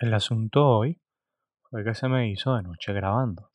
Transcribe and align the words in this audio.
El 0.00 0.14
asunto 0.14 0.66
hoy 0.66 0.98
fue 1.68 1.84
que 1.84 1.94
se 1.94 2.08
me 2.08 2.30
hizo 2.30 2.54
de 2.56 2.62
noche 2.62 2.94
grabando. 2.94 3.52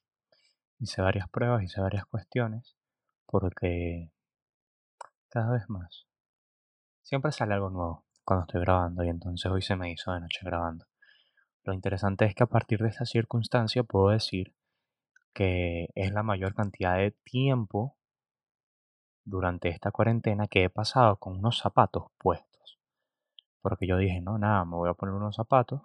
Hice 0.78 1.02
varias 1.02 1.28
pruebas, 1.28 1.64
hice 1.64 1.82
varias 1.82 2.06
cuestiones, 2.06 2.78
porque 3.26 4.12
cada 5.30 5.54
vez 5.54 5.68
más 5.70 6.06
siempre 7.02 7.32
sale 7.32 7.56
algo 7.56 7.72
nuevo 7.72 8.06
cuando 8.24 8.46
estoy 8.46 8.62
grabando 8.62 9.04
y 9.04 9.10
entonces 9.10 9.52
hoy 9.52 9.64
se 9.64 9.76
me 9.76 9.92
hizo 9.92 10.12
de 10.12 10.20
noche 10.20 10.42
grabando. 10.44 10.86
Lo 11.64 11.74
interesante 11.74 12.26
es 12.26 12.36
que 12.36 12.44
a 12.44 12.48
partir 12.48 12.78
de 12.78 12.90
esta 12.90 13.06
circunstancia 13.06 13.82
puedo 13.82 14.10
decir 14.10 14.54
que 15.34 15.90
es 15.96 16.12
la 16.12 16.22
mayor 16.22 16.54
cantidad 16.54 16.98
de 16.98 17.10
tiempo 17.24 17.98
durante 19.24 19.70
esta 19.70 19.90
cuarentena 19.90 20.46
que 20.46 20.66
he 20.66 20.70
pasado 20.70 21.18
con 21.18 21.40
unos 21.40 21.58
zapatos 21.58 22.12
puestos. 22.20 22.80
Porque 23.64 23.88
yo 23.88 23.98
dije, 23.98 24.22
no, 24.22 24.38
nada, 24.38 24.64
me 24.64 24.76
voy 24.76 24.92
a 24.92 24.94
poner 24.94 25.16
unos 25.16 25.38
zapatos 25.38 25.82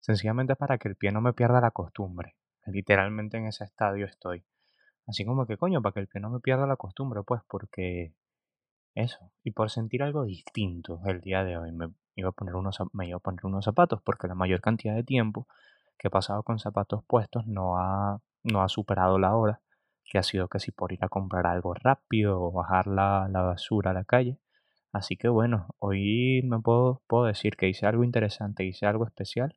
sencillamente 0.00 0.56
para 0.56 0.78
que 0.78 0.88
el 0.88 0.96
pie 0.96 1.12
no 1.12 1.20
me 1.20 1.32
pierda 1.32 1.60
la 1.60 1.70
costumbre. 1.70 2.36
Literalmente 2.66 3.38
en 3.38 3.46
ese 3.46 3.64
estadio 3.64 4.06
estoy. 4.06 4.44
Así 5.06 5.24
como 5.24 5.46
que 5.46 5.56
coño, 5.56 5.82
para 5.82 5.94
que 5.94 6.00
el 6.00 6.08
pie 6.08 6.20
no 6.20 6.30
me 6.30 6.40
pierda 6.40 6.66
la 6.66 6.76
costumbre, 6.76 7.22
pues 7.24 7.42
porque 7.48 8.14
eso. 8.94 9.32
Y 9.44 9.52
por 9.52 9.70
sentir 9.70 10.02
algo 10.02 10.24
distinto 10.24 11.00
el 11.06 11.20
día 11.20 11.44
de 11.44 11.56
hoy 11.56 11.72
me 11.72 11.88
iba 12.16 12.30
a 12.30 12.32
poner 12.32 12.54
unos, 12.54 12.78
me 12.92 13.08
iba 13.08 13.16
a 13.16 13.20
poner 13.20 13.46
unos 13.46 13.64
zapatos 13.64 14.02
porque 14.02 14.28
la 14.28 14.34
mayor 14.34 14.60
cantidad 14.60 14.94
de 14.94 15.04
tiempo 15.04 15.46
que 15.98 16.08
he 16.08 16.10
pasado 16.10 16.42
con 16.42 16.58
zapatos 16.58 17.04
puestos 17.06 17.46
no 17.46 17.78
ha, 17.78 18.20
no 18.42 18.62
ha 18.62 18.68
superado 18.68 19.18
la 19.18 19.34
hora, 19.36 19.60
que 20.04 20.18
ha 20.18 20.22
sido 20.22 20.48
casi 20.48 20.72
por 20.72 20.92
ir 20.92 21.04
a 21.04 21.08
comprar 21.08 21.46
algo 21.46 21.74
rápido 21.74 22.40
o 22.40 22.52
bajar 22.52 22.86
la, 22.86 23.28
la 23.30 23.42
basura 23.42 23.90
a 23.92 23.94
la 23.94 24.04
calle. 24.04 24.38
Así 24.92 25.16
que 25.16 25.28
bueno, 25.28 25.68
hoy 25.78 26.42
me 26.44 26.58
puedo, 26.60 27.02
puedo 27.06 27.24
decir 27.24 27.56
que 27.56 27.68
hice 27.68 27.86
algo 27.86 28.04
interesante, 28.04 28.64
hice 28.64 28.86
algo 28.86 29.06
especial 29.06 29.54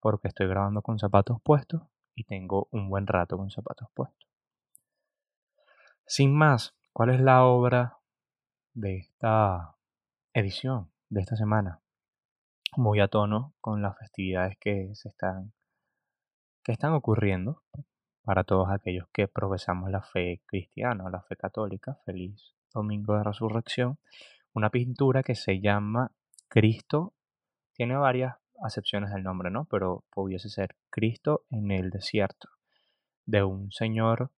porque 0.00 0.28
estoy 0.28 0.48
grabando 0.48 0.82
con 0.82 0.98
zapatos 0.98 1.40
puestos 1.42 1.82
y 2.14 2.24
tengo 2.24 2.68
un 2.70 2.88
buen 2.88 3.06
rato 3.06 3.36
con 3.36 3.50
zapatos 3.50 3.88
puestos. 3.94 4.28
Sin 6.06 6.34
más, 6.34 6.74
¿cuál 6.92 7.10
es 7.10 7.20
la 7.20 7.44
obra 7.44 7.98
de 8.74 8.96
esta 8.96 9.76
edición, 10.32 10.90
de 11.08 11.20
esta 11.20 11.36
semana? 11.36 11.80
Muy 12.76 13.00
a 13.00 13.08
tono 13.08 13.54
con 13.60 13.82
las 13.82 13.96
festividades 13.98 14.56
que 14.58 14.94
se 14.94 15.08
están 15.08 15.52
que 16.62 16.72
están 16.72 16.92
ocurriendo 16.92 17.62
para 18.22 18.44
todos 18.44 18.68
aquellos 18.70 19.08
que 19.12 19.28
profesamos 19.28 19.90
la 19.90 20.02
fe 20.02 20.42
cristiana 20.46 21.04
o 21.04 21.10
la 21.10 21.22
fe 21.22 21.36
católica. 21.36 21.98
Feliz 22.04 22.54
Domingo 22.72 23.16
de 23.16 23.24
Resurrección. 23.24 23.98
Una 24.52 24.70
pintura 24.70 25.22
que 25.22 25.34
se 25.34 25.60
llama 25.60 26.12
Cristo. 26.48 27.14
Tiene 27.72 27.96
varias 27.96 28.36
acepciones 28.62 29.12
del 29.12 29.22
nombre, 29.22 29.50
¿no? 29.50 29.64
Pero 29.66 30.04
pudiese 30.10 30.48
ser 30.48 30.76
Cristo 30.90 31.44
en 31.50 31.70
el 31.70 31.90
desierto, 31.90 32.48
de 33.26 33.42
un 33.42 33.70
señor 33.72 34.32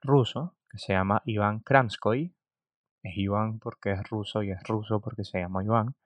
ruso 0.00 0.56
que 0.68 0.78
se 0.78 0.92
llama 0.92 1.22
Iván 1.24 1.60
Kramskoy. 1.60 2.34
Es 3.02 3.16
Iván 3.16 3.58
porque 3.58 3.92
es 3.92 4.08
ruso 4.08 4.42
y 4.42 4.50
es 4.50 4.62
ruso 4.64 5.00
porque 5.00 5.24
se 5.24 5.40
llama 5.40 5.64
Iván. 5.64 5.96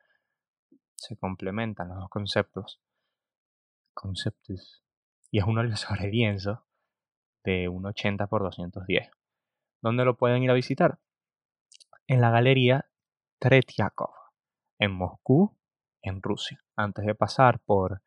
Se 0.95 1.17
complementan 1.17 1.89
los 1.89 1.99
dos 1.99 2.09
conceptos. 2.09 2.81
Conceptos. 3.93 4.83
Y 5.31 5.39
es 5.39 5.45
un 5.45 5.59
óleo 5.59 5.77
sobre 5.77 6.11
lienzo 6.11 6.65
de 7.45 7.69
un 7.69 7.87
80 7.87 8.27
por 8.27 8.43
210. 8.43 9.11
¿Dónde 9.83 10.05
lo 10.05 10.17
pueden 10.17 10.43
ir 10.43 10.51
a 10.51 10.55
visitar? 10.55 10.99
En 12.07 12.21
la 12.21 12.31
galería 12.31 12.89
Tretiakov, 13.39 14.15
en 14.79 14.93
Moscú, 14.93 15.57
en 16.01 16.23
Rusia. 16.23 16.64
Antes 16.77 17.06
de 17.06 17.14
pasar 17.14 17.61
por, 17.61 18.03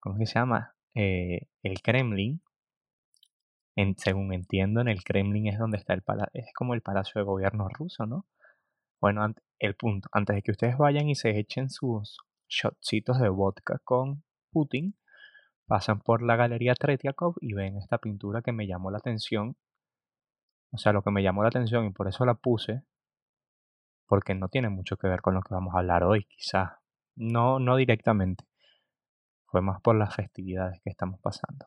¿cómo 0.00 0.16
se 0.18 0.26
llama? 0.26 0.74
Eh, 0.94 1.48
el 1.62 1.80
Kremlin. 1.82 2.42
En, 3.76 3.96
según 3.96 4.32
entiendo, 4.34 4.80
en 4.80 4.88
el 4.88 5.02
Kremlin 5.02 5.46
es 5.46 5.58
donde 5.58 5.78
está 5.78 5.94
el 5.94 6.02
palacio, 6.02 6.30
es 6.34 6.52
como 6.54 6.74
el 6.74 6.82
palacio 6.82 7.20
de 7.20 7.24
gobierno 7.24 7.68
ruso, 7.68 8.04
¿no? 8.06 8.26
Bueno, 9.00 9.26
el 9.58 9.74
punto, 9.76 10.08
antes 10.12 10.36
de 10.36 10.42
que 10.42 10.50
ustedes 10.50 10.76
vayan 10.76 11.08
y 11.08 11.14
se 11.14 11.38
echen 11.38 11.70
sus 11.70 12.18
shotcitos 12.48 13.18
de 13.18 13.28
vodka 13.30 13.80
con 13.84 14.24
Putin, 14.50 14.96
pasan 15.66 16.00
por 16.00 16.22
la 16.22 16.36
galería 16.36 16.74
Tretiakov 16.74 17.36
y 17.40 17.54
ven 17.54 17.78
esta 17.78 17.98
pintura 17.98 18.42
que 18.42 18.52
me 18.52 18.66
llamó 18.66 18.90
la 18.90 18.98
atención. 18.98 19.56
O 20.70 20.78
sea, 20.78 20.92
lo 20.92 21.02
que 21.02 21.10
me 21.10 21.22
llamó 21.22 21.42
la 21.42 21.48
atención 21.48 21.86
y 21.86 21.90
por 21.90 22.08
eso 22.08 22.26
la 22.26 22.34
puse, 22.34 22.82
porque 24.06 24.34
no 24.34 24.48
tiene 24.48 24.68
mucho 24.68 24.96
que 24.96 25.08
ver 25.08 25.22
con 25.22 25.34
lo 25.34 25.42
que 25.42 25.54
vamos 25.54 25.74
a 25.74 25.78
hablar 25.78 26.04
hoy, 26.04 26.24
quizás 26.24 26.81
no, 27.16 27.58
no 27.58 27.76
directamente. 27.76 28.44
Fue 29.46 29.60
más 29.62 29.80
por 29.80 29.96
las 29.96 30.14
festividades 30.14 30.80
que 30.82 30.90
estamos 30.90 31.20
pasando. 31.20 31.66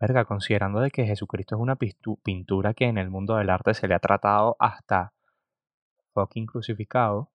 verga, 0.00 0.24
considerando 0.24 0.80
de 0.80 0.90
que 0.90 1.06
Jesucristo 1.06 1.56
es 1.56 1.60
una 1.60 1.76
pintura 1.76 2.74
que 2.74 2.86
en 2.86 2.98
el 2.98 3.10
mundo 3.10 3.36
del 3.36 3.50
arte 3.50 3.74
se 3.74 3.88
le 3.88 3.94
ha 3.94 3.98
tratado 3.98 4.56
hasta 4.58 5.12
fucking 6.14 6.46
crucificado, 6.46 7.30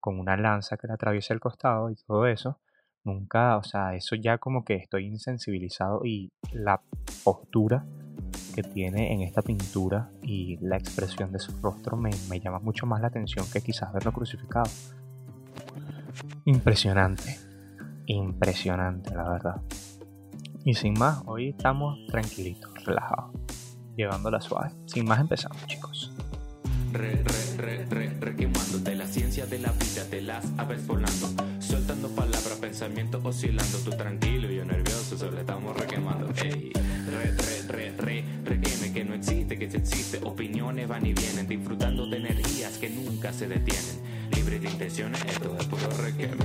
con 0.00 0.18
una 0.18 0.36
lanza 0.36 0.76
que 0.76 0.86
le 0.88 0.94
atraviesa 0.94 1.32
el 1.32 1.40
costado 1.40 1.90
y 1.90 1.94
todo 1.94 2.26
eso, 2.26 2.60
nunca, 3.04 3.56
o 3.56 3.62
sea, 3.62 3.94
eso 3.94 4.16
ya 4.16 4.38
como 4.38 4.64
que 4.64 4.74
estoy 4.74 5.06
insensibilizado 5.06 6.04
y 6.04 6.30
la 6.52 6.82
postura 7.24 7.86
que 8.52 8.62
tiene 8.62 9.12
en 9.12 9.22
esta 9.22 9.42
pintura 9.42 10.10
y 10.22 10.58
la 10.60 10.76
expresión 10.76 11.32
de 11.32 11.38
su 11.38 11.52
rostro 11.60 11.96
me, 11.96 12.12
llama 12.40 12.58
mucho 12.58 12.86
más 12.86 13.00
la 13.00 13.08
atención 13.08 13.46
que 13.52 13.60
quizás 13.60 13.92
verlo 13.92 14.12
crucificado. 14.12 14.70
Impresionante, 16.44 17.38
impresionante 18.06 19.14
la 19.14 19.28
verdad. 19.28 19.62
Y 20.64 20.74
sin 20.74 20.94
más, 20.94 21.22
hoy 21.26 21.48
estamos 21.48 21.98
tranquilitos, 22.06 22.70
relajados, 22.84 23.32
llevándola 23.96 24.40
suave. 24.40 24.70
Sin 24.86 25.06
más 25.06 25.20
empezamos 25.20 25.66
chicos. 25.66 26.12
Re, 26.92 27.24
re, 27.24 27.86
re, 27.86 27.86
re, 28.20 28.22
la 28.94 29.06
ciencia 29.06 29.46
de 29.46 29.58
la 29.58 29.72
vida, 29.72 30.04
de 30.10 30.20
las 30.20 30.44
aves 30.58 30.86
volando, 30.86 31.28
soltando 31.58 32.08
palabras, 32.08 32.58
pensamientos 32.60 33.24
oscilando, 33.24 33.78
tú 33.78 33.90
tranquilo 33.90 34.50
y 34.50 34.56
yo 34.56 34.64
nervioso, 34.64 35.16
solo 35.16 35.38
estamos 35.38 35.76
requemando. 35.76 36.28
Ey, 36.42 36.72
re, 37.06 37.32
re, 37.32 37.62
re, 37.68 37.96
re, 37.96 38.24
existe, 39.22 39.56
que 39.56 39.70
se 39.70 39.76
existe, 39.76 40.18
opiniones 40.26 40.88
van 40.88 41.06
y 41.06 41.14
vienen, 41.14 41.46
disfrutando 41.46 42.06
de 42.06 42.16
energías 42.16 42.76
que 42.78 42.90
nunca 42.90 43.32
se 43.32 43.46
detienen, 43.46 44.02
libre 44.34 44.58
de 44.58 44.68
intenciones, 44.68 45.24
esto 45.24 45.56
es 45.56 45.66
puro 45.68 45.86
requeme. 46.02 46.44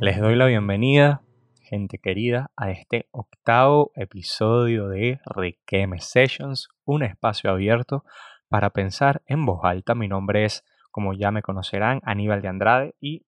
Les 0.00 0.18
doy 0.18 0.36
la 0.36 0.46
bienvenida, 0.46 1.20
gente 1.60 1.98
querida, 1.98 2.50
a 2.56 2.70
este 2.70 3.08
octavo 3.10 3.92
episodio 3.94 4.88
de 4.88 5.20
Requeme 5.26 6.00
Sessions, 6.00 6.68
un 6.86 7.02
espacio 7.02 7.50
abierto 7.50 8.04
para 8.48 8.70
pensar 8.70 9.22
en 9.26 9.44
voz 9.44 9.60
alta. 9.62 9.94
Mi 9.94 10.08
nombre 10.08 10.46
es, 10.46 10.64
como 10.90 11.12
ya 11.12 11.30
me 11.30 11.42
conocerán, 11.42 12.00
Aníbal 12.04 12.40
de 12.40 12.48
Andrade 12.48 12.94
y 13.00 13.26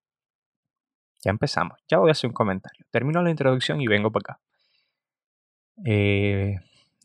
ya 1.22 1.32
empezamos. 1.32 1.78
Ya 1.86 1.98
voy 1.98 2.08
a 2.08 2.12
hacer 2.12 2.28
un 2.28 2.34
comentario. 2.34 2.86
Termino 2.90 3.20
la 3.22 3.28
introducción 3.28 3.78
y 3.82 3.86
vengo 3.88 4.10
para 4.10 4.36
acá. 4.36 4.40
Eh, 5.84 6.56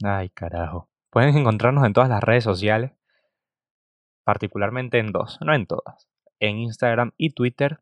ay, 0.03 0.29
carajo. 0.29 0.92
Pueden 1.13 1.37
encontrarnos 1.37 1.85
en 1.85 1.93
todas 1.93 2.09
las 2.09 2.23
redes 2.23 2.43
sociales, 2.43 2.91
particularmente 4.23 4.97
en 4.97 5.11
dos, 5.11 5.37
no 5.41 5.53
en 5.53 5.67
todas. 5.67 6.09
En 6.39 6.57
Instagram 6.57 7.11
y 7.17 7.29
Twitter 7.29 7.79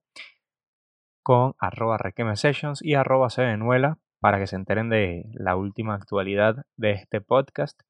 con 1.23 1.55
arroba 1.57 1.97
sessions 2.35 2.83
y 2.83 2.95
arroba 2.95 3.29
para 4.19 4.37
que 4.37 4.47
se 4.47 4.57
enteren 4.57 4.89
de 4.89 5.23
la 5.33 5.55
última 5.55 5.95
actualidad 5.95 6.65
de 6.75 6.91
este 6.91 7.21
podcast 7.21 7.81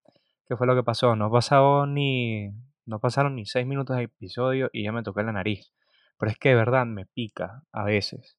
¿Qué 0.52 0.58
fue 0.58 0.68
lo 0.68 0.76
que 0.76 0.84
pasó? 0.84 1.16
No, 1.16 1.32
pasado 1.32 1.88
ni, 1.88 2.52
no 2.86 3.00
pasaron 3.00 3.36
ni 3.36 3.46
seis 3.46 3.66
minutos 3.66 3.98
de 3.98 4.04
episodio 4.04 4.70
y 4.72 4.84
ya 4.84 4.92
me 4.92 5.02
toqué 5.02 5.24
la 5.24 5.32
nariz. 5.32 5.74
Pero 6.20 6.30
es 6.30 6.38
que 6.38 6.50
de 6.50 6.56
verdad 6.56 6.86
me 6.86 7.06
pica 7.06 7.64
a 7.72 7.84
veces. 7.84 8.38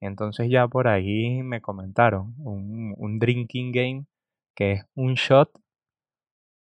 Entonces 0.00 0.50
ya 0.50 0.68
por 0.68 0.88
ahí 0.88 1.42
me 1.42 1.62
comentaron 1.62 2.34
un, 2.38 2.94
un 2.98 3.18
drinking 3.18 3.72
game 3.72 4.06
que 4.54 4.72
es 4.72 4.84
un 4.94 5.14
shot 5.14 5.50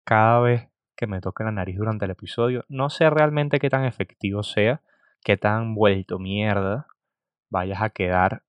cada 0.09 0.39
vez 0.39 0.67
que 0.97 1.05
me 1.05 1.21
toque 1.21 1.43
la 1.43 1.51
nariz 1.51 1.77
durante 1.77 2.05
el 2.05 2.11
episodio. 2.11 2.65
No 2.67 2.89
sé 2.89 3.11
realmente 3.11 3.59
qué 3.59 3.69
tan 3.69 3.85
efectivo 3.85 4.41
sea, 4.41 4.81
qué 5.23 5.37
tan 5.37 5.75
vuelto 5.75 6.17
mierda 6.17 6.87
vayas 7.51 7.83
a 7.83 7.91
quedar. 7.91 8.41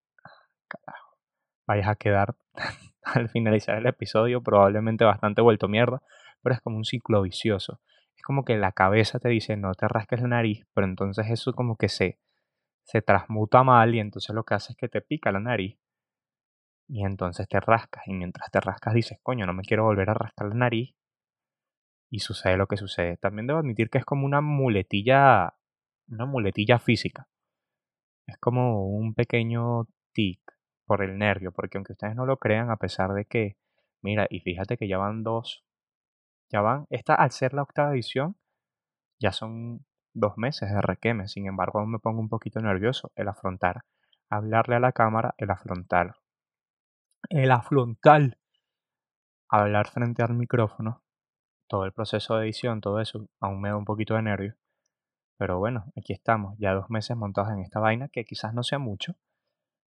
Carajo, 0.68 1.18
vayas 1.66 1.88
a 1.88 1.96
quedar 1.96 2.34
al 3.04 3.28
finalizar 3.28 3.76
el 3.76 3.86
episodio, 3.86 4.42
probablemente 4.42 5.04
bastante 5.04 5.42
vuelto 5.42 5.68
mierda, 5.68 6.00
pero 6.42 6.54
es 6.54 6.62
como 6.62 6.78
un 6.78 6.84
ciclo 6.84 7.20
vicioso. 7.20 7.78
Es 8.16 8.22
como 8.22 8.46
que 8.46 8.56
la 8.56 8.72
cabeza 8.72 9.18
te 9.18 9.28
dice 9.28 9.58
no 9.58 9.74
te 9.74 9.86
rasques 9.86 10.22
la 10.22 10.28
nariz, 10.28 10.66
pero 10.72 10.86
entonces 10.86 11.26
eso 11.28 11.52
como 11.52 11.76
que 11.76 11.90
se, 11.90 12.18
se 12.84 13.02
transmuta 13.02 13.64
mal 13.64 13.94
y 13.94 14.00
entonces 14.00 14.34
lo 14.34 14.44
que 14.44 14.54
hace 14.54 14.72
es 14.72 14.78
que 14.78 14.88
te 14.88 15.02
pica 15.02 15.30
la 15.30 15.40
nariz 15.40 15.78
y 16.88 17.04
entonces 17.04 17.46
te 17.48 17.60
rascas 17.60 18.02
y 18.06 18.14
mientras 18.14 18.50
te 18.50 18.60
rascas 18.60 18.94
dices 18.94 19.18
coño 19.22 19.46
no 19.46 19.52
me 19.52 19.62
quiero 19.62 19.84
volver 19.84 20.08
a 20.10 20.14
rascar 20.14 20.48
la 20.48 20.54
nariz 20.54 20.94
y 22.10 22.20
sucede 22.20 22.56
lo 22.56 22.66
que 22.66 22.76
sucede. 22.76 23.16
También 23.16 23.46
debo 23.46 23.60
admitir 23.60 23.88
que 23.90 23.98
es 23.98 24.04
como 24.04 24.26
una 24.26 24.40
muletilla, 24.40 25.54
una 26.08 26.26
muletilla 26.26 26.78
física. 26.78 27.28
es 28.26 28.36
como 28.38 28.86
un 28.86 29.14
pequeño 29.14 29.88
tic 30.12 30.40
por 30.86 31.02
el 31.02 31.18
nervio, 31.18 31.52
porque 31.52 31.78
aunque 31.78 31.92
ustedes 31.92 32.16
no 32.16 32.26
lo 32.26 32.38
crean, 32.38 32.70
a 32.70 32.76
pesar 32.76 33.12
de 33.12 33.24
que, 33.24 33.56
mira, 34.02 34.26
y 34.30 34.40
fíjate 34.40 34.76
que 34.76 34.88
ya 34.88 34.98
van 34.98 35.22
dos, 35.22 35.64
ya 36.50 36.60
van, 36.62 36.86
esta 36.90 37.14
al 37.14 37.30
ser 37.32 37.54
la 37.54 37.62
octava 37.62 37.92
edición, 37.92 38.36
ya 39.20 39.32
son 39.32 39.86
dos 40.14 40.34
meses 40.36 40.70
de 40.72 40.82
requeme, 40.82 41.28
sin 41.28 41.46
embargo 41.46 41.80
aún 41.80 41.92
me 41.92 41.98
pongo 42.00 42.20
un 42.20 42.28
poquito 42.28 42.60
nervioso 42.60 43.12
el 43.16 43.28
afrontar, 43.28 43.84
hablarle 44.30 44.76
a 44.76 44.80
la 44.80 44.92
cámara, 44.92 45.34
el 45.38 45.50
afrontar, 45.50 46.16
el 47.28 47.50
afrontar, 47.52 48.36
hablar 49.48 49.88
frente 49.88 50.22
al 50.22 50.34
micrófono, 50.34 51.02
todo 51.70 51.84
el 51.84 51.92
proceso 51.92 52.36
de 52.36 52.46
edición, 52.46 52.80
todo 52.80 53.00
eso, 53.00 53.28
aún 53.38 53.60
me 53.60 53.68
da 53.68 53.76
un 53.76 53.84
poquito 53.84 54.14
de 54.14 54.22
nervio. 54.22 54.56
Pero 55.38 55.58
bueno, 55.60 55.84
aquí 55.96 56.12
estamos, 56.12 56.58
ya 56.58 56.74
dos 56.74 56.90
meses 56.90 57.16
montados 57.16 57.52
en 57.52 57.60
esta 57.60 57.78
vaina, 57.78 58.08
que 58.08 58.24
quizás 58.24 58.52
no 58.52 58.64
sea 58.64 58.80
mucho, 58.80 59.14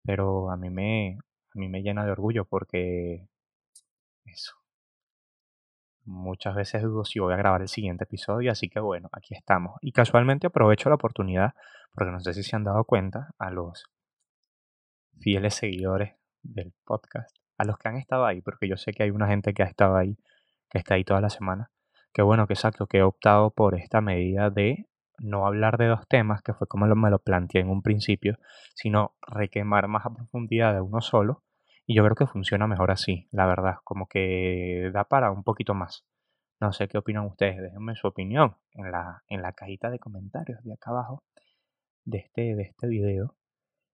pero 0.04 0.50
a 0.50 0.56
mí 0.58 0.68
me, 0.68 1.16
a 1.16 1.58
mí 1.58 1.68
me 1.68 1.82
llena 1.82 2.04
de 2.04 2.12
orgullo 2.12 2.44
porque 2.44 3.26
eso. 4.26 4.52
Muchas 6.04 6.54
veces 6.54 6.82
dudo 6.82 7.06
si 7.06 7.20
voy 7.20 7.32
a 7.32 7.38
grabar 7.38 7.62
el 7.62 7.68
siguiente 7.68 8.04
episodio, 8.04 8.52
así 8.52 8.68
que 8.68 8.78
bueno, 8.78 9.08
aquí 9.10 9.34
estamos. 9.34 9.78
Y 9.80 9.92
casualmente 9.92 10.48
aprovecho 10.48 10.90
la 10.90 10.96
oportunidad, 10.96 11.54
porque 11.94 12.12
no 12.12 12.20
sé 12.20 12.34
si 12.34 12.42
se 12.42 12.54
han 12.54 12.64
dado 12.64 12.84
cuenta, 12.84 13.30
a 13.38 13.50
los 13.50 13.86
fieles 15.20 15.54
seguidores 15.54 16.16
del 16.42 16.74
podcast, 16.84 17.34
a 17.56 17.64
los 17.64 17.78
que 17.78 17.88
han 17.88 17.96
estado 17.96 18.26
ahí, 18.26 18.42
porque 18.42 18.68
yo 18.68 18.76
sé 18.76 18.92
que 18.92 19.04
hay 19.04 19.10
una 19.10 19.28
gente 19.28 19.54
que 19.54 19.62
ha 19.62 19.66
estado 19.66 19.96
ahí, 19.96 20.18
que 20.72 20.78
está 20.78 20.94
ahí 20.94 21.04
toda 21.04 21.20
la 21.20 21.28
semana. 21.28 21.70
Que 22.14 22.22
bueno, 22.22 22.46
que 22.46 22.54
exacto, 22.54 22.86
que 22.86 22.98
he 22.98 23.02
optado 23.02 23.50
por 23.50 23.74
esta 23.74 24.00
medida 24.00 24.50
de 24.50 24.86
no 25.18 25.46
hablar 25.46 25.76
de 25.76 25.86
dos 25.86 26.08
temas, 26.08 26.42
que 26.42 26.54
fue 26.54 26.66
como 26.66 26.86
me 26.86 27.10
lo 27.10 27.18
planteé 27.18 27.60
en 27.60 27.68
un 27.68 27.82
principio, 27.82 28.38
sino 28.74 29.14
requemar 29.20 29.86
más 29.86 30.06
a 30.06 30.14
profundidad 30.14 30.72
de 30.74 30.80
uno 30.80 31.00
solo. 31.00 31.44
Y 31.86 31.94
yo 31.94 32.02
creo 32.04 32.16
que 32.16 32.26
funciona 32.26 32.66
mejor 32.66 32.90
así, 32.90 33.28
la 33.32 33.46
verdad, 33.46 33.76
como 33.84 34.06
que 34.06 34.90
da 34.94 35.04
para 35.04 35.30
un 35.30 35.44
poquito 35.44 35.74
más. 35.74 36.06
No 36.60 36.72
sé 36.72 36.88
qué 36.88 36.96
opinan 36.98 37.26
ustedes, 37.26 37.60
déjenme 37.60 37.94
su 37.96 38.06
opinión 38.06 38.56
en 38.72 38.90
la, 38.90 39.22
en 39.28 39.42
la 39.42 39.52
cajita 39.52 39.90
de 39.90 39.98
comentarios 39.98 40.62
de 40.64 40.72
acá 40.72 40.90
abajo 40.90 41.22
de 42.04 42.18
este, 42.18 42.54
de 42.54 42.62
este 42.62 42.86
video. 42.86 43.36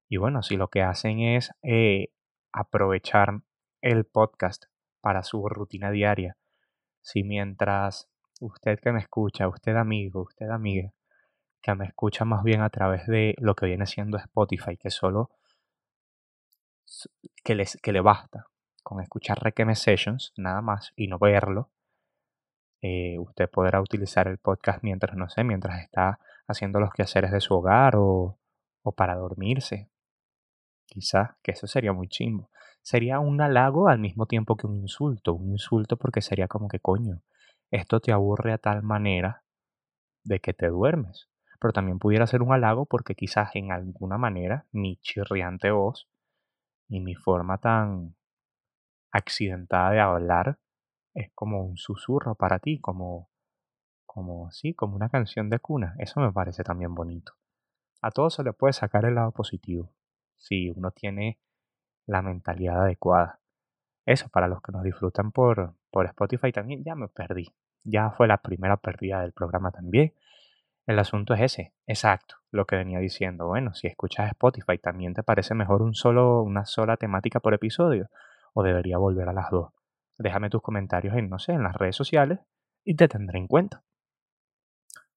Y 0.09 0.19
bueno, 0.19 0.43
si 0.43 0.57
lo 0.57 0.69
que 0.69 0.83
hacen 0.83 1.21
es 1.21 1.51
eh, 1.63 2.09
aprovechar 2.53 3.41
el 3.81 4.05
podcast 4.05 4.65
para 5.01 5.23
su 5.23 5.49
rutina 5.49 5.91
diaria, 5.91 6.37
si 7.09 7.25
mientras 7.25 8.07
usted 8.39 8.79
que 8.81 8.93
me 8.93 9.01
escucha, 9.01 9.49
usted 9.49 9.75
amigo, 9.77 10.25
usted 10.25 10.51
amiga, 10.51 10.93
que 11.63 11.75
me 11.75 11.87
escucha 11.87 12.27
más 12.27 12.43
bien 12.43 12.61
a 12.61 12.69
través 12.69 13.07
de 13.07 13.35
lo 13.39 13.55
que 13.55 13.65
viene 13.65 13.87
siendo 13.87 14.19
Spotify, 14.19 14.77
que 14.77 14.91
solo 14.91 15.31
que, 17.43 17.55
les, 17.55 17.79
que 17.83 17.93
le 17.93 18.03
basta 18.03 18.45
con 18.83 19.01
escuchar 19.01 19.43
Requeme 19.43 19.75
Sessions, 19.75 20.35
nada 20.37 20.61
más, 20.61 20.93
y 20.97 21.07
no 21.09 21.19
verlo, 21.19 21.71
eh, 22.83 23.19
usted 23.19 23.49
podrá 23.49 23.81
utilizar 23.81 24.29
el 24.29 24.37
podcast 24.37 24.83
mientras, 24.83 25.17
no 25.17 25.31
sé, 25.31 25.45
mientras 25.45 25.81
está 25.81 26.21
haciendo 26.47 26.79
los 26.79 26.93
quehaceres 26.93 27.33
de 27.33 27.41
su 27.41 27.55
hogar 27.55 27.97
o, 27.97 28.39
o 28.83 28.93
para 28.93 29.15
dormirse. 29.15 29.89
Quizás, 30.85 31.31
que 31.43 31.53
eso 31.53 31.67
sería 31.67 31.95
muy 31.95 32.09
chimbo. 32.09 32.51
Sería 32.91 33.21
un 33.21 33.39
halago 33.43 33.89
al 33.89 33.99
mismo 33.99 34.25
tiempo 34.25 34.57
que 34.57 34.67
un 34.67 34.77
insulto. 34.77 35.35
Un 35.35 35.51
insulto 35.51 35.99
porque 35.99 36.23
sería 36.23 36.49
como 36.49 36.69
que 36.69 36.81
coño, 36.81 37.21
esto 37.71 38.01
te 38.01 38.13
aburre 38.13 38.55
a 38.55 38.59
tal 38.59 38.83
manera 38.83 39.43
de 40.25 40.41
que 40.41 40.55
te 40.55 40.69
duermes 40.69 41.29
pero 41.59 41.73
también 41.73 41.99
pudiera 41.99 42.27
ser 42.27 42.43
un 42.43 42.53
halago 42.53 42.87
porque 42.87 43.15
quizás 43.15 43.51
en 43.55 43.73
alguna 43.73 44.17
manera 44.19 44.67
mi 44.73 44.97
chirriante 44.99 45.71
voz 45.71 46.09
y 46.89 47.01
mi 47.01 47.15
forma 47.15 47.59
tan 47.59 48.15
accidentada 49.11 49.91
de 49.91 50.01
hablar 50.01 50.59
es 51.15 51.31
como 51.35 51.65
un 51.65 51.77
susurro 51.77 52.37
para 52.37 52.61
ti, 52.61 52.81
como, 52.81 53.29
como, 54.07 54.51
sí, 54.53 54.75
como 54.75 54.95
una 54.95 55.09
canción 55.09 55.51
de 55.51 55.59
cuna. 55.59 55.97
Eso 55.99 56.21
me 56.21 56.33
parece 56.33 56.63
también 56.63 56.95
bonito. 56.95 57.33
A 58.01 58.11
todo 58.11 58.31
se 58.31 58.45
le 58.45 58.53
puede 58.53 58.73
sacar 58.73 59.05
el 59.05 59.17
lado 59.17 59.33
positivo, 59.33 59.93
si 60.37 60.71
uno 60.71 60.93
tiene 60.93 61.41
la 62.09 62.23
mentalidad 62.23 62.83
adecuada. 62.83 63.39
Eso 64.07 64.29
para 64.31 64.49
los 64.49 64.63
que 64.63 64.73
nos 64.73 64.83
disfrutan 64.83 65.31
por, 65.31 65.75
por 65.91 66.07
Spotify 66.07 66.51
también, 66.51 66.83
ya 66.83 66.95
me 66.95 67.09
perdí. 67.09 67.55
Ya 67.85 68.11
fue 68.11 68.27
la 68.27 68.39
primera 68.39 68.79
pérdida 68.79 69.21
del 69.21 69.33
programa 69.33 69.71
también. 69.71 70.15
El 70.87 70.99
asunto 70.99 71.35
es 71.35 71.43
ese, 71.43 71.75
exacto, 71.87 72.37
lo 72.51 72.67
que 72.67 72.77
venía 72.77 72.99
diciendo. 72.99 73.47
Bueno, 73.47 73.75
si 73.75 73.87
escuchas 73.87 74.31
Spotify, 74.31 74.79
¿también 74.79 75.13
te 75.13 75.23
parece 75.23 75.55
mejor 75.55 75.83
un 75.83 75.95
solo, 75.95 76.43
una 76.43 76.65
sola 76.65 76.97
temática 76.97 77.41
por 77.41 77.53
episodio? 77.53 78.09
¿O 78.55 78.63
debería 78.63 78.97
volver 78.97 79.29
a 79.29 79.35
las 79.35 79.51
dos? 79.51 79.73
Déjame 80.17 80.49
tus 80.49 80.63
comentarios 80.63 81.15
en, 81.15 81.29
no 81.29 81.39
sé, 81.39 81.53
en 81.53 81.63
las 81.63 81.77
redes 81.77 81.95
sociales 81.95 82.41
y 82.85 82.97
te 82.97 83.07
tendré 83.07 83.39
en 83.39 83.47
cuenta. 83.47 83.85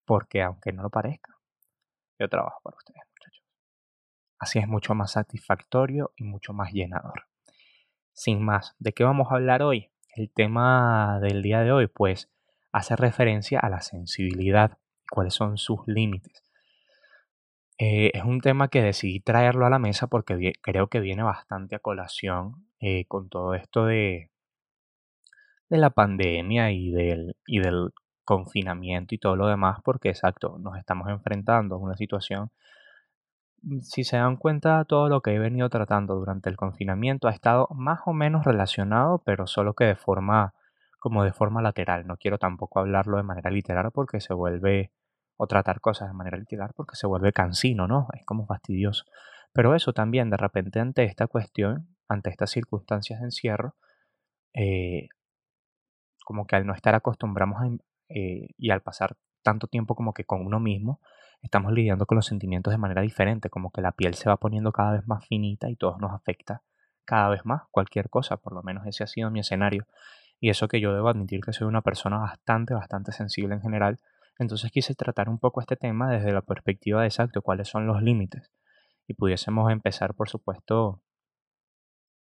Porque 0.06 0.42
aunque 0.42 0.74
no 0.74 0.84
lo 0.84 0.90
parezca, 0.90 1.38
yo 2.20 2.28
trabajo 2.28 2.60
para 2.62 2.76
ustedes. 2.76 3.11
Así 4.42 4.58
es 4.58 4.68
mucho 4.68 4.96
más 4.96 5.12
satisfactorio 5.12 6.14
y 6.16 6.24
mucho 6.24 6.52
más 6.52 6.74
llenador. 6.74 7.28
Sin 8.12 8.44
más, 8.44 8.76
¿de 8.80 8.92
qué 8.92 9.04
vamos 9.04 9.28
a 9.30 9.36
hablar 9.36 9.62
hoy? 9.62 9.92
El 10.16 10.32
tema 10.32 11.20
del 11.22 11.44
día 11.44 11.62
de 11.62 11.72
hoy, 11.72 11.86
pues, 11.86 12.28
hace 12.72 12.96
referencia 12.96 13.60
a 13.60 13.70
la 13.70 13.82
sensibilidad 13.82 14.80
cuáles 15.12 15.36
son 15.36 15.60
sus 15.60 15.82
límites. 15.86 16.44
Eh, 17.78 18.10
es 18.16 18.24
un 18.24 18.42
tema 18.42 18.70
que 18.70 18.82
decidí 18.82 19.20
traerlo 19.20 19.68
a 19.68 19.70
la 19.70 19.78
mesa 19.78 20.08
porque 20.08 20.54
creo 20.64 20.88
que 20.88 21.02
viene 21.02 21.22
bastante 21.22 21.76
a 21.76 21.80
colación 21.80 22.66
eh, 22.80 23.06
con 23.06 23.30
todo 23.30 23.54
esto 23.54 23.86
de, 23.86 24.32
de 25.70 25.78
la 25.78 25.92
pandemia 25.92 26.72
y 26.72 26.90
del, 26.90 27.36
y 27.46 27.60
del 27.60 27.92
confinamiento 28.24 29.14
y 29.14 29.20
todo 29.20 29.36
lo 29.36 29.46
demás, 29.46 29.82
porque 29.84 30.10
exacto, 30.10 30.58
nos 30.58 30.80
estamos 30.80 31.10
enfrentando 31.10 31.76
a 31.76 31.78
una 31.78 31.96
situación. 31.96 32.50
Mm, 33.64 33.80
si 33.82 34.04
se 34.04 34.18
dan 34.18 34.38
cuenta, 34.38 34.86
todo 34.86 35.10
lo 35.10 35.22
que 35.22 35.34
he 35.36 35.40
venido 35.40 35.70
tratando 35.70 36.16
durante 36.16 36.50
el 36.50 36.58
confinamiento 36.58 37.28
ha 37.28 37.32
estado 37.32 37.68
más 37.76 38.02
o 38.06 38.14
menos 38.14 38.46
relacionado, 38.46 39.22
pero 39.26 39.48
solo 39.48 39.74
que 39.74 39.86
de 39.86 39.96
forma 39.96 40.54
como 41.00 41.24
de 41.24 41.34
forma 41.34 41.62
lateral. 41.62 42.06
No 42.08 42.18
quiero 42.18 42.38
tampoco 42.38 42.80
hablarlo 42.80 43.18
de 43.18 43.24
manera 43.24 43.50
literal 43.50 43.92
porque 43.92 44.22
se 44.22 44.34
vuelve 44.34 44.92
o 45.38 45.48
tratar 45.48 45.82
cosas 45.82 46.10
de 46.10 46.14
manera 46.14 46.38
literal 46.38 46.72
porque 46.76 46.96
se 46.96 47.08
vuelve 47.08 47.34
cansino, 47.34 47.88
¿no? 47.88 48.08
Es 48.14 48.24
como 48.26 48.46
fastidioso. 48.46 49.06
Pero 49.54 49.76
eso 49.76 49.94
también, 49.94 50.30
de 50.30 50.38
repente, 50.38 50.80
ante 50.80 51.04
esta 51.06 51.28
cuestión, 51.28 51.88
ante 52.08 52.30
estas 52.30 52.52
circunstancias 52.52 53.20
de 53.20 53.26
encierro, 53.26 53.76
eh, 54.54 55.10
como 56.24 56.46
que 56.46 56.56
al 56.56 56.66
no 56.66 56.74
estar 56.74 56.96
acostumbrados 56.96 57.58
eh, 58.10 58.50
y 58.58 58.70
al 58.72 58.82
pasar 58.82 59.16
tanto 59.44 59.68
tiempo 59.68 59.96
como 59.96 60.14
que 60.14 60.26
con 60.26 60.46
uno 60.46 60.60
mismo, 60.60 61.00
estamos 61.42 61.74
lidiando 61.74 62.06
con 62.06 62.16
los 62.16 62.26
sentimientos 62.26 62.72
de 62.72 62.78
manera 62.78 63.02
diferente, 63.02 63.50
como 63.50 63.72
que 63.72 63.82
la 63.82 63.92
piel 63.92 64.16
se 64.16 64.30
va 64.30 64.38
poniendo 64.38 64.72
cada 64.72 64.94
vez 64.94 65.08
más 65.08 65.26
finita 65.26 65.70
y 65.70 65.76
todo 65.76 65.98
nos 65.98 66.14
afecta 66.14 66.64
cada 67.06 67.30
vez 67.30 67.46
más, 67.46 67.64
cualquier 67.72 68.10
cosa, 68.10 68.38
por 68.38 68.54
lo 68.54 68.64
menos 68.64 68.86
ese 68.86 69.04
ha 69.04 69.08
sido 69.08 69.32
mi 69.32 69.40
escenario. 69.40 69.86
Y 70.40 70.50
eso 70.50 70.68
que 70.68 70.80
yo 70.80 70.94
debo 70.94 71.10
admitir 71.10 71.42
que 71.42 71.54
soy 71.54 71.68
una 71.68 71.82
persona 71.82 72.18
bastante, 72.18 72.74
bastante 72.74 73.12
sensible 73.12 73.56
en 73.56 73.62
general, 73.62 74.00
entonces 74.40 74.72
quise 74.72 74.96
tratar 74.96 75.30
un 75.30 75.38
poco 75.40 75.62
este 75.62 75.76
tema 75.76 76.10
desde 76.10 76.32
la 76.32 76.42
perspectiva 76.42 77.02
de 77.02 77.08
exacto, 77.08 77.42
cuáles 77.42 77.68
son 77.68 77.86
los 77.86 78.02
límites. 78.02 78.52
Y 79.08 79.14
pudiésemos 79.14 79.72
empezar, 79.72 80.14
por 80.16 80.30
supuesto, 80.30 81.02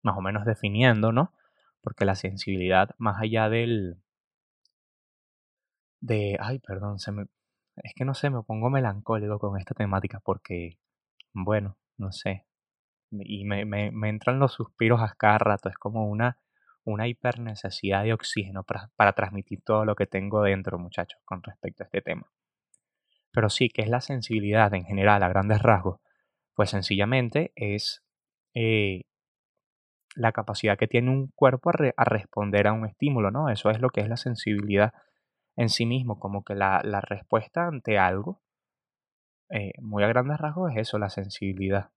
más 0.02 0.18
o 0.18 0.22
menos 0.22 0.46
definiendo, 0.46 1.12
¿no? 1.12 1.34
Porque 1.82 2.06
la 2.06 2.16
sensibilidad, 2.16 2.90
más 2.98 3.22
allá 3.22 3.50
del... 3.50 3.98
de... 6.00 6.38
Ay, 6.40 6.60
perdón, 6.60 7.00
se 7.00 7.12
me... 7.12 7.26
Es 7.84 7.94
que 7.96 8.06
no 8.06 8.14
sé, 8.14 8.30
me 8.30 8.42
pongo 8.44 8.70
melancólico 8.70 9.40
con 9.40 9.58
esta 9.58 9.74
temática 9.74 10.20
porque, 10.24 10.78
bueno, 11.34 11.78
no 11.98 12.12
sé. 12.12 12.46
Y 13.12 13.46
me, 13.46 13.66
me, 13.66 14.10
entran 14.10 14.40
los 14.40 14.54
suspiros 14.54 15.02
a 15.02 15.16
cada 15.18 15.38
rato. 15.38 15.70
Es 15.70 15.78
como 15.78 16.08
una 16.08 16.38
una 16.88 17.08
hipernecesidad 17.08 18.04
de 18.04 18.14
oxígeno 18.14 18.64
para, 18.64 18.90
para, 18.96 19.12
transmitir 19.12 19.62
todo 19.62 19.84
lo 19.84 19.96
que 19.96 20.08
tengo 20.08 20.42
dentro, 20.44 20.80
muchachos, 20.80 21.20
con 21.26 21.44
respecto 21.44 21.84
a 21.84 21.86
este 21.86 22.02
tema. 22.02 22.32
Pero 23.32 23.50
sí, 23.50 23.70
que 23.70 23.82
es 23.82 23.90
la 23.90 24.00
sensibilidad 24.00 24.74
en 24.74 24.86
general, 24.86 25.22
a 25.22 25.28
grandes 25.28 25.62
rasgos? 25.62 26.00
Pues 26.56 26.70
sencillamente 26.70 27.52
es 27.56 28.04
eh, 28.54 29.04
la 30.16 30.32
capacidad 30.32 30.78
que 30.78 30.88
tiene 30.88 31.12
un 31.12 31.28
cuerpo 31.36 31.70
a, 31.70 32.04
responder 32.06 32.68
a 32.68 32.74
un 32.74 32.86
estímulo, 32.86 33.32
¿no? 33.32 33.50
Eso 33.50 33.70
es 33.70 33.80
lo 33.80 33.90
que 33.90 34.02
es 34.02 34.10
la 34.10 34.18
sensibilidad 34.18 34.94
en 35.58 35.70
sí 35.70 35.86
mismo, 35.86 36.20
como 36.20 36.44
que 36.44 36.56
la, 36.56 36.82
la 36.84 37.02
respuesta 37.02 37.68
ante 37.68 37.98
algo, 37.98 38.42
eh, 39.50 39.74
muy 39.82 40.04
a 40.04 40.08
grandes 40.08 40.38
rasgos 40.40 40.72
es 40.72 40.78
eso, 40.78 40.98
la 41.00 41.10
sensibilidad. 41.10 41.92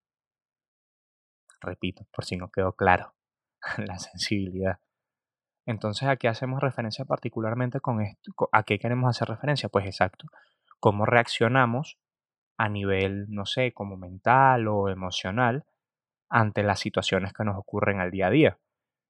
Repito, 1.61 2.05
por 2.11 2.25
si 2.25 2.37
no 2.37 2.49
quedó 2.49 2.73
claro. 2.73 3.13
la 3.77 3.99
sensibilidad. 3.99 4.79
Entonces, 5.65 6.07
¿a 6.09 6.17
qué 6.17 6.27
hacemos 6.27 6.61
referencia 6.61 7.05
particularmente 7.05 7.79
con 7.79 8.01
esto? 8.01 8.31
¿A 8.51 8.63
qué 8.63 8.79
queremos 8.79 9.09
hacer 9.09 9.29
referencia? 9.29 9.69
Pues 9.69 9.85
exacto, 9.85 10.25
cómo 10.79 11.05
reaccionamos 11.05 11.99
a 12.57 12.67
nivel, 12.69 13.27
no 13.29 13.45
sé, 13.45 13.73
como 13.73 13.97
mental 13.97 14.67
o 14.67 14.89
emocional 14.89 15.65
ante 16.29 16.63
las 16.63 16.79
situaciones 16.79 17.33
que 17.33 17.43
nos 17.43 17.57
ocurren 17.57 17.99
al 17.99 18.11
día 18.11 18.27
a 18.27 18.31
día, 18.31 18.59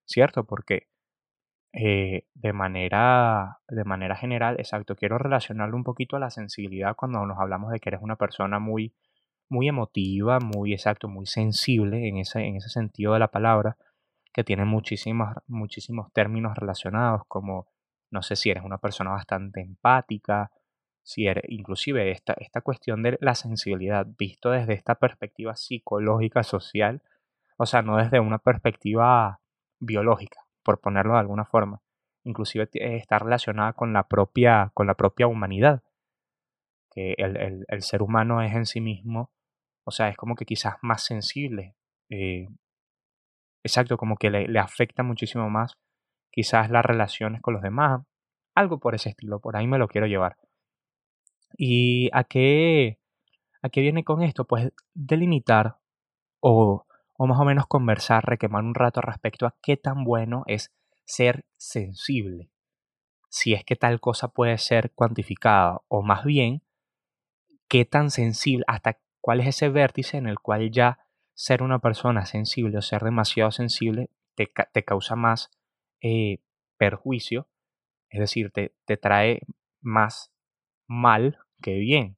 ¿cierto? 0.05 0.45
Porque 0.45 0.89
eh, 1.73 2.25
de, 2.33 2.53
manera, 2.53 3.59
de 3.69 3.83
manera 3.85 4.15
general, 4.15 4.55
exacto, 4.59 4.95
quiero 4.95 5.17
relacionarlo 5.17 5.77
un 5.77 5.83
poquito 5.83 6.17
a 6.17 6.19
la 6.19 6.29
sensibilidad 6.29 6.95
cuando 6.95 7.25
nos 7.25 7.39
hablamos 7.39 7.71
de 7.71 7.79
que 7.79 7.89
eres 7.89 8.01
una 8.01 8.17
persona 8.17 8.59
muy, 8.59 8.93
muy 9.49 9.67
emotiva, 9.69 10.39
muy 10.39 10.73
exacto, 10.73 11.07
muy 11.07 11.25
sensible 11.27 12.07
en 12.07 12.17
ese, 12.17 12.41
en 12.41 12.57
ese 12.57 12.69
sentido 12.69 13.13
de 13.13 13.19
la 13.19 13.29
palabra, 13.29 13.77
que 14.33 14.43
tiene 14.43 14.65
muchísimos, 14.65 15.35
muchísimos 15.47 16.11
términos 16.13 16.57
relacionados, 16.57 17.23
como 17.27 17.67
no 18.11 18.21
sé 18.21 18.35
si 18.35 18.49
eres 18.49 18.63
una 18.63 18.77
persona 18.77 19.11
bastante 19.11 19.61
empática, 19.61 20.51
si 21.03 21.27
eres, 21.27 21.45
inclusive 21.49 22.11
esta, 22.11 22.33
esta 22.33 22.61
cuestión 22.61 23.03
de 23.03 23.17
la 23.21 23.35
sensibilidad, 23.35 24.05
visto 24.17 24.51
desde 24.51 24.73
esta 24.73 24.95
perspectiva 24.95 25.55
psicológica, 25.55 26.43
social, 26.43 27.01
o 27.57 27.65
sea, 27.65 27.81
no 27.81 27.97
desde 27.97 28.19
una 28.19 28.39
perspectiva 28.39 29.39
biológica, 29.79 30.41
por 30.63 30.79
ponerlo 30.79 31.13
de 31.13 31.19
alguna 31.19 31.45
forma. 31.45 31.81
Inclusive 32.23 32.69
está 32.73 33.19
relacionada 33.19 33.73
con 33.73 33.93
la 33.93 34.07
propia, 34.07 34.71
con 34.73 34.87
la 34.87 34.95
propia 34.95 35.27
humanidad. 35.27 35.83
Que 36.91 37.15
el, 37.17 37.65
el, 37.67 37.81
ser 37.81 38.01
humano 38.01 38.41
es 38.41 38.53
en 38.53 38.65
sí 38.65 38.81
mismo, 38.81 39.31
o 39.85 39.91
sea, 39.91 40.09
es 40.09 40.17
como 40.17 40.35
que 40.35 40.45
quizás 40.45 40.75
más 40.81 41.03
sensible. 41.03 41.75
Eh, 42.09 42.49
exacto, 43.63 43.95
como 43.97 44.17
que 44.17 44.29
le, 44.29 44.47
le 44.47 44.59
afecta 44.59 45.01
muchísimo 45.01 45.49
más 45.49 45.77
quizás 46.31 46.69
las 46.71 46.85
relaciones 46.85 47.41
con 47.41 47.53
los 47.53 47.61
demás. 47.61 48.01
Algo 48.55 48.79
por 48.79 48.95
ese 48.95 49.09
estilo, 49.09 49.39
por 49.39 49.55
ahí 49.55 49.67
me 49.67 49.77
lo 49.77 49.87
quiero 49.87 50.07
llevar. 50.07 50.37
¿Y 51.57 52.09
a 52.13 52.23
qué, 52.23 52.99
a 53.61 53.69
qué 53.69 53.81
viene 53.81 54.03
con 54.03 54.23
esto? 54.23 54.45
Pues 54.45 54.71
delimitar 54.93 55.77
o 56.39 56.85
o 57.23 57.27
más 57.27 57.39
o 57.39 57.45
menos 57.45 57.67
conversar, 57.67 58.25
requemar 58.25 58.63
un 58.63 58.73
rato 58.73 58.99
respecto 58.99 59.45
a 59.45 59.55
qué 59.61 59.77
tan 59.77 60.05
bueno 60.05 60.41
es 60.47 60.73
ser 61.05 61.45
sensible. 61.55 62.49
Si 63.29 63.53
es 63.53 63.63
que 63.63 63.75
tal 63.75 63.99
cosa 63.99 64.29
puede 64.29 64.57
ser 64.57 64.91
cuantificada 64.95 65.81
o 65.87 66.01
más 66.01 66.25
bien 66.25 66.63
qué 67.67 67.85
tan 67.85 68.09
sensible, 68.09 68.65
hasta 68.67 68.97
cuál 69.19 69.39
es 69.41 69.49
ese 69.49 69.69
vértice 69.69 70.17
en 70.17 70.25
el 70.25 70.39
cual 70.39 70.71
ya 70.71 70.97
ser 71.35 71.61
una 71.61 71.77
persona 71.77 72.25
sensible 72.25 72.79
o 72.79 72.81
ser 72.81 73.03
demasiado 73.03 73.51
sensible 73.51 74.09
te, 74.33 74.51
causa 74.83 75.15
más 75.15 75.51
eh, 76.01 76.39
perjuicio, 76.79 77.47
es 78.09 78.19
decir, 78.19 78.49
te, 78.49 78.73
te 78.85 78.97
trae 78.97 79.41
más 79.79 80.33
mal 80.87 81.37
que 81.61 81.75
bien, 81.75 82.17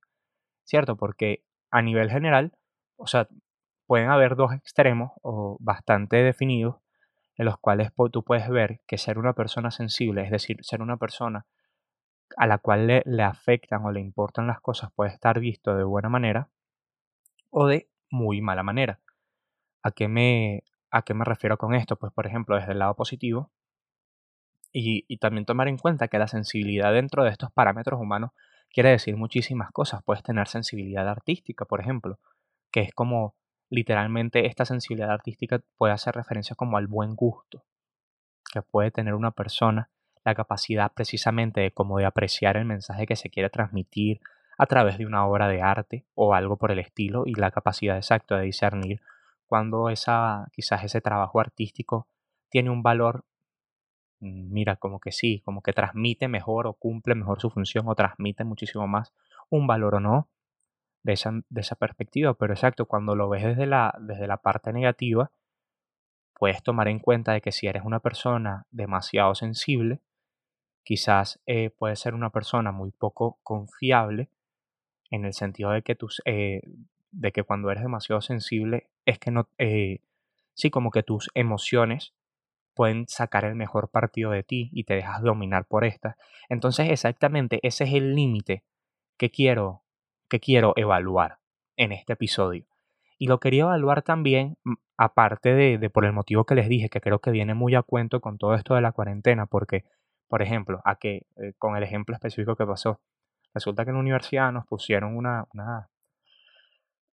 ¿cierto? 0.64 0.96
Porque 0.96 1.44
a 1.72 1.82
nivel 1.82 2.10
general, 2.10 2.54
o 2.96 3.06
sea, 3.06 3.28
pueden 3.94 4.10
haber 4.10 4.36
dos 4.36 4.52
extremos 4.54 5.12
o 5.22 5.56
bastante 5.60 6.16
definidos 6.24 6.78
en 7.38 7.46
los 7.46 7.60
cuales 7.60 7.92
tú 8.12 8.24
puedes 8.24 8.50
ver 8.50 8.82
que 8.88 8.98
ser 8.98 9.20
una 9.20 9.34
persona 9.34 9.70
sensible, 9.70 10.24
es 10.24 10.32
decir, 10.32 10.58
ser 10.64 10.82
una 10.82 10.98
persona 10.98 11.46
a 12.36 12.48
la 12.48 12.58
cual 12.58 12.88
le, 12.88 13.24
afectan 13.24 13.86
o 13.86 13.92
le 13.92 14.00
importan 14.00 14.48
las 14.48 14.60
cosas, 14.62 14.92
puede 14.96 15.12
estar 15.12 15.40
visto 15.40 15.76
de 15.76 15.84
buena 15.84 16.10
manera 16.10 16.50
o 17.52 17.68
de 17.68 17.88
muy 18.10 18.42
mala 18.42 18.64
manera. 18.64 19.00
¿A 19.84 19.92
qué 19.92 20.08
me, 20.08 20.64
a 20.90 21.04
qué 21.04 21.14
me 21.14 21.24
refiero 21.24 21.60
con 21.60 21.76
esto? 21.76 21.96
Pues, 21.96 22.12
por 22.12 22.26
ejemplo, 22.26 22.56
desde 22.56 22.72
el 22.72 22.80
lado 22.80 22.96
positivo, 22.96 23.52
y, 24.72 25.06
y, 25.08 25.18
también 25.18 25.46
tomar 25.46 25.68
en 25.68 25.78
cuenta 25.78 26.08
que 26.08 26.18
la 26.18 26.28
sensibilidad 26.28 26.92
dentro 26.94 27.24
de 27.24 27.30
estos 27.30 27.52
parámetros 27.52 28.02
humanos 28.02 28.32
quiere 28.72 28.90
decir 28.90 29.18
muchísimas 29.18 29.70
cosas. 29.72 30.02
Puedes 30.04 30.24
tener 30.24 30.48
sensibilidad 30.48 31.08
artística, 31.08 31.66
por 31.66 31.80
ejemplo, 31.80 32.18
que 32.72 32.82
es 32.82 32.92
como 32.92 33.36
literalmente 33.70 34.46
esta 34.48 34.66
sensibilidad 34.66 35.12
artística 35.12 35.62
puede 35.78 35.94
hacer 35.94 36.16
referencia 36.16 36.56
como 36.56 36.78
al 36.78 36.88
buen 36.88 37.16
gusto 37.16 37.64
que 38.54 38.62
puede 38.62 38.92
tener 38.92 39.16
una 39.16 39.32
persona, 39.32 39.90
la 40.24 40.36
capacidad 40.36 40.92
precisamente 40.94 41.62
de 41.62 41.72
como 41.72 41.98
de 41.98 42.06
apreciar 42.06 42.56
el 42.56 42.66
mensaje 42.66 43.08
que 43.08 43.16
se 43.16 43.30
quiere 43.30 43.50
transmitir 43.50 44.22
a 44.58 44.68
través 44.68 44.98
de 44.98 45.06
una 45.06 45.26
obra 45.26 45.48
de 45.48 45.62
arte 45.62 46.06
o 46.14 46.34
algo 46.34 46.58
por 46.58 46.72
el 46.72 46.80
estilo 46.80 47.24
y 47.26 47.34
la 47.34 47.52
capacidad 47.52 47.98
exacta 47.98 48.38
de 48.38 48.46
discernir 48.46 49.02
cuando 49.48 49.90
esa 49.90 50.48
quizás 50.54 50.84
ese 50.84 51.02
trabajo 51.02 51.40
artístico 51.40 52.08
tiene 52.50 52.70
un 52.70 52.84
valor 52.84 53.26
mm, 54.20 54.54
mira 54.54 54.76
como 54.76 55.00
que 55.00 55.12
sí, 55.12 55.42
como 55.44 55.62
que 55.62 55.74
transmite 55.74 56.28
mejor 56.28 56.68
o 56.68 56.74
cumple 56.74 57.16
mejor 57.16 57.42
su 57.42 57.50
función 57.50 57.88
o 57.88 57.96
transmite 57.96 58.44
muchísimo 58.44 58.88
más 58.88 59.14
un 59.50 59.68
valor 59.68 59.96
o 59.96 60.00
no 60.00 60.28
de 61.04 61.14
esa, 61.14 61.32
de 61.50 61.62
esa 61.62 61.76
perspectiva, 61.76 62.34
pero 62.34 62.54
exacto, 62.54 62.86
cuando 62.86 63.16
lo 63.16 63.30
ves 63.30 63.44
desde 63.44 63.66
la, 63.66 63.94
desde 64.00 64.28
la 64.28 64.38
parte 64.38 64.74
negativa, 64.74 65.32
puedes 66.34 66.64
tomar 66.64 66.88
en 66.88 67.00
cuenta 67.00 67.34
de 67.34 67.42
que 67.42 67.52
si 67.52 67.68
eres 67.68 67.84
una 67.86 68.00
persona 68.00 68.66
demasiado 68.72 69.36
sensible, 69.36 70.02
quizás 70.84 71.40
eh, 71.46 71.70
puedes 71.70 72.00
ser 72.00 72.14
una 72.14 72.30
persona 72.30 72.72
muy 72.72 72.92
poco 72.92 73.40
confiable 73.44 74.30
en 75.10 75.26
el 75.26 75.34
sentido 75.34 75.72
de 75.72 75.82
que 75.82 75.96
tus 75.96 76.22
eh, 76.26 76.62
de 77.12 77.32
que 77.32 77.44
cuando 77.44 77.70
eres 77.70 77.84
demasiado 77.84 78.22
sensible 78.22 78.90
es 79.06 79.20
que 79.20 79.32
no 79.32 79.48
eh, 79.58 80.00
sí 80.54 80.70
como 80.70 80.92
que 80.92 81.04
tus 81.04 81.30
emociones 81.36 82.14
pueden 82.74 83.08
sacar 83.08 83.46
el 83.46 83.56
mejor 83.56 83.90
partido 83.90 84.32
de 84.32 84.44
ti 84.44 84.70
y 84.74 84.84
te 84.84 84.96
dejas 84.96 85.22
dominar 85.22 85.66
por 85.66 85.86
estas 85.86 86.18
entonces 86.50 86.90
exactamente 86.90 87.60
ese 87.62 87.84
es 87.84 87.94
el 87.94 88.16
límite 88.16 88.64
que 89.18 89.30
quiero 89.30 89.83
que 90.34 90.40
quiero 90.40 90.74
evaluar 90.78 91.38
en 91.78 91.92
este 91.92 92.14
episodio. 92.14 92.66
Y 93.20 93.28
lo 93.28 93.40
quería 93.40 93.66
evaluar 93.66 94.02
también, 94.02 94.58
mm, 94.64 94.74
aparte 94.98 95.54
de, 95.54 95.90
por 95.92 96.06
el 96.06 96.12
motivo 96.12 96.44
que 96.44 96.56
les 96.56 96.68
dije, 96.68 96.90
que 96.90 97.02
creo 97.02 97.20
que 97.20 97.30
viene 97.30 97.54
muy 97.54 97.76
a 97.76 97.84
cuento 97.84 98.20
con 98.20 98.40
todo 98.40 98.56
esto 98.56 98.74
de 98.74 98.82
la 98.82 98.94
cuarentena, 98.94 99.46
porque, 99.46 99.86
por 100.28 100.42
ejemplo, 100.42 100.82
a 100.86 100.96
que, 100.96 101.28
eh, 101.36 101.54
con 101.60 101.78
el 101.78 101.84
ejemplo 101.84 102.16
específico 102.16 102.56
que 102.56 102.66
pasó, 102.66 103.00
resulta 103.54 103.84
que 103.84 103.92
en 103.92 103.98
la 103.98 104.02
universidad 104.02 104.52
nos 104.52 104.66
pusieron 104.66 105.16
una, 105.16 105.46
una, 105.54 105.92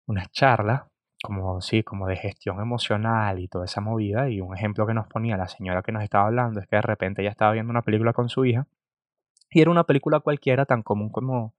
una 0.07 0.27
charla, 0.33 0.89
como, 1.23 1.61
sí, 1.61 1.85
como 1.85 2.09
de 2.09 2.17
gestión 2.17 2.61
emocional 2.61 3.39
y 3.39 3.47
toda 3.47 3.67
esa 3.67 3.81
movida, 3.81 4.29
y 4.29 4.41
un 4.41 4.57
ejemplo 4.57 4.89
que 4.89 4.95
nos 4.95 5.07
ponía 5.07 5.37
la 5.37 5.47
señora 5.47 5.83
que 5.83 5.93
nos 5.93 6.03
estaba 6.03 6.27
hablando 6.27 6.59
es 6.59 6.67
que 6.67 6.75
de 6.75 6.83
repente 6.83 7.23
ella 7.23 7.31
estaba 7.31 7.53
viendo 7.53 7.71
una 7.71 7.83
película 7.83 8.13
con 8.13 8.29
su 8.29 8.45
hija, 8.45 8.67
y 9.51 9.61
era 9.61 9.71
una 9.71 9.85
película 9.85 10.19
cualquiera 10.19 10.67
tan 10.67 10.83
común 10.83 11.11
como, 11.11 11.55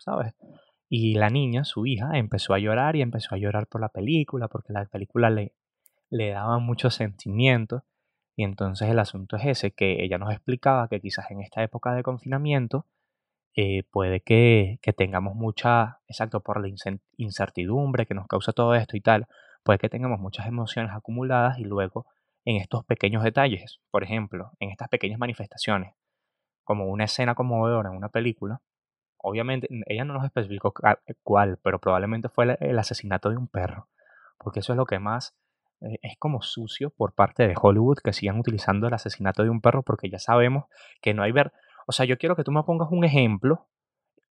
¿sabes? 0.00 0.34
Y 0.88 1.14
la 1.14 1.30
niña, 1.30 1.64
su 1.64 1.86
hija, 1.86 2.18
empezó 2.18 2.54
a 2.54 2.58
llorar 2.58 2.96
y 2.96 3.02
empezó 3.02 3.34
a 3.34 3.38
llorar 3.38 3.66
por 3.66 3.80
la 3.80 3.90
película, 3.90 4.48
porque 4.48 4.72
la 4.72 4.86
película 4.86 5.30
le, 5.30 5.52
le 6.10 6.30
daba 6.30 6.58
muchos 6.58 6.94
sentimientos. 6.94 7.82
Y 8.36 8.44
entonces 8.44 8.88
el 8.88 8.98
asunto 8.98 9.36
es 9.36 9.46
ese, 9.46 9.72
que 9.72 10.04
ella 10.04 10.18
nos 10.18 10.32
explicaba 10.32 10.88
que 10.88 11.00
quizás 11.00 11.30
en 11.30 11.40
esta 11.40 11.62
época 11.62 11.92
de 11.94 12.02
confinamiento 12.02 12.86
eh, 13.56 13.82
puede 13.90 14.20
que, 14.20 14.78
que, 14.82 14.92
tengamos 14.92 15.34
mucha, 15.34 16.00
exacto, 16.06 16.40
por 16.40 16.60
la 16.60 16.68
incertidumbre 17.16 18.06
que 18.06 18.14
nos 18.14 18.28
causa 18.28 18.52
todo 18.52 18.74
esto 18.76 18.96
y 18.96 19.00
tal, 19.00 19.26
puede 19.64 19.80
que 19.80 19.88
tengamos 19.88 20.20
muchas 20.20 20.46
emociones 20.46 20.92
acumuladas 20.94 21.58
y 21.58 21.64
luego 21.64 22.06
en 22.44 22.56
estos 22.56 22.84
pequeños 22.84 23.24
detalles, 23.24 23.80
por 23.90 24.04
ejemplo, 24.04 24.52
en 24.60 24.70
estas 24.70 24.88
pequeñas 24.88 25.18
manifestaciones, 25.18 25.94
como 26.62 26.86
una 26.86 27.04
escena 27.04 27.34
conmovedora 27.34 27.90
en 27.90 27.96
una 27.96 28.10
película, 28.10 28.60
obviamente, 29.18 29.68
ella 29.86 30.04
no 30.04 30.14
nos 30.14 30.24
especificó 30.24 30.72
cuál, 31.22 31.58
pero 31.62 31.78
probablemente 31.78 32.28
fue 32.28 32.56
el 32.60 32.78
asesinato 32.78 33.30
de 33.30 33.36
un 33.36 33.48
perro, 33.48 33.88
porque 34.38 34.60
eso 34.60 34.72
es 34.72 34.76
lo 34.76 34.86
que 34.86 34.98
más 34.98 35.36
eh, 35.80 35.98
es 36.02 36.16
como 36.18 36.42
sucio 36.42 36.90
por 36.90 37.12
parte 37.14 37.46
de 37.46 37.54
Hollywood 37.60 37.98
que 38.02 38.12
sigan 38.12 38.38
utilizando 38.38 38.88
el 38.88 38.94
asesinato 38.94 39.42
de 39.42 39.50
un 39.50 39.60
perro, 39.60 39.82
porque 39.82 40.10
ya 40.10 40.18
sabemos 40.18 40.64
que 41.00 41.14
no 41.14 41.22
hay 41.22 41.32
ver, 41.32 41.52
o 41.86 41.92
sea, 41.92 42.06
yo 42.06 42.18
quiero 42.18 42.36
que 42.36 42.44
tú 42.44 42.52
me 42.52 42.62
pongas 42.62 42.88
un 42.90 43.04
ejemplo, 43.04 43.66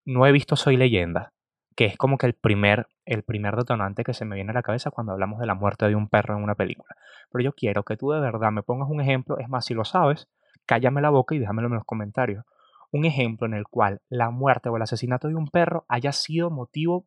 no 0.05 0.25
he 0.25 0.31
visto 0.31 0.55
Soy 0.55 0.77
leyenda, 0.77 1.33
que 1.75 1.85
es 1.85 1.97
como 1.97 2.17
que 2.17 2.27
el 2.27 2.33
primer, 2.33 2.87
el 3.05 3.23
primer 3.23 3.55
detonante 3.55 4.03
que 4.03 4.13
se 4.13 4.25
me 4.25 4.35
viene 4.35 4.51
a 4.51 4.53
la 4.53 4.63
cabeza 4.63 4.91
cuando 4.91 5.13
hablamos 5.13 5.39
de 5.39 5.45
la 5.45 5.53
muerte 5.53 5.87
de 5.87 5.95
un 5.95 6.07
perro 6.09 6.37
en 6.37 6.43
una 6.43 6.55
película. 6.55 6.95
Pero 7.31 7.43
yo 7.43 7.53
quiero 7.53 7.83
que 7.83 7.97
tú 7.97 8.11
de 8.11 8.19
verdad 8.19 8.51
me 8.51 8.63
pongas 8.63 8.89
un 8.89 9.01
ejemplo, 9.01 9.37
es 9.37 9.49
más, 9.49 9.65
si 9.65 9.73
lo 9.73 9.85
sabes, 9.85 10.27
cállame 10.65 11.01
la 11.01 11.09
boca 11.09 11.35
y 11.35 11.39
déjamelo 11.39 11.67
en 11.67 11.75
los 11.75 11.85
comentarios 11.85 12.45
un 12.91 13.05
ejemplo 13.05 13.47
en 13.47 13.53
el 13.53 13.65
cual 13.65 14.01
la 14.09 14.29
muerte 14.29 14.69
o 14.69 14.77
el 14.77 14.81
asesinato 14.81 15.27
de 15.27 15.35
un 15.35 15.47
perro 15.47 15.85
haya 15.87 16.11
sido 16.11 16.49
motivo 16.49 17.05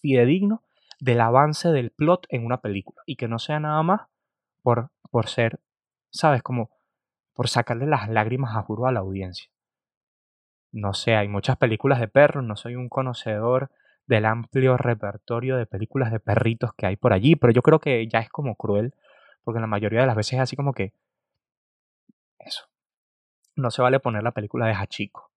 fidedigno 0.00 0.62
del 1.00 1.20
avance 1.20 1.68
del 1.68 1.90
plot 1.90 2.26
en 2.30 2.44
una 2.44 2.60
película 2.60 3.02
y 3.06 3.16
que 3.16 3.28
no 3.28 3.38
sea 3.38 3.60
nada 3.60 3.82
más 3.82 4.02
por, 4.62 4.90
por 5.10 5.28
ser, 5.28 5.60
¿sabes? 6.10 6.42
Como 6.42 6.70
por 7.34 7.48
sacarle 7.48 7.86
las 7.86 8.08
lágrimas 8.08 8.56
a 8.56 8.62
juro 8.62 8.86
a 8.86 8.92
la 8.92 9.00
audiencia. 9.00 9.50
No 10.72 10.92
sé, 10.92 11.14
hay 11.14 11.28
muchas 11.28 11.56
películas 11.56 12.00
de 12.00 12.08
perros, 12.08 12.44
no 12.44 12.56
soy 12.56 12.74
un 12.74 12.88
conocedor 12.88 13.70
del 14.06 14.24
amplio 14.24 14.76
repertorio 14.76 15.56
de 15.56 15.66
películas 15.66 16.10
de 16.10 16.20
perritos 16.20 16.72
que 16.76 16.86
hay 16.86 16.96
por 16.96 17.12
allí, 17.12 17.36
pero 17.36 17.52
yo 17.52 17.62
creo 17.62 17.78
que 17.78 18.06
ya 18.08 18.20
es 18.20 18.28
como 18.28 18.56
cruel, 18.56 18.94
porque 19.44 19.60
la 19.60 19.66
mayoría 19.66 20.00
de 20.00 20.06
las 20.06 20.16
veces 20.16 20.34
es 20.34 20.40
así 20.40 20.56
como 20.56 20.72
que 20.72 20.92
eso, 22.38 22.67
no 23.58 23.70
se 23.70 23.82
vale 23.82 24.00
poner 24.00 24.22
la 24.22 24.32
película 24.32 24.66
de 24.66 24.74
Hachiko. 24.74 25.30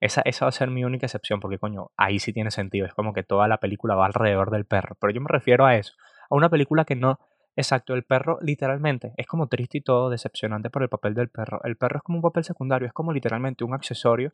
Esa, 0.00 0.22
esa 0.24 0.44
va 0.44 0.50
a 0.50 0.52
ser 0.52 0.70
mi 0.70 0.84
única 0.84 1.06
excepción, 1.06 1.40
porque 1.40 1.58
coño, 1.58 1.90
ahí 1.96 2.18
sí 2.18 2.32
tiene 2.32 2.50
sentido. 2.50 2.86
Es 2.86 2.94
como 2.94 3.12
que 3.12 3.24
toda 3.24 3.48
la 3.48 3.58
película 3.58 3.94
va 3.94 4.06
alrededor 4.06 4.50
del 4.50 4.64
perro. 4.64 4.96
Pero 5.00 5.12
yo 5.12 5.20
me 5.20 5.28
refiero 5.28 5.66
a 5.66 5.76
eso. 5.76 5.94
A 6.30 6.36
una 6.36 6.48
película 6.48 6.84
que 6.84 6.96
no. 6.96 7.18
Exacto, 7.56 7.94
el 7.94 8.04
perro 8.04 8.38
literalmente 8.40 9.12
es 9.16 9.26
como 9.26 9.48
triste 9.48 9.78
y 9.78 9.80
todo, 9.80 10.10
decepcionante 10.10 10.70
por 10.70 10.82
el 10.84 10.88
papel 10.88 11.14
del 11.14 11.28
perro. 11.28 11.60
El 11.64 11.76
perro 11.76 11.96
es 11.96 12.02
como 12.04 12.18
un 12.18 12.22
papel 12.22 12.44
secundario, 12.44 12.86
es 12.86 12.92
como 12.92 13.12
literalmente 13.12 13.64
un 13.64 13.74
accesorio 13.74 14.30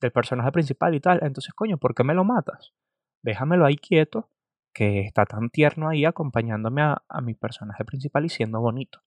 del 0.00 0.10
personaje 0.10 0.50
principal 0.50 0.94
y 0.94 1.00
tal. 1.00 1.20
Entonces, 1.22 1.54
coño, 1.54 1.78
¿por 1.78 1.94
qué 1.94 2.02
me 2.02 2.14
lo 2.14 2.24
matas? 2.24 2.72
Déjamelo 3.22 3.64
ahí 3.64 3.76
quieto, 3.76 4.28
que 4.72 5.02
está 5.02 5.24
tan 5.24 5.50
tierno 5.50 5.88
ahí 5.88 6.04
acompañándome 6.04 6.82
a, 6.82 7.02
a 7.08 7.20
mi 7.20 7.34
personaje 7.34 7.84
principal 7.84 8.24
y 8.24 8.28
siendo 8.28 8.60
bonito. 8.60 9.02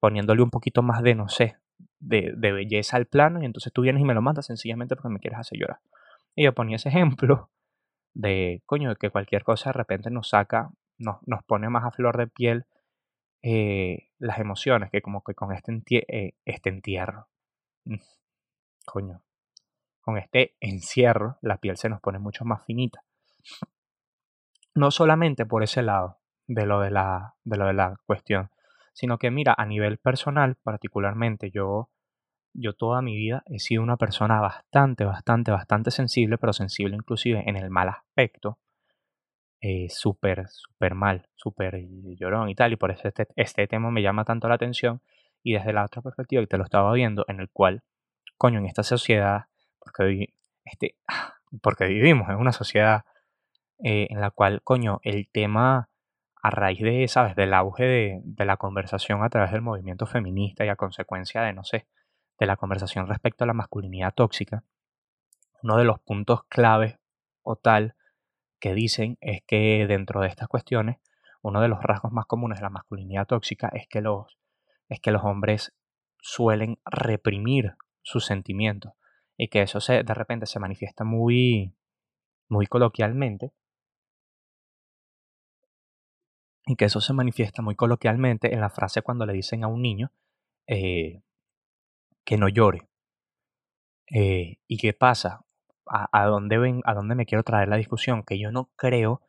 Poniéndole 0.00 0.42
un 0.42 0.50
poquito 0.50 0.82
más 0.82 1.02
de, 1.02 1.14
no 1.14 1.28
sé, 1.28 1.58
de, 2.00 2.34
belleza 2.36 2.96
al 2.96 3.06
plano 3.06 3.40
y 3.40 3.44
entonces 3.44 3.72
tú 3.72 3.82
vienes 3.82 4.02
y 4.02 4.04
me 4.04 4.14
lo 4.14 4.22
matas 4.22 4.46
sencillamente 4.46 4.96
porque 4.96 5.10
me 5.10 5.20
quieres 5.20 5.38
hacer 5.38 5.58
llorar. 5.58 5.80
Y 6.34 6.44
yo 6.44 6.54
ponía 6.54 6.76
ese 6.76 6.88
ejemplo 6.88 7.50
de, 8.14 8.62
coño, 8.66 8.94
que 8.96 9.10
cualquier 9.10 9.44
cosa 9.44 9.70
de 9.70 9.74
repente 9.74 10.10
nos 10.10 10.30
saca, 10.30 10.70
nos, 10.98 11.16
nos 11.26 11.44
pone 11.44 11.68
más 11.68 11.84
a 11.84 11.90
flor 11.90 12.16
de 12.18 12.26
piel 12.26 12.66
eh, 13.42 14.10
las 14.18 14.38
emociones, 14.38 14.90
que 14.90 15.00
como 15.00 15.22
que 15.22 15.34
con 15.34 15.52
este, 15.52 15.82
eh, 16.08 16.34
este 16.44 16.68
entierro, 16.68 17.28
mm, 17.84 17.96
coño, 18.84 19.22
con 20.00 20.18
este 20.18 20.56
encierro, 20.60 21.38
la 21.40 21.58
piel 21.58 21.76
se 21.76 21.88
nos 21.88 22.00
pone 22.00 22.18
mucho 22.18 22.44
más 22.44 22.64
finita. 22.64 23.02
No 24.74 24.90
solamente 24.90 25.46
por 25.46 25.62
ese 25.62 25.82
lado 25.82 26.18
de 26.46 26.66
lo 26.66 26.80
de 26.80 26.90
la, 26.90 27.34
de 27.44 27.56
lo 27.56 27.66
de 27.66 27.72
la 27.74 27.98
cuestión, 28.06 28.50
sino 28.92 29.18
que 29.18 29.30
mira, 29.30 29.54
a 29.56 29.66
nivel 29.66 29.98
personal, 29.98 30.56
particularmente, 30.62 31.50
yo, 31.50 31.90
yo 32.52 32.74
toda 32.74 33.02
mi 33.02 33.16
vida 33.16 33.42
he 33.46 33.58
sido 33.58 33.82
una 33.82 33.96
persona 33.96 34.40
bastante, 34.40 35.04
bastante, 35.04 35.50
bastante 35.50 35.90
sensible, 35.90 36.38
pero 36.38 36.52
sensible 36.52 36.96
inclusive 36.96 37.42
en 37.46 37.56
el 37.56 37.70
mal 37.70 37.88
aspecto, 37.88 38.58
eh, 39.60 39.88
súper, 39.90 40.48
súper 40.48 40.94
mal, 40.94 41.28
súper 41.34 41.86
llorón 42.18 42.48
y 42.48 42.54
tal, 42.54 42.72
y 42.72 42.76
por 42.76 42.90
eso 42.90 43.08
este, 43.08 43.28
este 43.36 43.66
tema 43.66 43.90
me 43.90 44.02
llama 44.02 44.24
tanto 44.24 44.48
la 44.48 44.54
atención, 44.54 45.02
y 45.42 45.54
desde 45.54 45.72
la 45.72 45.84
otra 45.84 46.02
perspectiva 46.02 46.42
que 46.42 46.48
te 46.48 46.58
lo 46.58 46.64
estaba 46.64 46.92
viendo, 46.92 47.24
en 47.28 47.40
el 47.40 47.50
cual, 47.50 47.82
coño, 48.38 48.58
en 48.58 48.66
esta 48.66 48.82
sociedad, 48.82 49.46
porque, 49.78 50.34
este, 50.64 50.96
porque 51.62 51.86
vivimos 51.86 52.28
en 52.30 52.36
una 52.36 52.52
sociedad 52.52 53.04
eh, 53.82 54.08
en 54.10 54.20
la 54.20 54.30
cual, 54.30 54.62
coño, 54.62 55.00
el 55.02 55.28
tema 55.30 55.89
a 56.42 56.50
raíz 56.50 56.80
de, 56.80 57.06
¿sabes?, 57.08 57.36
del 57.36 57.54
auge 57.54 57.84
de, 57.84 58.20
de, 58.24 58.44
la 58.44 58.56
conversación 58.56 59.22
a 59.22 59.28
través 59.28 59.52
del 59.52 59.62
movimiento 59.62 60.06
feminista 60.06 60.64
y 60.64 60.68
a 60.68 60.76
consecuencia 60.76 61.42
de, 61.42 61.52
no 61.52 61.64
sé, 61.64 61.86
de 62.38 62.46
la 62.46 62.56
conversación 62.56 63.06
respecto 63.06 63.44
a 63.44 63.46
la 63.46 63.52
masculinidad 63.52 64.14
tóxica, 64.14 64.64
uno 65.62 65.76
de 65.76 65.84
los 65.84 66.00
puntos 66.00 66.44
claves 66.44 66.98
o 67.42 67.56
tal 67.56 67.94
que 68.58 68.74
dicen 68.74 69.18
es 69.20 69.42
que 69.46 69.86
dentro 69.86 70.20
de 70.20 70.28
estas 70.28 70.48
cuestiones, 70.48 70.98
uno 71.42 71.60
de 71.60 71.68
los 71.68 71.82
rasgos 71.82 72.12
más 72.12 72.26
comunes 72.26 72.58
de 72.58 72.64
la 72.64 72.70
masculinidad 72.70 73.26
tóxica 73.26 73.70
es 73.72 73.86
que 73.88 74.00
los, 74.00 74.38
es 74.88 75.00
que 75.00 75.10
los 75.10 75.24
hombres 75.24 75.74
suelen 76.18 76.78
reprimir 76.84 77.74
sus 78.02 78.26
sentimientos 78.26 78.92
y 79.36 79.48
que 79.48 79.62
eso 79.62 79.80
se, 79.80 80.02
de 80.02 80.14
repente 80.14 80.46
se 80.46 80.60
manifiesta 80.60 81.04
muy, 81.04 81.74
muy 82.48 82.66
coloquialmente 82.66 83.52
y 86.70 86.76
que 86.76 86.84
eso 86.84 87.00
se 87.00 87.12
manifiesta 87.12 87.62
muy 87.62 87.74
coloquialmente 87.74 88.54
en 88.54 88.60
la 88.60 88.70
frase 88.70 89.02
cuando 89.02 89.26
le 89.26 89.32
dicen 89.32 89.64
a 89.64 89.66
un 89.66 89.82
niño 89.82 90.12
eh, 90.68 91.20
que 92.24 92.36
no 92.36 92.48
llore. 92.48 92.88
Eh, 94.08 94.58
¿Y 94.68 94.78
qué 94.78 94.92
pasa? 94.92 95.44
¿A, 95.84 96.26
dónde 96.26 96.58
ven, 96.58 96.80
¿A 96.84 96.94
dónde 96.94 97.16
me 97.16 97.26
quiero 97.26 97.42
traer 97.42 97.68
la 97.68 97.76
discusión? 97.76 98.22
Que 98.22 98.38
yo 98.38 98.52
no 98.52 98.70
creo 98.76 99.22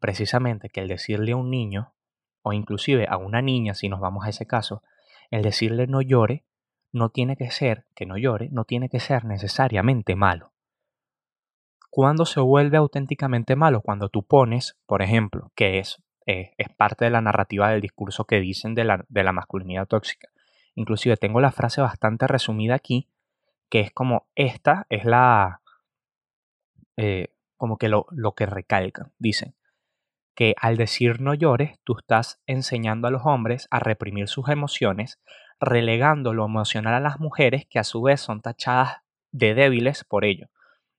precisamente 0.00 0.70
que 0.70 0.80
el 0.80 0.88
decirle 0.88 1.30
a 1.32 1.36
un 1.36 1.50
niño, 1.50 1.94
o 2.42 2.52
inclusive 2.52 3.06
a 3.08 3.16
una 3.16 3.42
niña, 3.42 3.74
si 3.74 3.88
nos 3.88 4.00
vamos 4.00 4.26
a 4.26 4.30
ese 4.30 4.46
caso, 4.46 4.82
el 5.30 5.42
decirle 5.42 5.86
no 5.86 6.02
llore, 6.02 6.44
no 6.90 7.10
tiene 7.10 7.36
que 7.36 7.52
ser, 7.52 7.86
que 7.94 8.06
no 8.06 8.16
llore, 8.16 8.48
no 8.50 8.64
tiene 8.64 8.88
que 8.88 8.98
ser 8.98 9.24
necesariamente 9.24 10.16
malo. 10.16 10.52
¿Cuándo 11.90 12.26
se 12.26 12.40
vuelve 12.40 12.76
auténticamente 12.76 13.54
malo? 13.54 13.82
Cuando 13.82 14.08
tú 14.08 14.24
pones, 14.24 14.76
por 14.86 15.00
ejemplo, 15.00 15.52
que 15.54 15.78
es 15.78 16.02
eh, 16.28 16.52
es 16.58 16.68
parte 16.68 17.06
de 17.06 17.10
la 17.10 17.22
narrativa 17.22 17.70
del 17.70 17.80
discurso 17.80 18.26
que 18.26 18.38
dicen 18.38 18.74
de 18.74 18.84
la, 18.84 19.02
de 19.08 19.24
la 19.24 19.32
masculinidad 19.32 19.86
tóxica. 19.86 20.28
Inclusive 20.74 21.16
tengo 21.16 21.40
la 21.40 21.52
frase 21.52 21.80
bastante 21.80 22.26
resumida 22.26 22.74
aquí, 22.74 23.08
que 23.70 23.80
es 23.80 23.92
como 23.92 24.26
esta 24.34 24.86
es 24.90 25.06
la... 25.06 25.62
Eh, 26.98 27.28
como 27.56 27.78
que 27.78 27.88
lo, 27.88 28.06
lo 28.10 28.32
que 28.32 28.44
recalcan. 28.44 29.10
Dicen 29.18 29.54
que 30.34 30.54
al 30.60 30.76
decir 30.76 31.22
no 31.22 31.32
llores, 31.32 31.80
tú 31.82 31.96
estás 31.98 32.42
enseñando 32.46 33.08
a 33.08 33.10
los 33.10 33.22
hombres 33.24 33.66
a 33.70 33.80
reprimir 33.80 34.28
sus 34.28 34.50
emociones, 34.50 35.18
relegando 35.58 36.34
lo 36.34 36.44
emocional 36.44 36.92
a 36.92 37.00
las 37.00 37.20
mujeres 37.20 37.64
que 37.64 37.78
a 37.78 37.84
su 37.84 38.02
vez 38.02 38.20
son 38.20 38.42
tachadas 38.42 38.98
de 39.32 39.54
débiles 39.54 40.04
por 40.04 40.26
ello. 40.26 40.50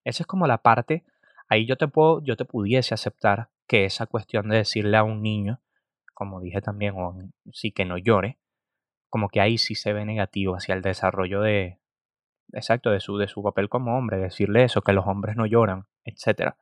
Esa 0.04 0.24
es 0.24 0.28
como 0.28 0.48
la 0.48 0.58
parte, 0.58 1.06
ahí 1.48 1.68
yo 1.68 1.78
te 1.78 1.88
puedo, 1.88 2.24
yo 2.24 2.36
te 2.36 2.46
pudiese 2.46 2.96
aceptar 2.96 3.50
que 3.70 3.86
esa 3.86 4.08
cuestión 4.08 4.50
de 4.50 4.58
decirle 4.58 4.98
a 4.98 5.04
un 5.04 5.22
niño, 5.22 5.62
como 6.16 6.42
dije 6.42 6.60
también, 6.60 6.96
sí 7.54 7.72
que 7.72 7.86
no 7.86 8.00
llore, 8.00 8.40
como 9.10 9.30
que 9.30 9.42
ahí 9.42 9.60
sí 9.60 9.76
se 9.76 9.94
ve 9.94 10.06
negativo 10.06 10.56
hacia 10.56 10.74
el 10.74 10.82
desarrollo 10.82 11.42
de, 11.42 11.80
exacto, 12.52 12.90
de 12.90 13.00
su, 13.00 13.18
de 13.18 13.28
su 13.28 13.44
papel 13.44 13.70
como 13.70 13.96
hombre, 13.96 14.18
decirle 14.18 14.64
eso, 14.64 14.82
que 14.82 14.92
los 14.92 15.06
hombres 15.06 15.36
no 15.36 15.46
lloran, 15.46 15.86
etc. 16.04 16.56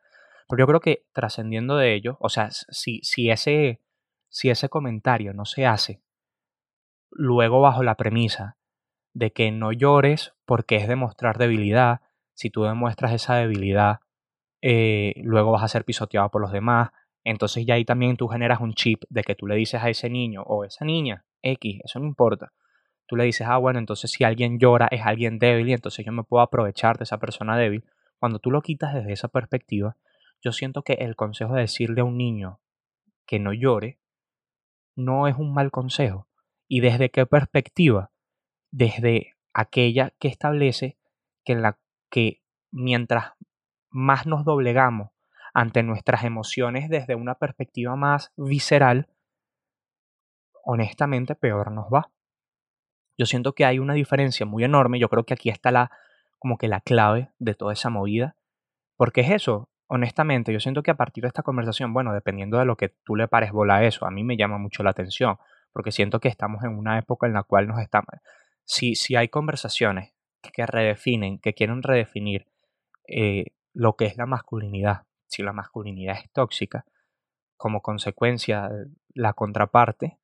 Pero 0.50 0.60
yo 0.60 0.68
creo 0.68 0.80
que 0.82 1.06
trascendiendo 1.14 1.78
de 1.78 1.96
ello, 1.96 2.18
o 2.20 2.28
sea, 2.28 2.52
si, 2.52 3.00
si, 3.04 3.32
ese, 3.32 3.82
si 4.28 4.50
ese 4.50 4.68
comentario 4.68 5.34
no 5.34 5.46
se 5.46 5.66
hace 5.66 6.04
luego 7.10 7.62
bajo 7.62 7.84
la 7.84 7.96
premisa 7.96 8.58
de 9.14 9.32
que 9.32 9.50
no 9.52 9.72
llores 9.72 10.34
porque 10.46 10.76
es 10.76 10.90
demostrar 10.90 11.38
debilidad, 11.38 12.02
si 12.34 12.50
tú 12.50 12.64
demuestras 12.64 13.14
esa 13.14 13.36
debilidad 13.36 14.02
eh, 14.62 15.14
luego 15.24 15.52
vas 15.52 15.64
a 15.64 15.68
ser 15.68 15.86
pisoteado 15.86 16.30
por 16.30 16.42
los 16.42 16.52
demás. 16.52 16.92
Entonces 17.24 17.66
ya 17.66 17.76
ahí 17.76 17.86
también 17.86 18.18
tú 18.18 18.28
generas 18.28 18.62
un 18.62 18.74
chip 18.74 19.04
de 19.10 19.24
que 19.24 19.36
tú 19.36 19.48
le 19.48 19.56
dices 19.56 19.82
a 19.84 19.90
ese 19.90 20.10
niño 20.10 20.44
o 20.44 20.64
esa 20.64 20.86
niña, 20.86 21.26
X, 21.42 21.82
eso 21.84 22.00
no 22.00 22.06
importa. 22.06 22.54
Tú 23.06 23.16
le 23.16 23.24
dices, 23.24 23.48
ah, 23.48 23.58
bueno, 23.58 23.80
entonces 23.80 24.12
si 24.12 24.24
alguien 24.24 24.60
llora 24.60 24.88
es 24.92 25.02
alguien 25.06 25.40
débil 25.40 25.70
y 25.70 25.74
entonces 25.74 26.06
yo 26.06 26.12
me 26.12 26.24
puedo 26.24 26.44
aprovechar 26.44 26.98
de 26.98 27.04
esa 27.04 27.18
persona 27.18 27.58
débil. 27.58 27.86
Cuando 28.20 28.40
tú 28.40 28.52
lo 28.52 28.62
quitas 28.62 28.94
desde 28.94 29.14
esa 29.14 29.28
perspectiva, 29.30 29.96
yo 30.42 30.52
siento 30.52 30.84
que 30.84 30.94
el 30.94 31.16
consejo 31.16 31.54
de 31.54 31.62
decirle 31.62 32.02
a 32.02 32.04
un 32.04 32.18
niño 32.18 32.60
que 33.26 33.40
no 33.40 33.54
llore 33.54 34.00
no 34.96 35.28
es 35.28 35.36
un 35.38 35.54
mal 35.54 35.72
consejo. 35.72 36.28
¿Y 36.68 36.82
desde 36.82 37.10
qué 37.10 37.26
perspectiva? 37.26 38.12
Desde 38.72 39.36
aquella 39.54 40.14
que 40.20 40.28
establece 40.28 40.98
que, 41.46 41.56
la, 41.56 41.80
que 42.10 42.42
mientras 42.72 43.34
más 43.90 44.26
nos 44.26 44.46
doblegamos 44.46 45.12
ante 45.54 45.84
nuestras 45.84 46.24
emociones 46.24 46.90
desde 46.90 47.16
una 47.16 47.36
perspectiva 47.36 47.96
más 47.96 48.32
visceral, 48.38 49.08
honestamente 50.64 51.36
peor 51.36 51.72
nos 51.72 51.86
va. 51.86 52.12
Yo 53.18 53.26
siento 53.26 53.54
que 53.54 53.66
hay 53.66 53.80
una 53.80 53.94
diferencia 53.94 54.46
muy 54.46 54.64
enorme, 54.64 55.00
yo 55.00 55.10
creo 55.10 55.26
que 55.26 55.34
aquí 55.34 55.50
está 55.50 55.72
la 55.72 55.92
como 56.40 56.58
que 56.58 56.68
la 56.68 56.82
clave 56.82 57.32
de 57.40 57.56
toda 57.56 57.74
esa 57.74 57.90
movida, 57.90 58.36
porque 58.96 59.22
es 59.22 59.32
eso, 59.32 59.70
honestamente, 59.88 60.54
yo 60.54 60.60
siento 60.60 60.84
que 60.84 60.92
a 60.92 60.98
partir 60.98 61.24
de 61.24 61.30
esta 61.30 61.42
conversación, 61.42 61.94
bueno, 61.94 62.14
dependiendo 62.14 62.60
de 62.60 62.66
lo 62.66 62.76
que 62.76 62.90
tú 62.90 63.16
le 63.16 63.28
pares 63.28 63.52
bola 63.52 63.78
a 63.78 63.84
eso, 63.84 64.06
a 64.06 64.12
mí 64.12 64.24
me 64.24 64.38
llama 64.38 64.60
mucho 64.60 64.84
la 64.84 64.92
atención, 64.92 65.38
porque 65.74 65.92
siento 65.92 66.20
que 66.20 66.28
estamos 66.28 66.64
en 66.64 66.78
una 66.78 67.00
época 67.00 67.26
en 67.26 67.34
la 67.34 67.42
cual 67.42 67.68
nos 67.68 67.80
estamos 67.80 68.10
si 68.68 68.96
si 68.96 69.16
hay 69.16 69.30
conversaciones 69.30 70.14
que 70.54 70.66
redefinen, 70.66 71.40
que 71.40 71.54
quieren 71.54 71.82
redefinir 71.82 72.48
eh, 73.08 73.46
lo 73.78 73.96
que 73.96 74.06
es 74.06 74.18
la 74.18 74.26
masculinidad. 74.26 75.06
Si 75.28 75.44
la 75.44 75.54
masculinidad 75.54 76.18
es 76.18 76.32
tóxica, 76.32 76.86
como 77.58 77.82
consecuencia, 77.82 78.70
la 79.14 79.34
contraparte, 79.34 80.18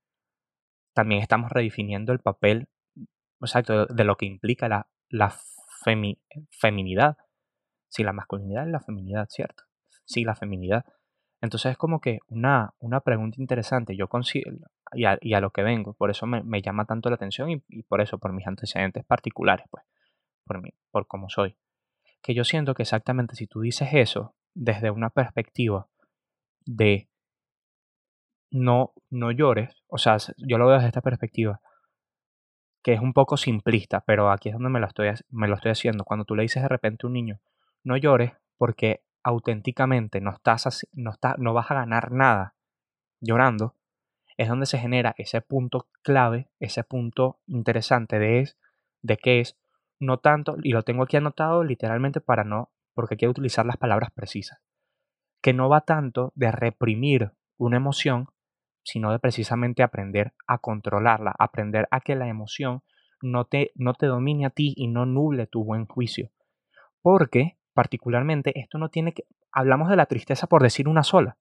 también 0.93 1.21
estamos 1.21 1.51
redefiniendo 1.51 2.13
el 2.13 2.19
papel 2.19 2.67
exacto 3.41 3.85
de 3.85 4.03
lo 4.05 4.15
que 4.17 4.25
implica 4.25 4.67
la, 4.67 4.87
la 5.07 5.35
feminidad. 6.49 7.17
Si 7.89 8.03
la 8.03 8.11
masculinidad 8.11 8.65
es 8.65 8.71
la 8.71 8.79
feminidad, 8.79 9.27
¿cierto? 9.29 9.65
Sí, 10.03 10.23
la 10.23 10.35
feminidad. 10.35 10.85
Entonces 11.39 11.73
es 11.73 11.77
como 11.77 12.01
que 12.01 12.19
una, 12.29 12.73
una 12.79 13.01
pregunta 13.01 13.39
interesante. 13.39 13.95
Yo 13.95 14.07
considero, 14.07 14.57
y 14.93 15.05
a, 15.05 15.39
lo 15.41 15.51
que 15.51 15.61
vengo, 15.61 15.93
por 15.93 16.09
eso 16.09 16.25
me, 16.25 16.61
llama 16.63 16.85
tanto 16.85 17.09
la 17.09 17.15
atención 17.15 17.51
y, 17.51 17.63
y, 17.67 17.83
por 17.83 18.01
eso, 18.01 18.17
por 18.17 18.33
mis 18.33 18.47
antecedentes 18.47 19.05
particulares, 19.05 19.67
pues, 19.69 19.85
por 20.43 20.59
mí, 20.59 20.71
por 20.89 21.05
cómo 21.05 21.29
soy 21.29 21.55
que 22.23 22.33
yo 22.33 22.45
siento 22.45 22.73
que 22.73 22.83
exactamente 22.83 23.35
si 23.35 23.45
tú 23.45 23.59
dices 23.59 23.89
eso 23.91 24.33
desde 24.55 24.89
una 24.89 25.09
perspectiva 25.09 25.87
de 26.65 27.09
no, 28.49 28.93
no 29.09 29.31
llores, 29.31 29.83
o 29.87 29.97
sea, 29.97 30.17
yo 30.37 30.57
lo 30.57 30.67
veo 30.67 30.75
desde 30.75 30.87
esta 30.87 31.01
perspectiva, 31.01 31.59
que 32.81 32.93
es 32.93 33.01
un 33.01 33.13
poco 33.13 33.35
simplista, 33.35 34.01
pero 34.01 34.31
aquí 34.31 34.49
es 34.49 34.53
donde 34.53 34.69
me 34.69 34.79
lo 34.79 34.87
estoy, 34.87 35.09
me 35.29 35.47
lo 35.47 35.55
estoy 35.55 35.71
haciendo. 35.71 36.03
Cuando 36.05 36.25
tú 36.25 36.35
le 36.35 36.43
dices 36.43 36.63
de 36.63 36.69
repente 36.69 37.05
a 37.05 37.07
un 37.07 37.13
niño, 37.13 37.39
no 37.83 37.97
llores 37.97 38.33
porque 38.57 39.03
auténticamente 39.23 40.21
no, 40.21 40.31
estás, 40.31 40.87
no, 40.93 41.13
no 41.37 41.53
vas 41.53 41.71
a 41.71 41.75
ganar 41.75 42.11
nada 42.11 42.55
llorando, 43.19 43.75
es 44.37 44.47
donde 44.47 44.65
se 44.65 44.77
genera 44.77 45.13
ese 45.17 45.41
punto 45.41 45.87
clave, 46.01 46.49
ese 46.59 46.83
punto 46.83 47.39
interesante 47.47 48.19
de, 48.19 48.39
es, 48.39 48.57
de 49.01 49.17
que 49.17 49.39
es 49.39 49.57
no 49.99 50.17
tanto, 50.17 50.57
y 50.61 50.71
lo 50.71 50.83
tengo 50.83 51.03
aquí 51.03 51.17
anotado 51.17 51.63
literalmente 51.63 52.21
para 52.21 52.43
no, 52.43 52.71
porque 52.93 53.17
quiero 53.17 53.31
utilizar 53.31 53.65
las 53.65 53.77
palabras 53.77 54.11
precisas, 54.11 54.59
que 55.41 55.53
no 55.53 55.69
va 55.69 55.81
tanto 55.81 56.31
de 56.35 56.51
reprimir 56.51 57.31
una 57.57 57.77
emoción, 57.77 58.27
sino 58.83 59.11
de 59.11 59.19
precisamente 59.19 59.83
aprender 59.83 60.33
a 60.47 60.57
controlarla, 60.57 61.33
aprender 61.39 61.87
a 61.91 62.01
que 62.01 62.15
la 62.15 62.27
emoción 62.27 62.83
no 63.21 63.45
te, 63.45 63.71
no 63.75 63.93
te 63.93 64.07
domine 64.07 64.45
a 64.45 64.49
ti 64.49 64.73
y 64.75 64.87
no 64.87 65.05
nuble 65.05 65.47
tu 65.47 65.63
buen 65.63 65.85
juicio. 65.85 66.31
Porque, 67.01 67.57
particularmente, 67.73 68.59
esto 68.59 68.77
no 68.77 68.89
tiene 68.89 69.13
que... 69.13 69.25
Hablamos 69.51 69.89
de 69.89 69.95
la 69.95 70.05
tristeza 70.05 70.47
por 70.47 70.61
decir 70.61 70.87
una 70.87 71.03
sola, 71.03 71.37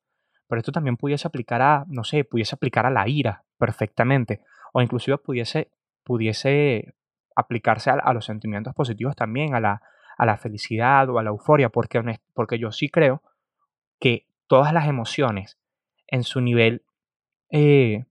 pero 0.46 0.60
esto 0.60 0.72
también 0.72 0.96
pudiese 0.96 1.26
aplicar 1.26 1.62
a, 1.62 1.84
no 1.88 2.04
sé, 2.04 2.24
pudiese 2.24 2.54
aplicar 2.54 2.86
a 2.86 2.90
la 2.90 3.08
ira 3.08 3.44
perfectamente, 3.58 4.42
o 4.72 4.82
inclusive 4.82 5.18
pudiese, 5.18 5.70
pudiese 6.04 6.94
aplicarse 7.36 7.90
a, 7.90 8.12
los 8.12 8.24
sentimientos 8.24 8.74
positivos 8.74 9.16
también, 9.16 9.54
a 9.54 9.60
la, 9.60 9.82
a 10.18 10.26
la, 10.26 10.36
felicidad 10.36 11.08
o 11.10 11.18
a 11.18 11.22
la 11.22 11.30
euforia, 11.30 11.68
porque, 11.68 12.02
porque 12.34 12.58
yo 12.58 12.72
sí 12.72 12.88
creo 12.88 13.22
que 14.00 14.26
todas 14.46 14.72
las 14.72 14.86
emociones 14.86 15.58
en 16.06 16.24
su 16.24 16.40
nivel 16.40 16.84
eh, 17.50 18.04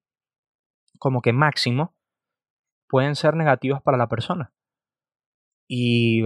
como 0.98 1.22
que 1.22 1.34
máximo 1.34 1.96
pueden 2.88 3.16
ser 3.16 3.36
negativas 3.36 3.82
para 3.82 3.98
la 3.98 4.08
persona. 4.08 4.52
Y 5.68 6.24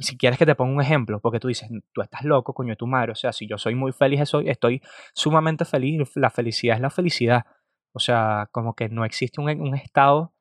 si 0.00 0.18
quieres 0.18 0.38
que 0.38 0.46
te 0.46 0.54
ponga 0.54 0.74
un 0.74 0.82
ejemplo, 0.82 1.20
porque 1.20 1.38
tú 1.38 1.48
dices, 1.48 1.68
tú 1.92 2.02
estás 2.02 2.24
loco, 2.24 2.52
coño, 2.54 2.76
tu 2.76 2.86
madre, 2.86 3.12
o 3.12 3.14
sea, 3.14 3.32
si 3.32 3.46
yo 3.46 3.56
soy 3.56 3.74
muy 3.74 3.92
feliz, 3.92 4.20
estoy, 4.20 4.48
estoy 4.48 4.82
sumamente 5.14 5.64
feliz, 5.64 6.10
la 6.16 6.30
felicidad 6.30 6.76
es 6.76 6.82
la 6.82 6.90
felicidad. 6.90 7.46
O 7.92 8.00
sea, 8.00 8.48
como 8.52 8.74
que 8.74 8.88
no 8.88 9.04
existe 9.04 9.40
un, 9.40 9.48
un 9.60 9.74
estado 9.76 10.34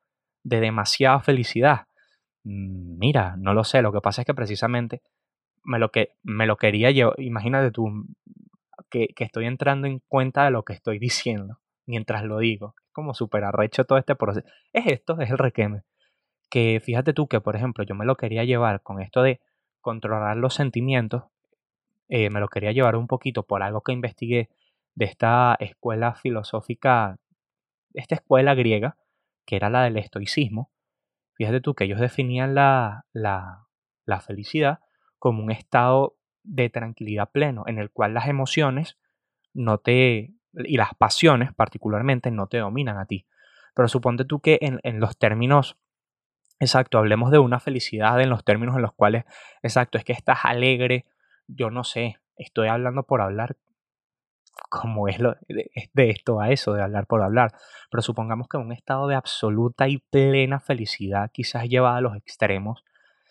de 0.48 0.62
demasiada 0.62 1.20
felicidad. 1.20 1.88
Mm, 2.44 2.98
mira, 2.98 3.36
no 3.38 3.54
lo 3.54 3.64
sé, 3.64 3.82
lo 3.82 3.92
que 3.92 4.02
pasa 4.02 4.22
es 4.22 4.26
que 4.26 4.34
precisamente 4.34 5.02
me 5.64 5.80
lo, 5.80 5.92
que, 5.92 6.16
me 6.24 6.48
lo 6.48 6.58
quería 6.58 6.92
yo, 6.92 7.14
imagínate 7.18 7.72
tú, 7.72 8.06
que, 8.90 9.10
estoy 9.18 9.46
entrando 9.46 9.88
en 9.88 10.00
cuenta 10.08 10.46
de 10.46 10.52
lo 10.52 10.64
que 10.64 10.74
estoy 10.74 11.00
diciendo 11.00 11.60
mientras 11.86 12.24
lo 12.24 12.40
digo. 12.40 12.76
Es 12.86 12.94
como 12.94 13.14
súper 13.14 13.44
arrecho 13.46 13.86
todo 13.86 13.98
este 13.98 14.16
proceso. 14.16 14.48
Es 14.74 14.88
esto, 14.88 15.20
es 15.22 15.30
el 15.30 15.38
requeme 15.38 15.84
que 16.50 16.80
fíjate 16.84 17.14
tú 17.14 17.28
que, 17.28 17.42
por 17.42 17.56
ejemplo, 17.56 17.84
yo 17.84 17.96
me 17.96 18.06
lo 18.06 18.16
quería 18.16 18.44
llevar 18.44 18.82
con 18.82 19.02
esto 19.02 19.22
de 19.22 19.42
controlar 19.82 20.38
los 20.38 20.54
sentimientos, 20.54 21.24
eh, 22.10 22.30
me 22.30 22.40
lo 22.40 22.48
quería 22.48 22.72
llevar 22.72 22.96
un 22.96 23.08
poquito 23.08 23.44
por 23.44 23.64
algo 23.64 23.82
que 23.82 23.92
investigué 23.92 24.50
de 24.96 25.06
esta 25.06 25.56
escuela 25.60 26.16
filosófica, 26.16 27.18
esta 27.94 28.16
escuela 28.16 28.56
griega, 28.56 28.98
que 29.48 29.56
era 29.56 29.72
la 29.72 29.84
del 29.84 29.98
estoicismo. 29.98 30.72
Fíjate 31.34 31.62
tú 31.62 31.74
que 31.74 31.86
ellos 31.86 32.00
definían 32.00 32.54
la, 32.54 33.06
la, 33.14 33.66
felicidad 34.22 34.80
como 35.18 35.44
un 35.44 35.52
estado 35.52 36.18
de 36.44 36.70
tranquilidad 36.70 37.32
pleno, 37.32 37.64
en 37.66 37.80
el 37.80 37.90
cual 37.90 38.14
las 38.14 38.28
emociones 38.28 38.98
no 39.54 39.80
te, 39.80 40.34
y 40.54 40.78
las 40.78 40.94
pasiones 40.96 41.54
particularmente 41.54 42.30
no 42.30 42.48
te 42.48 42.58
dominan 42.58 42.98
a 42.98 43.06
ti. 43.06 43.26
Pero 43.74 43.88
suponte 43.88 44.26
tú 44.26 44.40
que 44.42 44.60
en, 44.62 44.80
en 44.84 45.00
los 45.00 45.18
términos 45.18 45.78
Exacto, 46.60 46.98
hablemos 46.98 47.30
de 47.30 47.38
una 47.38 47.60
felicidad 47.60 48.20
en 48.20 48.32
los 48.32 48.44
términos 48.44 48.76
en 48.76 48.82
los 48.82 48.92
cuales, 48.92 49.26
exacto, 49.62 50.00
es 50.00 50.04
que 50.04 50.14
estás 50.14 50.40
alegre, 50.44 51.06
yo 51.48 51.70
no 51.70 51.84
sé, 51.84 52.18
estoy 52.36 52.68
hablando 52.68 53.04
por 53.04 53.22
hablar, 53.22 53.58
como 54.70 55.08
es, 55.08 55.20
lo, 55.20 55.36
de, 55.48 56.10
esto 56.10 56.40
a 56.40 56.52
eso, 56.52 56.74
de 56.74 56.84
hablar 56.84 57.08
por 57.08 57.22
hablar, 57.22 57.54
pero 57.90 58.02
supongamos 58.02 58.48
que 58.48 58.58
un 58.58 58.72
estado 58.72 59.08
de 59.08 59.16
absoluta 59.16 59.88
y 59.88 59.98
plena 59.98 60.60
felicidad, 60.60 61.32
quizás 61.32 61.68
llevada 61.68 61.98
a 61.98 62.02
los 62.02 62.16
extremos, 62.16 62.84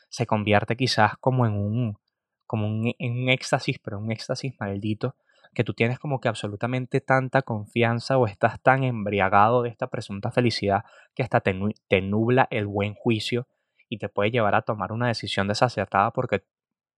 se 0.08 0.26
convierte 0.26 0.76
quizás 0.76 1.16
como 1.18 1.46
en 1.46 1.52
un, 1.52 1.98
como 2.46 2.66
un, 2.66 2.94
en 2.98 3.22
un 3.22 3.28
éxtasis, 3.28 3.78
pero 3.78 3.98
un 3.98 4.10
éxtasis 4.12 4.54
maldito, 4.58 5.16
que 5.56 5.64
tú 5.64 5.72
tienes 5.72 5.98
como 5.98 6.20
que 6.20 6.28
absolutamente 6.28 7.00
tanta 7.00 7.40
confianza 7.40 8.18
o 8.18 8.26
estás 8.26 8.60
tan 8.60 8.84
embriagado 8.84 9.62
de 9.62 9.70
esta 9.70 9.86
presunta 9.86 10.30
felicidad 10.30 10.84
que 11.14 11.22
hasta 11.22 11.40
te, 11.40 11.54
nubla 12.02 12.46
el 12.50 12.66
buen 12.66 12.94
juicio 12.94 13.48
y 13.88 13.96
te 13.96 14.10
puede 14.10 14.30
llevar 14.30 14.54
a 14.54 14.62
tomar 14.62 14.92
una 14.92 15.08
decisión 15.08 15.48
desacertada 15.48 16.10
porque, 16.10 16.44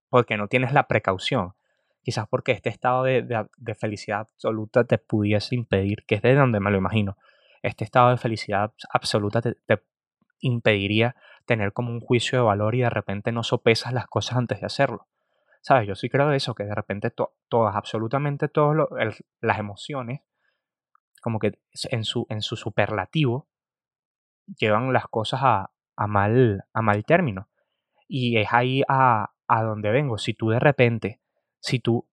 porque 0.09 0.35
no 0.35 0.49
tienes 0.49 0.73
la 0.73 0.87
precaución. 0.87 1.53
Quizás 2.01 2.27
porque 2.29 2.53
este 2.53 2.69
estado 2.69 3.03
de, 3.03 3.47
felicidad 3.77 4.21
absoluta 4.21 4.83
te 4.85 4.97
pudiese 4.97 5.55
impedir, 5.55 6.05
que 6.07 6.15
es 6.15 6.21
de 6.21 6.35
donde 6.35 6.59
me 6.59 6.71
lo 6.71 6.77
imagino, 6.77 7.17
este 7.61 7.83
estado 7.83 8.09
de 8.09 8.17
felicidad 8.17 8.73
absoluta 8.91 9.41
te, 9.41 9.55
impediría 10.41 11.15
tener 11.45 11.73
como 11.73 11.91
un 11.91 11.99
juicio 11.99 12.37
de 12.37 12.45
valor 12.45 12.75
y 12.75 12.79
de 12.81 12.89
repente 12.89 13.31
no 13.31 13.43
sopesas 13.43 13.91
las 13.91 14.07
cosas 14.07 14.37
antes 14.37 14.61
de 14.61 14.67
hacerlo. 14.67 15.07
¿Sabes? 15.61 15.87
Yo 15.87 15.95
sí 15.95 16.09
creo 16.09 16.29
de 16.29 16.37
eso, 16.37 16.55
que 16.55 16.63
de 16.63 16.73
repente 16.73 17.11
todas, 17.11 17.75
absolutamente 17.75 18.47
todas 18.47 18.87
las 19.41 19.59
emociones, 19.59 20.21
como 21.21 21.39
que 21.39 21.59
en 21.91 22.05
su, 22.05 22.25
en 22.29 22.41
su 22.41 22.55
superlativo, 22.55 23.49
llevan 24.57 24.93
las 24.93 25.07
cosas 25.07 25.41
a, 25.43 25.71
a, 25.97 26.07
mal, 26.07 26.63
a 26.73 26.81
mal 26.81 27.03
término. 27.03 27.49
Y 28.07 28.37
es 28.37 28.47
ahí 28.51 28.83
a, 28.87 29.33
a 29.47 29.63
donde 29.63 29.89
vengo. 29.89 30.17
Si 30.17 30.33
tú 30.33 30.49
de 30.49 30.59
repente, 30.59 31.19
si 31.61 31.79
tú, 31.79 32.09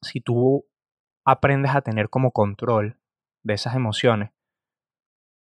si 0.00 0.20
tú 0.20 0.66
aprendes 1.24 1.74
a 1.74 1.82
tener 1.82 2.08
como 2.08 2.32
control 2.32 2.98
de 3.42 3.54
esas 3.54 3.74
emociones, 3.74 4.30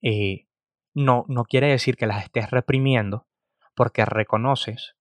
eh, 0.02 0.48
no, 0.94 1.26
no 1.28 1.44
quiere 1.46 1.68
decir 1.68 1.96
que 1.96 2.08
las 2.08 2.24
estés 2.24 2.50
reprimiendo, 2.52 3.28
porque 3.76 4.06
reconoces 4.06 4.96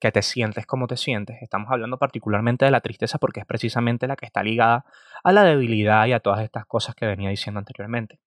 que 0.00 0.12
te 0.12 0.22
sientes 0.22 0.66
como 0.66 0.86
te 0.86 0.96
sientes. 0.96 1.42
Estamos 1.42 1.70
hablando 1.70 1.98
particularmente 1.98 2.64
de 2.64 2.70
la 2.70 2.80
tristeza 2.80 3.18
porque 3.18 3.40
es 3.40 3.46
precisamente 3.46 4.06
la 4.06 4.16
que 4.16 4.26
está 4.26 4.42
ligada 4.42 4.86
a 5.22 5.32
la 5.32 5.44
debilidad 5.44 6.06
y 6.06 6.12
a 6.12 6.20
todas 6.20 6.40
estas 6.40 6.64
cosas 6.64 6.94
que 6.94 7.06
venía 7.06 7.28
diciendo 7.28 7.58
anteriormente. 7.58 8.18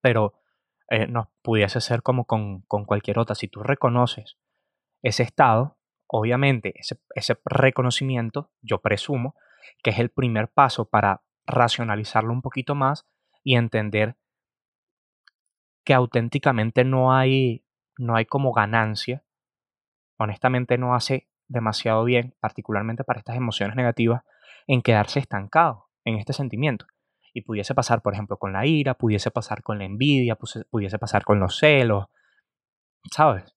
Pero 0.00 0.34
eh, 0.90 1.06
no 1.06 1.32
pudiese 1.42 1.80
ser 1.80 2.02
como 2.02 2.26
con, 2.26 2.62
cualquier 2.62 3.18
otra. 3.18 3.34
Si 3.34 3.48
tú 3.48 3.62
reconoces 3.62 4.36
ese 5.02 5.24
estado, 5.24 5.77
obviamente 6.08 6.74
ese, 7.14 7.38
reconocimiento, 7.44 8.50
yo 8.62 8.80
presumo, 8.80 9.34
que 9.82 9.90
es 9.90 9.98
el 9.98 10.10
primer 10.10 10.48
paso 10.48 10.86
para 10.88 11.22
racionalizarlo 11.46 12.32
un 12.32 12.42
poquito 12.42 12.74
más 12.74 13.06
y 13.44 13.56
entender 13.56 14.16
que 15.84 15.94
auténticamente 15.94 16.84
no 16.84 17.14
hay, 17.14 17.64
no 17.96 18.16
hay 18.16 18.26
como 18.26 18.52
ganancia 18.52 19.24
honestamente 20.18 20.76
no 20.76 20.94
hace 20.94 21.28
demasiado 21.46 22.04
bien, 22.04 22.34
particularmente 22.40 23.04
para 23.04 23.20
estas 23.20 23.36
emociones 23.36 23.76
negativas, 23.76 24.22
en 24.66 24.82
quedarse 24.82 25.18
estancado 25.18 25.88
en 26.04 26.16
este 26.16 26.34
sentimiento. 26.34 26.86
Y 27.32 27.42
pudiese 27.42 27.74
pasar, 27.74 28.02
por 28.02 28.12
ejemplo, 28.12 28.36
con 28.36 28.52
la 28.52 28.66
ira, 28.66 28.94
pudiese 28.94 29.30
pasar 29.30 29.62
con 29.62 29.78
la 29.78 29.84
envidia, 29.84 30.36
pudiese 30.70 30.98
pasar 30.98 31.24
con 31.24 31.40
los 31.40 31.58
celos, 31.58 32.06
¿sabes? 33.10 33.54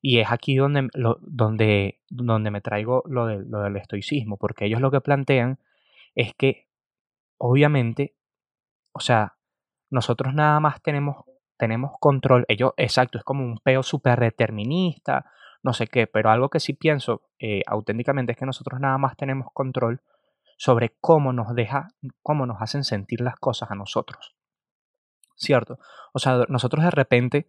Y 0.00 0.20
es 0.20 0.30
aquí 0.30 0.56
donde, 0.56 0.88
donde, 1.20 2.00
donde 2.08 2.50
me 2.50 2.60
traigo 2.60 3.02
lo, 3.06 3.26
de, 3.26 3.44
lo 3.44 3.62
del 3.62 3.76
estoicismo, 3.76 4.36
porque 4.36 4.66
ellos 4.66 4.80
lo 4.80 4.90
que 4.90 5.00
plantean 5.00 5.58
es 6.14 6.34
que, 6.34 6.68
obviamente, 7.36 8.14
o 8.92 9.00
sea, 9.00 9.36
nosotros 9.90 10.34
nada 10.34 10.60
más 10.60 10.82
tenemos, 10.82 11.24
tenemos 11.56 11.92
control, 12.00 12.44
ellos, 12.48 12.72
exacto, 12.76 13.18
es 13.18 13.24
como 13.24 13.44
un 13.44 13.58
peo 13.58 13.82
súper 13.82 14.20
determinista, 14.20 15.30
no 15.62 15.72
sé 15.72 15.86
qué, 15.86 16.06
pero 16.06 16.30
algo 16.30 16.50
que 16.50 16.60
sí 16.60 16.72
pienso 16.72 17.22
eh, 17.38 17.62
auténticamente 17.66 18.32
es 18.32 18.38
que 18.38 18.46
nosotros 18.46 18.80
nada 18.80 18.98
más 18.98 19.16
tenemos 19.16 19.48
control 19.52 20.00
sobre 20.56 20.96
cómo 21.00 21.32
nos 21.32 21.54
deja, 21.54 21.88
cómo 22.22 22.46
nos 22.46 22.60
hacen 22.60 22.84
sentir 22.84 23.20
las 23.20 23.36
cosas 23.36 23.70
a 23.70 23.74
nosotros. 23.74 24.34
¿Cierto? 25.36 25.78
O 26.12 26.18
sea, 26.18 26.44
nosotros 26.48 26.84
de 26.84 26.90
repente, 26.90 27.46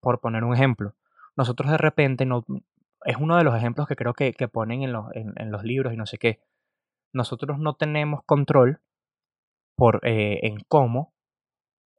por 0.00 0.20
poner 0.20 0.42
un 0.42 0.54
ejemplo, 0.54 0.94
nosotros 1.36 1.70
de 1.70 1.78
repente 1.78 2.24
no, 2.26 2.44
es 3.04 3.16
uno 3.18 3.36
de 3.36 3.44
los 3.44 3.54
ejemplos 3.56 3.86
que 3.86 3.96
creo 3.96 4.14
que, 4.14 4.32
ponen 4.48 4.82
en 4.82 4.92
los, 4.92 5.06
en, 5.14 5.50
los, 5.50 5.62
libros 5.62 5.92
y 5.92 5.96
no 5.96 6.06
sé 6.06 6.18
qué. 6.18 6.40
Nosotros 7.12 7.58
no 7.58 7.74
tenemos 7.74 8.22
control 8.24 8.80
por, 9.76 10.00
eh, 10.02 10.40
en 10.42 10.58
cómo, 10.68 11.14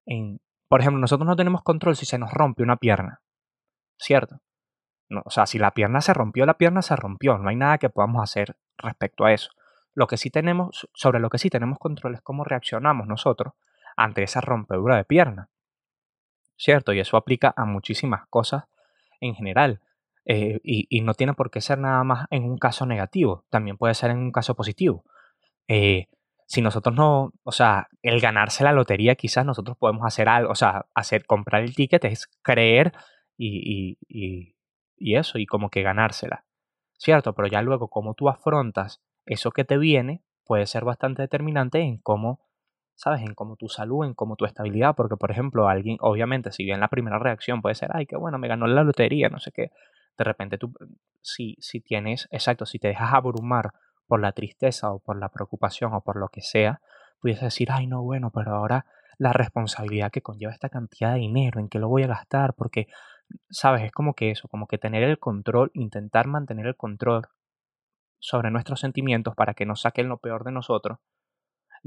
en, 0.06 0.41
por 0.67 0.82
ejemplo, 0.82 1.00
nosotros 1.00 1.28
no 1.28 1.36
tenemos 1.36 1.63
control 1.63 1.95
si 1.95 2.06
se 2.06 2.17
nos 2.17 2.32
rompe 2.32 2.63
una 2.63 2.78
pierna, 2.78 3.21
¿cierto? 3.97 4.41
o 5.23 5.30
sea, 5.30 5.45
si 5.45 5.58
la 5.58 5.71
pierna 5.71 6.02
se 6.02 6.13
rompió, 6.13 6.45
la 6.45 6.58
pierna 6.58 6.82
se 6.82 6.95
rompió. 6.95 7.38
No 7.38 7.47
hay 7.47 7.56
nada 7.56 7.78
que 7.78 7.89
podamos 7.89 8.21
hacer 8.21 8.58
respecto 8.78 9.23
a 9.23 9.32
eso. 9.32 9.52
Lo 9.93 10.08
que 10.08 10.17
sí 10.17 10.30
tenemos, 10.30 10.89
sobre 10.93 11.19
lo 11.19 11.30
que 11.30 11.38
sí 11.38 11.50
tenemos 11.50 11.80
control 11.80 12.15
es 12.15 12.21
cómo 12.21 12.43
reaccionamos 12.43 13.08
nosotros 13.08 13.54
ante 13.95 14.23
esa 14.23 14.41
rompedura 14.41 14.97
de 14.97 15.06
pierna. 15.06 15.50
¿Cierto? 16.58 16.91
Y 16.91 17.00
eso 17.00 17.15
aplica 17.15 17.54
a 17.56 17.65
muchísimas 17.65 18.28
cosas 18.28 18.65
en 19.21 19.36
general. 19.36 19.82
Eh, 20.25 20.60
y, 20.63 21.01
no 21.01 21.13
tiene 21.13 21.34
por 21.34 21.49
qué 21.51 21.62
ser 21.62 21.80
nada 21.80 22.03
más 22.03 22.27
en 22.32 22.43
un 22.43 22.58
caso 22.58 22.86
negativo, 22.86 23.45
también 23.49 23.77
puede 23.77 23.93
ser 23.93 24.12
en 24.12 24.17
un 24.17 24.32
caso 24.32 24.56
positivo. 24.56 25.06
Eh, 25.67 26.08
si 26.47 26.62
nosotros 26.62 26.95
no, 26.95 27.32
o 27.43 27.51
sea, 27.51 27.88
el 28.01 28.19
ganarse 28.19 28.63
la 28.63 28.73
lotería, 28.73 29.15
quizás 29.15 29.45
nosotros 29.45 29.77
podemos 29.77 30.06
hacer 30.06 30.30
algo, 30.30 30.51
o 30.51 30.56
sea, 30.56 30.86
hacer, 30.93 31.25
comprar 31.25 31.63
el 31.63 31.75
ticket 31.75 32.03
es 32.06 32.27
creer 32.41 32.93
y, 33.38 33.97
y, 34.08 34.56
y 34.97 35.15
eso, 35.15 35.38
y 35.39 35.45
como 35.45 35.69
que 35.69 35.82
ganársela, 35.82 36.45
¿cierto? 36.97 37.34
Pero 37.34 37.47
ya 37.47 37.62
luego, 37.62 37.89
cómo 37.89 38.13
tú 38.13 38.30
afrontas 38.30 39.01
eso 39.25 39.51
que 39.51 39.65
te 39.65 39.77
viene, 39.77 40.23
puede 40.45 40.65
ser 40.65 40.86
bastante 40.86 41.21
determinante 41.21 41.80
en 41.80 41.97
cómo, 41.97 42.41
¿sabes? 42.97 43.21
En 43.21 43.36
cómo 43.36 43.55
tu 43.55 43.69
salud, 43.69 44.05
en 44.05 44.15
cómo 44.15 44.36
tu 44.36 44.45
estabilidad, 44.45 44.95
porque 44.95 45.15
por 45.15 45.31
ejemplo, 45.31 45.69
alguien, 45.69 45.97
obviamente, 46.01 46.51
si 46.51 46.65
bien 46.65 46.79
la 46.79 46.88
primera 46.89 47.19
reacción 47.19 47.62
puede 47.62 47.75
ser, 47.75 47.91
ay, 47.93 48.07
qué 48.07 48.17
bueno, 48.17 48.39
me 48.39 48.47
ganó 48.47 48.67
la 48.67 48.83
lotería, 48.83 49.29
no 49.29 49.39
sé 49.39 49.51
qué, 49.51 49.71
de 50.17 50.23
repente 50.23 50.57
tú, 50.57 50.73
si, 51.21 51.55
si 51.60 51.79
tienes, 51.79 52.27
exacto, 52.31 52.65
si 52.65 52.79
te 52.79 52.89
dejas 52.89 53.13
abrumar 53.13 53.71
por 54.07 54.19
la 54.19 54.31
tristeza 54.31 54.91
o 54.91 54.99
por 54.99 55.17
la 55.19 55.29
preocupación 55.29 55.93
o 55.93 56.01
por 56.01 56.17
lo 56.17 56.29
que 56.29 56.41
sea, 56.41 56.81
puedes 57.21 57.39
decir, 57.39 57.69
ay, 57.71 57.86
no, 57.86 58.01
bueno, 58.01 58.31
pero 58.33 58.55
ahora 58.55 58.86
la 59.19 59.31
responsabilidad 59.31 60.12
que 60.12 60.21
conlleva 60.21 60.51
esta 60.51 60.69
cantidad 60.69 61.13
de 61.13 61.19
dinero, 61.19 61.60
en 61.60 61.69
qué 61.69 61.77
lo 61.79 61.89
voy 61.89 62.03
a 62.03 62.07
gastar, 62.07 62.55
porque, 62.55 62.88
¿sabes? 63.49 63.83
Es 63.83 63.91
como 63.91 64.15
que 64.15 64.31
eso, 64.31 64.47
como 64.47 64.67
que 64.67 64.79
tener 64.79 65.03
el 65.03 65.19
control, 65.19 65.69
intentar 65.73 66.27
mantener 66.27 66.65
el 66.65 66.75
control 66.75 67.27
sobre 68.19 68.49
nuestros 68.49 68.79
sentimientos 68.79 69.36
para 69.36 69.53
que 69.53 69.65
nos 69.65 69.81
saquen 69.81 70.10
lo 70.10 70.17
peor 70.17 70.43
de 70.43 70.51
nosotros. 70.51 70.97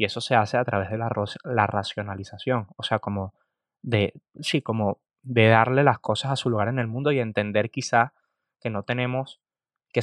Y 0.01 0.07
eso 0.07 0.23
se 0.23 0.35
hace 0.35 0.57
a 0.57 0.65
través 0.65 0.89
de 0.89 0.97
la, 0.97 1.67
racionalización, 1.67 2.69
o 2.75 2.83
sea, 2.83 3.01
como 3.01 3.35
de, 3.83 4.15
sí, 4.41 4.63
como 4.63 5.03
de 5.21 5.49
darle 5.49 5.85
las 5.85 5.99
cosas 5.99 6.33
a 6.33 6.37
su 6.37 6.49
lugar 6.49 6.69
en 6.69 6.79
el 6.79 6.87
mundo 6.87 7.13
y 7.13 7.21
entender 7.21 7.71
quizá 7.71 8.15
que 8.63 8.71
no 8.71 8.83
tenemos, 8.83 9.43
que, 9.93 10.01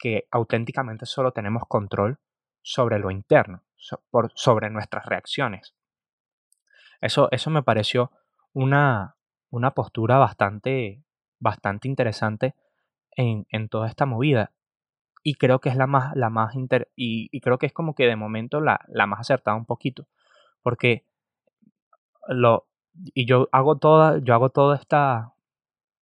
que 0.00 0.26
auténticamente 0.32 1.06
solo 1.06 1.30
tenemos 1.30 1.62
control 1.68 2.18
sobre 2.60 2.98
lo 2.98 3.12
interno, 3.12 3.62
sobre 4.34 4.68
nuestras 4.70 5.06
reacciones. 5.06 5.76
Eso, 7.00 7.28
eso 7.30 7.48
me 7.50 7.62
pareció 7.62 8.10
una, 8.52 9.16
una 9.50 9.74
postura 9.74 10.18
bastante, 10.18 11.04
bastante 11.38 11.86
interesante 11.86 12.56
en, 13.12 13.46
en, 13.50 13.68
toda 13.68 13.86
esta 13.86 14.06
movida. 14.06 14.50
Y 15.28 15.34
creo 15.34 15.58
que 15.58 15.70
es 15.70 15.76
la 15.76 15.88
más, 15.88 16.14
la 16.14 16.30
más 16.30 16.54
inter 16.54 16.88
y, 16.94 17.40
creo 17.40 17.58
que 17.58 17.66
es 17.66 17.72
como 17.72 17.96
que 17.96 18.06
de 18.06 18.14
momento 18.14 18.60
la, 18.60 18.82
la 18.86 19.08
más 19.08 19.18
acertada 19.18 19.56
un 19.56 19.64
poquito. 19.64 20.06
Porque 20.62 21.04
lo, 22.28 22.68
y 23.12 23.26
yo 23.26 23.48
hago 23.50 23.76
toda, 23.76 24.18
yo 24.18 24.34
hago 24.34 24.50
toda 24.50 24.76
esta, 24.76 25.34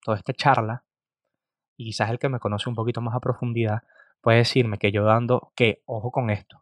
toda 0.02 0.16
esta 0.16 0.32
charla, 0.32 0.82
y 1.76 1.84
quizás 1.84 2.10
el 2.10 2.18
que 2.18 2.28
me 2.28 2.40
conoce 2.40 2.68
un 2.68 2.74
poquito 2.74 3.00
más 3.00 3.14
a 3.14 3.20
profundidad 3.20 3.84
puede 4.22 4.38
decirme 4.38 4.78
que 4.78 4.90
yo 4.90 5.04
dando, 5.04 5.52
que 5.54 5.84
ojo 5.86 6.10
con 6.10 6.28
esto, 6.28 6.60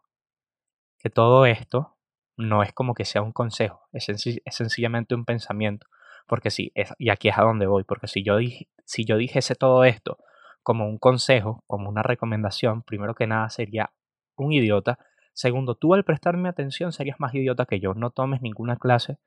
que 0.99 1.09
todo 1.09 1.47
esto 1.47 1.97
no 2.37 2.61
es 2.61 2.73
como 2.73 2.93
que 2.93 3.05
sea 3.05 3.23
un 3.23 3.31
consejo, 3.31 3.87
es, 3.91 4.05
sencillamente 4.51 5.15
un 5.15 5.25
pensamiento, 5.25 5.87
porque 6.27 6.51
sí, 6.51 6.71
es, 6.75 6.93
y 6.99 7.09
aquí 7.09 7.29
es 7.29 7.39
a 7.39 7.41
donde 7.41 7.65
voy, 7.65 7.85
porque 7.85 8.05
si 8.05 8.21
yo, 8.21 8.37
dije, 8.37 8.69
si 8.85 9.03
yo 9.03 9.17
dijese 9.17 9.55
todo 9.55 9.83
esto 9.83 10.19
como 10.63 10.87
un 10.87 10.97
consejo, 10.97 11.63
como 11.67 11.89
una 11.89 12.03
recomendación, 12.03 12.83
primero 12.83 13.15
que 13.15 13.27
nada 13.27 13.49
sería 13.49 13.91
un 14.35 14.51
idiota, 14.51 14.99
segundo, 15.33 15.75
tú 15.75 15.93
al 15.93 16.03
prestarme 16.03 16.49
atención 16.49 16.91
serías 16.91 17.19
más 17.19 17.33
idiota 17.33 17.65
que 17.65 17.79
yo, 17.79 17.93
no 17.93 18.11
tomes 18.11 18.41
ninguna 18.41 18.77
clase 18.77 19.17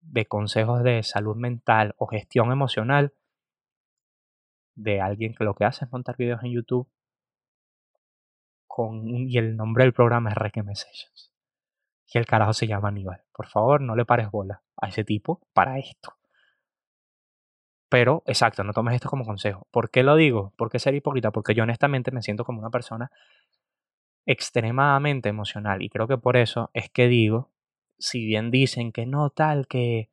de 0.00 0.26
consejos 0.26 0.82
de 0.82 1.02
salud 1.02 1.36
mental 1.36 1.94
o 1.98 2.06
gestión 2.06 2.52
emocional 2.52 3.14
de 4.74 5.00
alguien 5.00 5.34
que 5.34 5.44
lo 5.44 5.54
que 5.54 5.64
hace 5.64 5.84
es 5.84 5.92
montar 5.92 6.16
videos 6.16 6.42
en 6.42 6.52
YouTube 6.52 6.88
con 8.66 9.06
y 9.06 9.38
el 9.38 9.56
nombre 9.56 9.84
del 9.84 9.92
programa 9.92 10.30
es 10.30 10.36
Requiem 10.36 10.74
Sessions. 10.74 11.32
Y 12.12 12.18
el 12.18 12.26
carajo 12.26 12.52
se 12.52 12.66
llama 12.66 12.88
Aníbal. 12.88 13.22
Por 13.32 13.46
favor, 13.46 13.80
no 13.80 13.96
le 13.96 14.04
pares 14.04 14.30
bola 14.30 14.62
a 14.76 14.88
ese 14.88 15.04
tipo 15.04 15.40
para 15.52 15.78
esto. 15.78 16.14
Pero, 17.94 18.24
exacto, 18.26 18.64
no 18.64 18.72
tomes 18.72 18.96
esto 18.96 19.08
como 19.08 19.24
consejo. 19.24 19.68
¿Por 19.70 19.88
qué 19.88 20.02
lo 20.02 20.16
digo? 20.16 20.52
¿Por 20.56 20.68
qué 20.68 20.80
ser 20.80 20.96
hipócrita? 20.96 21.30
Porque 21.30 21.54
yo 21.54 21.62
honestamente 21.62 22.10
me 22.10 22.22
siento 22.22 22.44
como 22.44 22.58
una 22.58 22.70
persona 22.70 23.12
extremadamente 24.26 25.28
emocional. 25.28 25.80
Y 25.80 25.90
creo 25.90 26.08
que 26.08 26.18
por 26.18 26.36
eso 26.36 26.72
es 26.74 26.90
que 26.90 27.06
digo 27.06 27.52
si 27.96 28.26
bien 28.26 28.50
dicen 28.50 28.90
que 28.90 29.06
no 29.06 29.30
tal, 29.30 29.68
que 29.68 30.10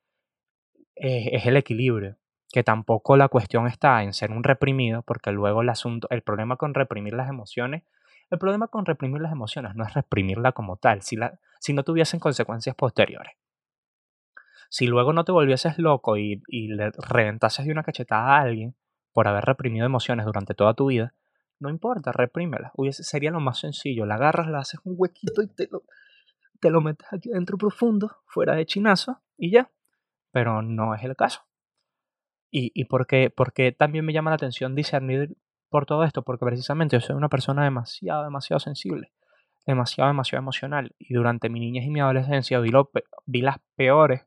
es 0.94 1.48
el 1.48 1.58
equilibrio, 1.58 2.18
que 2.54 2.64
tampoco 2.64 3.18
la 3.18 3.30
cuestión 3.30 3.66
está 3.66 4.04
en 4.04 4.14
ser 4.14 4.30
un 4.30 4.44
reprimido, 4.44 5.02
porque 5.02 5.32
luego 5.32 5.64
el 5.64 5.70
asunto, 5.70 6.08
el 6.12 6.22
problema 6.22 6.58
con 6.58 6.76
reprimir 6.76 7.16
las 7.16 7.30
emociones, 7.30 7.82
el 8.30 8.38
problema 8.38 8.68
con 8.68 8.86
reprimir 8.86 9.22
las 9.22 9.32
emociones 9.32 9.74
no 9.74 9.84
es 9.86 9.96
reprimirla 9.96 10.52
como 10.52 10.78
tal, 10.78 11.02
si, 11.02 11.16
la, 11.16 11.40
si 11.60 11.74
no 11.74 11.84
tuviesen 11.84 12.20
consecuencias 12.20 12.76
posteriores. 12.76 13.34
Si 14.72 14.88
luego 14.88 15.12
no 15.12 15.26
te 15.26 15.34
volvieses 15.34 15.78
loco 15.80 16.16
y, 16.16 16.42
y 16.48 16.70
le 16.70 16.92
reventases 16.92 17.66
de 17.66 17.74
una 17.74 17.84
cachetada 17.84 18.38
a 18.38 18.40
alguien 18.40 18.74
por 19.12 19.28
haber 19.28 19.44
reprimido 19.44 19.86
emociones 19.86 20.26
durante 20.26 20.54
toda 20.54 20.74
tu 20.76 20.86
vida, 20.86 21.14
no 21.60 21.70
importa, 21.70 22.14
reprímela. 22.14 22.72
Hubiese, 22.76 23.04
sería 23.04 23.32
lo 23.32 23.42
más 23.42 23.60
sencillo. 23.60 24.06
La 24.06 24.16
agarras, 24.16 24.48
la 24.48 24.60
haces 24.60 24.80
un 24.86 24.96
huequito 24.98 25.42
y 25.42 25.48
te 25.48 25.68
lo, 25.70 25.84
te 26.62 26.70
lo 26.70 26.80
metes 26.80 27.06
aquí 27.12 27.32
dentro 27.32 27.58
profundo, 27.58 28.16
fuera 28.26 28.56
de 28.56 28.66
chinazo, 28.66 29.22
y 29.36 29.52
ya. 29.52 29.70
Pero 30.32 30.62
no 30.62 30.96
es 30.96 31.04
el 31.04 31.18
caso. 31.18 31.42
¿Y, 32.50 32.72
y 32.74 32.86
por, 32.86 33.08
qué, 33.08 33.76
también 33.78 34.06
me 34.06 34.14
llama 34.14 34.32
la 34.32 34.36
atención 34.36 34.74
discernir 34.74 35.36
por 35.68 35.86
todo 35.86 36.06
esto? 36.06 36.24
Porque 36.24 36.46
precisamente 36.46 36.96
yo 36.96 37.02
soy 37.02 37.18
una 37.18 37.28
persona 37.28 37.66
demasiado, 37.66 38.24
demasiado 38.24 38.62
sensible, 38.62 39.12
demasiado, 39.66 40.08
demasiado 40.08 40.42
emocional. 40.42 40.96
Y 40.98 41.14
durante 41.14 41.50
mi 41.50 41.60
niñez 41.60 41.84
y 41.84 41.90
mi 41.90 42.00
adolescencia 42.00 42.62
vi, 42.62 42.72
vi 43.26 43.42
las 43.42 43.58
peores 43.76 44.22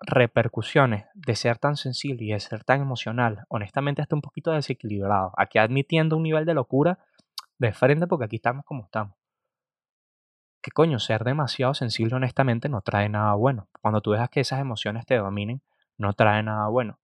repercusiones 0.00 1.06
de 1.14 1.36
ser 1.36 1.58
tan 1.58 1.76
sensible 1.76 2.24
y 2.24 2.32
de 2.32 2.40
ser 2.40 2.64
tan 2.64 2.80
emocional, 2.80 3.44
honestamente 3.48 4.02
hasta 4.02 4.16
un 4.16 4.22
poquito 4.22 4.52
desequilibrado. 4.52 5.32
Aquí 5.36 5.58
admitiendo 5.58 6.16
un 6.16 6.22
nivel 6.22 6.44
de 6.46 6.54
locura 6.54 6.98
de 7.58 7.72
frente 7.72 8.06
porque 8.06 8.24
aquí 8.26 8.36
estamos 8.36 8.64
como 8.64 8.84
estamos 8.84 9.20
que 10.60 10.70
coño, 10.70 10.98
ser 10.98 11.24
demasiado 11.24 11.74
sensible 11.74 12.16
honestamente 12.16 12.68
no 12.68 12.82
trae 12.82 13.08
nada 13.08 13.34
bueno. 13.34 13.68
Cuando 13.80 14.00
tú 14.00 14.12
dejas 14.12 14.30
que 14.30 14.40
esas 14.40 14.60
emociones 14.60 15.06
te 15.06 15.16
dominen, 15.16 15.62
no 15.96 16.12
trae 16.12 16.42
nada 16.42 16.68
bueno. 16.68 16.98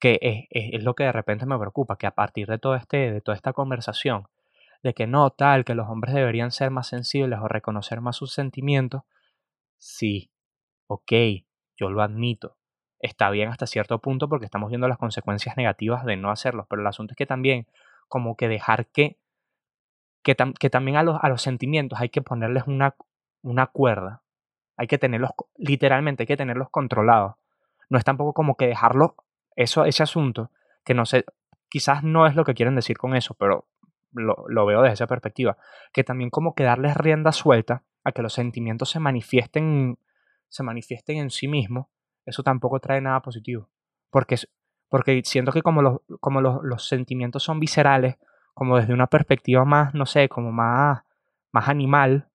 Que 0.00 0.18
es, 0.22 0.46
es, 0.50 0.82
lo 0.82 0.94
que 0.94 1.04
de 1.04 1.12
repente 1.12 1.46
me 1.46 1.58
preocupa, 1.58 1.96
que 1.96 2.06
a 2.06 2.12
partir 2.12 2.48
de, 2.48 2.58
todo 2.58 2.74
este, 2.76 3.12
de 3.12 3.20
toda 3.20 3.36
esta 3.36 3.52
conversación, 3.52 4.28
de 4.82 4.94
que 4.94 5.06
no 5.06 5.30
tal, 5.30 5.64
que 5.64 5.74
los 5.74 5.88
hombres 5.88 6.14
deberían 6.14 6.50
ser 6.52 6.70
más 6.70 6.88
sensibles 6.88 7.38
o 7.40 7.48
reconocer 7.48 8.00
más 8.00 8.16
sus 8.16 8.32
sentimientos, 8.32 9.02
sí, 9.78 10.30
ok, 10.86 11.12
yo 11.76 11.90
lo 11.90 12.02
admito. 12.02 12.56
Está 12.98 13.30
bien 13.30 13.48
hasta 13.48 13.66
cierto 13.66 13.98
punto 13.98 14.28
porque 14.28 14.46
estamos 14.46 14.70
viendo 14.70 14.88
las 14.88 14.98
consecuencias 14.98 15.56
negativas 15.56 16.04
de 16.04 16.16
no 16.16 16.30
hacerlo, 16.30 16.66
pero 16.68 16.82
el 16.82 16.86
asunto 16.86 17.12
es 17.12 17.16
que 17.16 17.26
también 17.26 17.66
como 18.08 18.36
que 18.36 18.48
dejar 18.48 18.86
que 18.86 19.18
que, 20.24 20.70
también 20.70 20.96
a 20.96 21.02
los, 21.02 21.18
a 21.22 21.28
los, 21.28 21.42
sentimientos 21.42 22.00
hay 22.00 22.08
que 22.08 22.22
ponerles 22.22 22.64
una, 22.66 22.96
una 23.42 23.66
cuerda. 23.66 24.22
Hay 24.76 24.86
que 24.86 24.98
tenerlos, 24.98 25.30
literalmente 25.56 26.22
hay 26.22 26.26
que 26.26 26.36
tenerlos 26.36 26.70
controlados. 26.70 27.34
No 27.90 27.98
es 27.98 28.04
tampoco 28.04 28.32
como 28.32 28.56
que 28.56 28.66
dejarlo, 28.66 29.16
eso, 29.54 29.84
ese 29.84 30.02
asunto, 30.02 30.50
que 30.82 30.94
no 30.94 31.04
sé, 31.04 31.26
quizás 31.68 32.02
no 32.02 32.26
es 32.26 32.34
lo 32.34 32.44
que 32.44 32.54
quieren 32.54 32.74
decir 32.74 32.96
con 32.96 33.14
eso, 33.14 33.34
pero 33.34 33.66
lo, 34.12 34.46
lo 34.48 34.64
veo 34.64 34.80
desde 34.80 34.94
esa 34.94 35.06
perspectiva. 35.06 35.58
Que 35.92 36.04
también 36.04 36.30
como 36.30 36.54
que 36.54 36.64
darles 36.64 36.96
rienda 36.96 37.30
suelta 37.30 37.82
a 38.02 38.12
que 38.12 38.22
los 38.22 38.32
sentimientos 38.32 38.90
se 38.90 39.00
manifiesten, 39.00 39.98
se 40.54 40.62
manifiesten 40.62 41.16
en 41.16 41.30
sí 41.30 41.48
mismos, 41.48 41.88
eso 42.24 42.44
tampoco 42.44 42.78
trae 42.78 43.00
nada 43.00 43.20
positivo. 43.20 43.68
Porque, 44.08 44.36
porque 44.88 45.20
siento 45.24 45.50
que 45.50 45.62
como 45.62 45.82
los, 45.82 46.00
como 46.20 46.40
los, 46.40 46.62
los 46.62 46.86
sentimientos 46.86 47.42
son 47.42 47.58
viscerales, 47.58 48.18
como 48.54 48.76
desde 48.76 48.94
una 48.94 49.08
perspectiva 49.08 49.64
más, 49.64 49.94
no 49.94 50.06
sé, 50.06 50.28
como 50.28 50.52
más, 50.52 51.02
más 51.52 51.68
animal, 51.68 52.28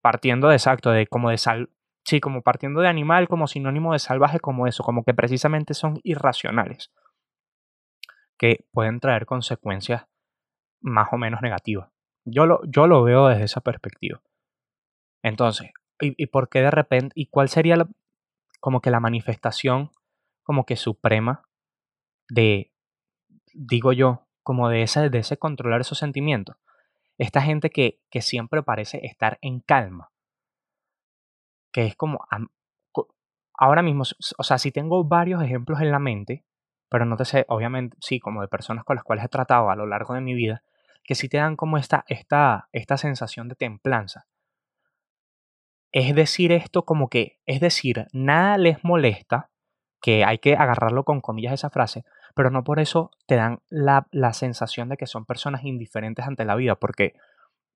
partiendo 0.00 0.48
de 0.48 0.54
exacto, 0.54 0.92
de 0.92 1.08
como 1.08 1.30
de 1.30 1.38
sal, 1.38 1.70
sí, 2.04 2.20
como 2.20 2.42
partiendo 2.42 2.80
de 2.80 2.86
animal 2.86 3.26
como 3.26 3.48
sinónimo 3.48 3.92
de 3.92 3.98
salvaje, 3.98 4.38
como 4.38 4.68
eso, 4.68 4.84
como 4.84 5.02
que 5.02 5.12
precisamente 5.12 5.74
son 5.74 5.98
irracionales, 6.04 6.92
que 8.38 8.64
pueden 8.70 9.00
traer 9.00 9.26
consecuencias 9.26 10.06
más 10.80 11.08
o 11.10 11.16
menos 11.16 11.42
negativas. 11.42 11.90
Yo 12.24 12.46
lo, 12.46 12.60
yo 12.66 12.86
lo 12.86 13.02
veo 13.02 13.26
desde 13.26 13.44
esa 13.44 13.62
perspectiva. 13.62 14.22
Entonces, 15.24 15.72
¿y, 16.00 16.14
¿y, 16.22 16.26
por 16.26 16.48
qué 16.48 16.60
de 16.60 16.70
repente, 16.70 17.12
y 17.14 17.26
cuál 17.26 17.48
sería 17.48 17.76
la, 17.76 17.88
como 18.60 18.80
que 18.80 18.90
la 18.90 19.00
manifestación 19.00 19.90
como 20.42 20.66
que 20.66 20.76
suprema 20.76 21.42
de, 22.28 22.72
digo 23.54 23.92
yo, 23.92 24.26
como 24.42 24.68
de 24.68 24.82
ese, 24.82 25.10
de 25.10 25.18
ese 25.18 25.38
controlar 25.38 25.80
esos 25.80 25.98
sentimientos. 25.98 26.56
Esta 27.18 27.42
gente 27.42 27.70
que, 27.70 28.00
que 28.10 28.22
siempre 28.22 28.62
parece 28.62 29.04
estar 29.06 29.38
en 29.42 29.60
calma. 29.60 30.10
Que 31.72 31.86
es 31.86 31.96
como, 31.96 32.26
ahora 33.54 33.82
mismo, 33.82 34.04
o 34.38 34.42
sea, 34.42 34.58
si 34.58 34.72
tengo 34.72 35.04
varios 35.04 35.42
ejemplos 35.42 35.80
en 35.80 35.92
la 35.92 35.98
mente, 35.98 36.44
pero 36.88 37.04
no 37.04 37.16
te 37.16 37.24
sé, 37.24 37.44
obviamente, 37.48 37.96
sí, 38.00 38.18
como 38.18 38.40
de 38.40 38.48
personas 38.48 38.84
con 38.84 38.96
las 38.96 39.04
cuales 39.04 39.24
he 39.24 39.28
tratado 39.28 39.70
a 39.70 39.76
lo 39.76 39.86
largo 39.86 40.14
de 40.14 40.20
mi 40.20 40.34
vida, 40.34 40.62
que 41.04 41.14
sí 41.14 41.28
te 41.28 41.36
dan 41.36 41.56
como 41.56 41.76
esta, 41.76 42.04
esta, 42.08 42.68
esta 42.72 42.96
sensación 42.96 43.48
de 43.48 43.54
templanza. 43.54 44.26
Es 45.92 46.14
decir, 46.14 46.52
esto 46.52 46.84
como 46.84 47.08
que, 47.08 47.38
es 47.46 47.60
decir, 47.60 48.06
nada 48.12 48.58
les 48.58 48.84
molesta, 48.84 49.50
que 50.00 50.24
hay 50.24 50.38
que 50.38 50.54
agarrarlo 50.54 51.04
con 51.04 51.20
comillas 51.20 51.52
esa 51.52 51.70
frase, 51.70 52.04
pero 52.34 52.50
no 52.50 52.64
por 52.64 52.80
eso 52.80 53.10
te 53.26 53.36
dan 53.36 53.60
la, 53.68 54.06
la 54.12 54.32
sensación 54.32 54.88
de 54.88 54.96
que 54.96 55.06
son 55.06 55.26
personas 55.26 55.64
indiferentes 55.64 56.26
ante 56.26 56.44
la 56.44 56.54
vida, 56.54 56.76
porque 56.76 57.14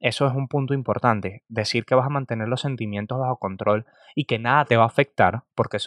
eso 0.00 0.27
es 0.27 0.35
un 0.35 0.48
punto 0.48 0.74
importante. 0.74 1.42
Decir 1.48 1.85
que 1.85 1.94
vas 1.94 2.07
a 2.07 2.11
mantener 2.11 2.48
los 2.48 2.61
sentimientos 2.61 3.18
bajo 3.18 3.38
control 3.38 3.87
y 4.14 4.24
que 4.24 4.38
nada 4.38 4.64
te 4.64 4.77
va 4.77 4.85
a 4.85 4.88
afectar, 4.88 5.42
porque 5.55 5.79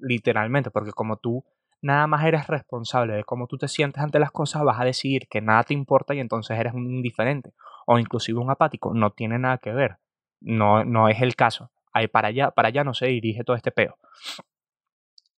literalmente, 0.00 0.70
porque 0.70 0.92
como 0.92 1.16
tú 1.16 1.44
nada 1.82 2.06
más 2.06 2.24
eres 2.24 2.46
responsable 2.46 3.14
de 3.14 3.24
cómo 3.24 3.46
tú 3.46 3.58
te 3.58 3.68
sientes 3.68 4.02
ante 4.02 4.18
las 4.18 4.30
cosas, 4.30 4.62
vas 4.64 4.80
a 4.80 4.84
decidir 4.84 5.28
que 5.28 5.40
nada 5.40 5.64
te 5.64 5.74
importa 5.74 6.14
y 6.14 6.20
entonces 6.20 6.58
eres 6.58 6.72
un 6.72 6.90
indiferente 6.90 7.52
o 7.86 7.98
inclusive 7.98 8.38
un 8.38 8.50
apático. 8.50 8.94
No 8.94 9.10
tiene 9.10 9.38
nada 9.38 9.58
que 9.58 9.72
ver. 9.72 9.98
No, 10.44 10.84
no 10.84 11.08
es 11.08 11.20
el 11.20 11.36
caso. 11.36 11.70
Ahí 11.92 12.08
para 12.08 12.28
allá, 12.28 12.50
para 12.50 12.68
allá 12.68 12.84
no 12.84 12.94
se 12.94 13.06
dirige 13.06 13.44
todo 13.44 13.56
este 13.56 13.72
peo. 13.72 13.98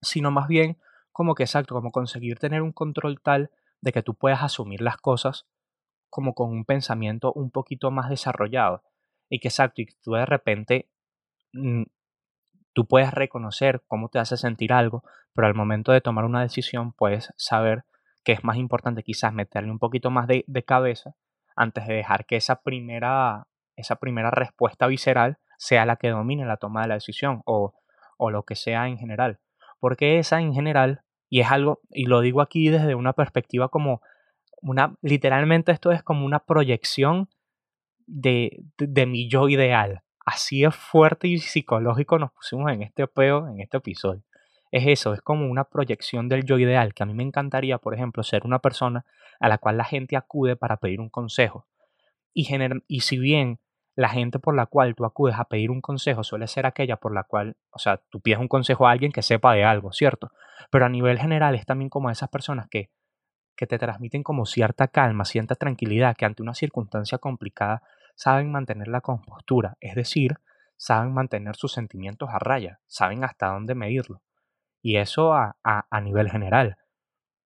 Sino 0.03 0.31
más 0.31 0.49
bien 0.49 0.79
como 1.13 1.35
que 1.35 1.45
exacto, 1.45 1.75
como 1.75 1.93
conseguir 1.93 2.39
tener 2.39 2.63
un 2.63 2.73
control 2.73 3.21
tal 3.23 3.51
de 3.81 3.93
que 3.93 4.03
tú 4.03 4.15
puedas 4.15 4.43
asumir 4.43 4.83
las 4.83 4.97
cosas 4.97 5.47
como 6.11 6.35
con 6.35 6.51
un 6.51 6.65
pensamiento 6.65 7.33
un 7.33 7.51
poquito 7.51 7.91
más 7.91 8.11
desarrollado. 8.11 8.83
Y 9.29 9.39
que 9.39 9.49
exacto, 9.49 9.83
y 9.83 9.87
tú 10.03 10.13
de 10.13 10.27
repente 10.27 10.89
mm, 11.53 11.85
tú 12.73 12.87
puedes 12.87 13.13
reconocer 13.13 13.83
cómo 13.87 14.09
te 14.09 14.19
hace 14.19 14.37
sentir 14.37 14.73
algo, 14.73 15.03
pero 15.33 15.47
al 15.47 15.55
momento 15.55 15.93
de 15.93 16.03
tomar 16.03 16.25
una 16.25 16.43
decisión 16.43 16.93
puedes 16.93 17.33
saber 17.37 17.85
que 18.23 18.33
es 18.33 18.45
más 18.45 18.57
importante 18.57 19.03
quizás 19.03 19.33
meterle 19.33 19.71
un 19.71 19.79
poquito 19.79 20.11
más 20.11 20.27
de, 20.27 20.45
cabeza 20.67 21.15
antes 21.55 21.87
de 21.87 21.95
dejar 21.95 22.27
que 22.27 22.37
esa 22.37 22.61
primera, 22.61 23.47
esa 23.77 23.97
primera 23.97 24.31
respuesta 24.31 24.87
visceral 24.87 25.39
sea 25.59 25.87
la 25.87 25.97
que 25.97 26.11
domine 26.11 26.45
la 26.45 26.57
toma 26.57 26.83
de 26.83 26.89
la 26.89 26.95
decisión 26.95 27.43
o, 27.45 27.75
o 28.17 28.31
lo 28.31 28.45
que 28.45 28.57
sea 28.57 28.89
en 28.89 28.99
general. 28.99 29.41
Porque 29.81 30.19
esa 30.19 30.41
en 30.41 30.55
general, 30.55 31.03
y 31.29 31.41
es 31.41 31.51
algo, 31.51 31.81
y 31.91 32.07
lo 32.07 32.21
digo 32.21 32.41
aquí 32.41 32.69
desde 32.69 32.95
una 32.95 33.13
perspectiva 33.13 33.69
como 33.69 34.01
una, 34.61 34.97
literalmente 35.03 35.73
esto 35.73 35.93
es 35.93 36.03
como 36.03 36.27
una 36.27 36.41
proyección 36.41 37.29
de, 38.07 38.63
de 38.79 39.07
mi 39.07 39.29
yo 39.29 39.49
ideal 39.49 40.03
así 40.27 40.65
es 40.65 40.75
fuerte 40.75 41.29
y 41.29 41.39
psicológico 41.39 42.19
nos 42.19 42.33
pusimos 42.33 42.71
en 42.73 42.83
este 42.83 43.07
peo, 43.07 43.49
en 43.49 43.61
este 43.61 43.79
episodio. 43.79 44.23
Es 44.73 44.87
eso, 44.87 45.15
es 45.15 45.23
como 45.23 45.49
una 45.49 45.65
proyección 45.65 46.29
del 46.29 46.45
yo 46.45 46.59
ideal, 46.59 46.93
que 46.93 47.05
a 47.05 47.07
mí 47.07 47.15
me 47.15 47.23
encantaría, 47.23 47.79
por 47.79 47.95
ejemplo, 47.95 48.25
ser 48.25 48.45
una 48.45 48.59
persona 48.59 49.07
a 49.39 49.49
la 49.49 49.59
cual 49.59 49.79
la 49.79 49.85
gente 49.85 50.17
acude 50.17 50.57
para 50.57 50.77
pedir 50.79 51.01
un 51.01 51.09
consejo. 51.09 51.67
Y, 52.35 52.49
y 52.89 53.01
si 53.01 53.19
bien 53.19 53.61
la 53.97 54.11
gente 54.11 54.39
por 54.39 54.55
la 54.55 54.67
cual 54.67 54.95
tú 54.95 55.07
acudes 55.07 55.37
a 55.39 55.47
pedir 55.47 55.71
un 55.71 55.81
consejo 55.81 56.23
suele 56.23 56.47
ser 56.47 56.67
aquella 56.67 56.99
por 56.99 57.15
la 57.15 57.25
cual, 57.25 57.57
o 57.71 57.79
sea, 57.79 57.97
tú 58.11 58.21
pides 58.21 58.39
un 58.39 58.47
consejo 58.47 58.87
a 58.87 58.91
alguien 58.91 59.11
que 59.11 59.23
sepa 59.23 59.55
de 59.55 59.65
algo, 59.65 59.91
¿cierto? 59.91 60.31
Pero 60.71 60.85
a 60.85 60.91
nivel 60.91 61.19
general 61.19 61.55
es 61.55 61.65
también 61.65 61.89
como 61.89 62.11
esas 62.11 62.29
personas 62.29 62.69
que, 62.69 62.91
que 63.57 63.67
te 63.67 63.79
transmiten 63.79 64.23
como 64.23 64.45
cierta 64.45 64.89
calma, 64.89 65.25
cierta 65.25 65.55
tranquilidad, 65.55 66.15
que 66.15 66.27
ante 66.27 66.43
una 66.43 66.55
circunstancia 66.55 67.17
complicada 67.17 67.83
saben 68.15 68.53
mantener 68.53 68.89
la 68.89 69.01
compostura, 69.01 69.79
es 69.81 69.95
decir, 69.95 70.37
saben 70.77 71.15
mantener 71.15 71.57
sus 71.57 71.73
sentimientos 71.73 72.29
a 72.31 72.39
raya, 72.39 72.81
saben 72.87 73.25
hasta 73.25 73.47
dónde 73.47 73.75
medirlo. 73.75 74.21
Y 74.83 74.99
eso 74.99 75.33
a, 75.33 75.57
a, 75.65 76.01
nivel 76.01 76.31
general. 76.31 76.77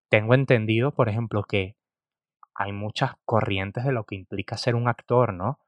Tengo 0.08 0.34
entendido, 0.34 0.92
por 0.92 1.08
ejemplo, 1.08 1.44
que 1.44 1.76
hay 2.54 2.72
muchas 2.72 3.12
corrientes 3.24 3.84
de 3.84 3.92
lo 3.92 4.04
que 4.04 4.16
implica 4.16 4.56
ser 4.56 4.74
un 4.74 4.88
actor, 4.88 5.32
¿no? 5.32 5.60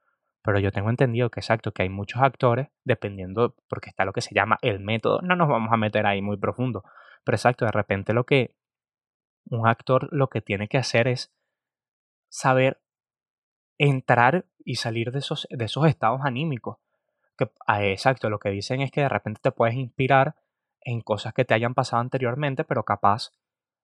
Pero 0.43 0.59
yo 0.59 0.71
tengo 0.71 0.89
entendido 0.89 1.29
que 1.29 1.39
exacto, 1.39 1.71
que 1.71 1.83
hay 1.83 1.89
muchos 1.89 2.21
actores, 2.21 2.67
dependiendo, 2.83 3.55
porque 3.69 3.89
está 3.89 4.05
lo 4.05 4.13
que 4.13 4.21
se 4.21 4.35
llama 4.35 4.57
el 4.61 4.79
método, 4.79 5.21
no 5.21 5.35
nos 5.35 5.47
vamos 5.47 5.71
a 5.71 5.77
meter 5.77 6.05
ahí 6.05 6.21
muy 6.21 6.37
profundo, 6.37 6.83
pero 7.23 7.35
exacto, 7.35 7.65
de 7.65 7.71
repente 7.71 8.13
lo 8.13 8.25
que 8.25 8.55
un 9.45 9.67
actor 9.67 10.09
lo 10.11 10.29
que 10.29 10.41
tiene 10.41 10.67
que 10.67 10.77
hacer 10.77 11.07
es 11.07 11.33
saber 12.29 12.81
entrar 13.77 14.45
y 14.63 14.75
salir 14.75 15.11
de 15.11 15.19
esos, 15.19 15.47
de 15.49 15.65
esos 15.65 15.85
estados 15.87 16.21
anímicos. 16.23 16.77
Que, 17.37 17.49
ah, 17.67 17.83
exacto, 17.85 18.29
lo 18.29 18.39
que 18.39 18.49
dicen 18.49 18.81
es 18.81 18.91
que 18.91 19.01
de 19.01 19.09
repente 19.09 19.41
te 19.41 19.51
puedes 19.51 19.75
inspirar 19.75 20.35
en 20.81 21.01
cosas 21.01 21.33
que 21.33 21.45
te 21.45 21.53
hayan 21.53 21.73
pasado 21.73 22.01
anteriormente, 22.01 22.63
pero 22.63 22.83
capaz 22.83 23.31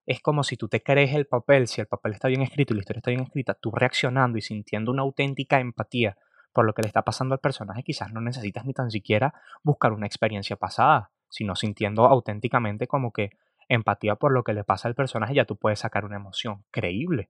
es 0.06 0.22
como 0.22 0.44
si 0.44 0.58
tú 0.58 0.68
te 0.68 0.82
crees 0.82 1.14
el 1.14 1.26
papel, 1.26 1.68
si 1.68 1.82
el 1.82 1.88
papel 1.88 2.14
está 2.14 2.28
bien 2.28 2.42
escrito 2.42 2.74
y 2.74 2.78
la 2.78 2.82
historia 2.82 3.00
está 3.00 3.12
bien 3.12 3.24
escrita, 3.24 3.54
tú 3.54 3.72
reaccionando 3.72 4.38
y 4.38 4.42
sintiendo 4.42 4.92
una 4.92 5.04
auténtica 5.04 5.60
empatía 5.60 6.18
por 6.54 6.66
lo 6.66 6.74
que 6.74 6.82
le 6.82 6.88
está 6.88 7.04
pasando 7.04 7.34
al 7.34 7.40
personaje, 7.40 7.84
quizás 7.84 8.12
no 8.12 8.22
necesitas 8.22 8.66
ni 8.66 8.74
tan 8.74 8.92
siquiera 8.92 9.34
buscar 9.64 9.94
una 9.94 10.08
experiencia 10.08 10.56
pasada, 10.56 11.12
sino 11.30 11.56
sintiendo 11.56 12.06
auténticamente 12.06 12.88
como 12.88 13.12
que 13.12 13.32
empatía 13.68 14.16
por 14.16 14.32
lo 14.32 14.44
que 14.44 14.54
le 14.54 14.64
pasa 14.64 14.88
al 14.88 14.96
personaje, 14.96 15.36
ya 15.36 15.46
tú 15.46 15.56
puedes 15.56 15.80
sacar 15.80 16.06
una 16.06 16.16
emoción 16.16 16.66
creíble, 16.72 17.30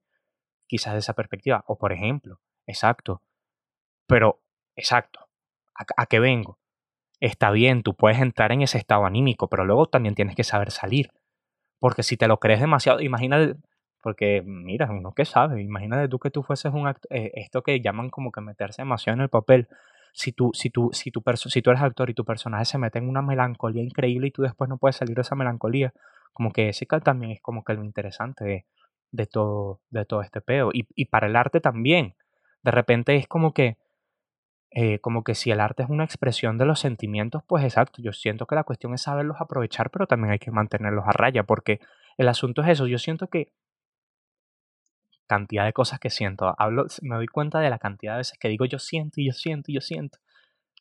quizás 0.68 0.94
de 0.94 1.00
esa 1.00 1.14
perspectiva. 1.14 1.64
O 1.68 1.78
por 1.78 1.92
ejemplo, 1.92 2.40
exacto, 2.66 3.22
pero, 4.08 4.42
exacto, 4.76 5.28
¿a, 5.76 6.06
qué 6.08 6.20
vengo? 6.20 6.58
Está 7.20 7.52
bien, 7.52 7.84
tú 7.84 7.96
puedes 7.96 8.20
entrar 8.20 8.52
en 8.52 8.64
ese 8.64 8.80
estado 8.80 9.06
anímico, 9.06 9.50
pero 9.50 9.66
luego 9.66 9.88
también 9.88 10.16
tienes 10.16 10.36
que 10.36 10.44
saber 10.44 10.72
salir. 10.72 11.12
Porque 11.80 12.02
si 12.02 12.18
te 12.18 12.28
lo 12.28 12.40
crees 12.40 12.60
demasiado, 12.60 13.02
imagínate, 13.02 13.56
porque 14.02 14.42
mira, 14.46 14.90
uno 14.92 15.14
que 15.14 15.26
sabe, 15.26 15.62
imagínate 15.62 16.08
tú 16.08 16.20
que 16.20 16.32
tú 16.32 16.44
fueses 16.44 16.74
un 16.74 16.88
actor, 16.88 17.12
eh, 17.16 17.32
esto 17.36 17.62
que 17.62 17.82
llaman 17.82 18.10
como 18.10 18.32
que 18.32 18.42
meterse 18.42 18.82
demasiado 18.82 19.18
en 19.18 19.24
el 19.24 19.30
papel. 19.30 19.68
Si 20.14 20.32
tú, 20.32 20.52
si 20.54 20.70
tú, 20.70 20.90
si 20.94 21.12
tú, 21.12 21.22
si 21.36 21.62
tú 21.62 21.70
eres 21.70 21.84
actor 21.84 22.10
y 22.10 22.14
tu 22.14 22.26
personaje 22.26 22.66
se 22.66 22.78
mete 22.78 23.00
en 23.00 23.10
una 23.10 23.22
melancolía 23.22 23.84
increíble 23.84 24.28
y 24.28 24.32
tú 24.32 24.42
después 24.42 24.70
no 24.70 24.78
puedes 24.78 24.96
salir 24.96 25.16
de 25.16 25.22
esa 25.22 25.36
melancolía, 25.36 25.94
como 26.34 26.52
que 26.52 26.70
ese 26.70 26.86
también 26.86 27.32
es 27.34 27.42
como 27.42 27.64
que 27.64 27.74
lo 27.74 27.84
interesante 27.84 28.44
de, 28.46 28.66
de 29.12 29.26
todo, 29.28 29.82
de 29.90 30.06
todo 30.06 30.22
este 30.22 30.42
peo. 30.42 30.72
Y, 30.74 30.88
y 30.96 31.06
para 31.06 31.28
el 31.28 31.36
arte 31.36 31.60
también. 31.62 32.16
De 32.64 32.72
repente 32.72 33.16
es 33.16 33.28
como 33.28 33.54
que 33.54 33.78
eh, 34.72 35.00
como 35.00 35.24
que 35.24 35.34
si 35.34 35.50
el 35.50 35.60
arte 35.62 35.82
es 35.84 35.90
una 35.90 36.04
expresión 36.04 36.58
de 36.60 36.66
los 36.66 36.80
sentimientos, 36.80 37.42
pues 37.48 37.64
exacto, 37.64 38.02
yo 38.04 38.14
siento 38.14 38.46
que 38.46 38.54
la 38.56 38.64
cuestión 38.64 38.94
es 38.94 39.02
saberlos 39.02 39.38
aprovechar, 39.40 39.90
pero 39.90 40.06
también 40.06 40.32
hay 40.32 40.40
que 40.40 40.52
mantenerlos 40.52 41.06
a 41.08 41.12
raya, 41.12 41.44
porque 41.44 41.80
el 42.18 42.28
asunto 42.28 42.62
es 42.62 42.70
eso, 42.70 42.86
yo 42.86 43.00
siento 43.00 43.28
que 43.28 43.52
cantidad 45.30 45.66
de 45.66 45.74
cosas 45.74 46.00
que 46.00 46.10
siento, 46.10 46.56
hablo, 46.58 46.88
me 47.04 47.16
doy 47.16 47.28
cuenta 47.28 47.60
de 47.60 47.70
la 47.70 47.78
cantidad 47.78 48.14
de 48.14 48.20
veces 48.20 48.40
que 48.40 48.50
digo 48.50 48.66
yo 48.66 48.80
siento 48.80 49.22
y 49.22 49.28
yo 49.28 49.34
siento 49.34 49.72
y 49.72 49.76
yo 49.76 49.82
siento, 49.82 50.18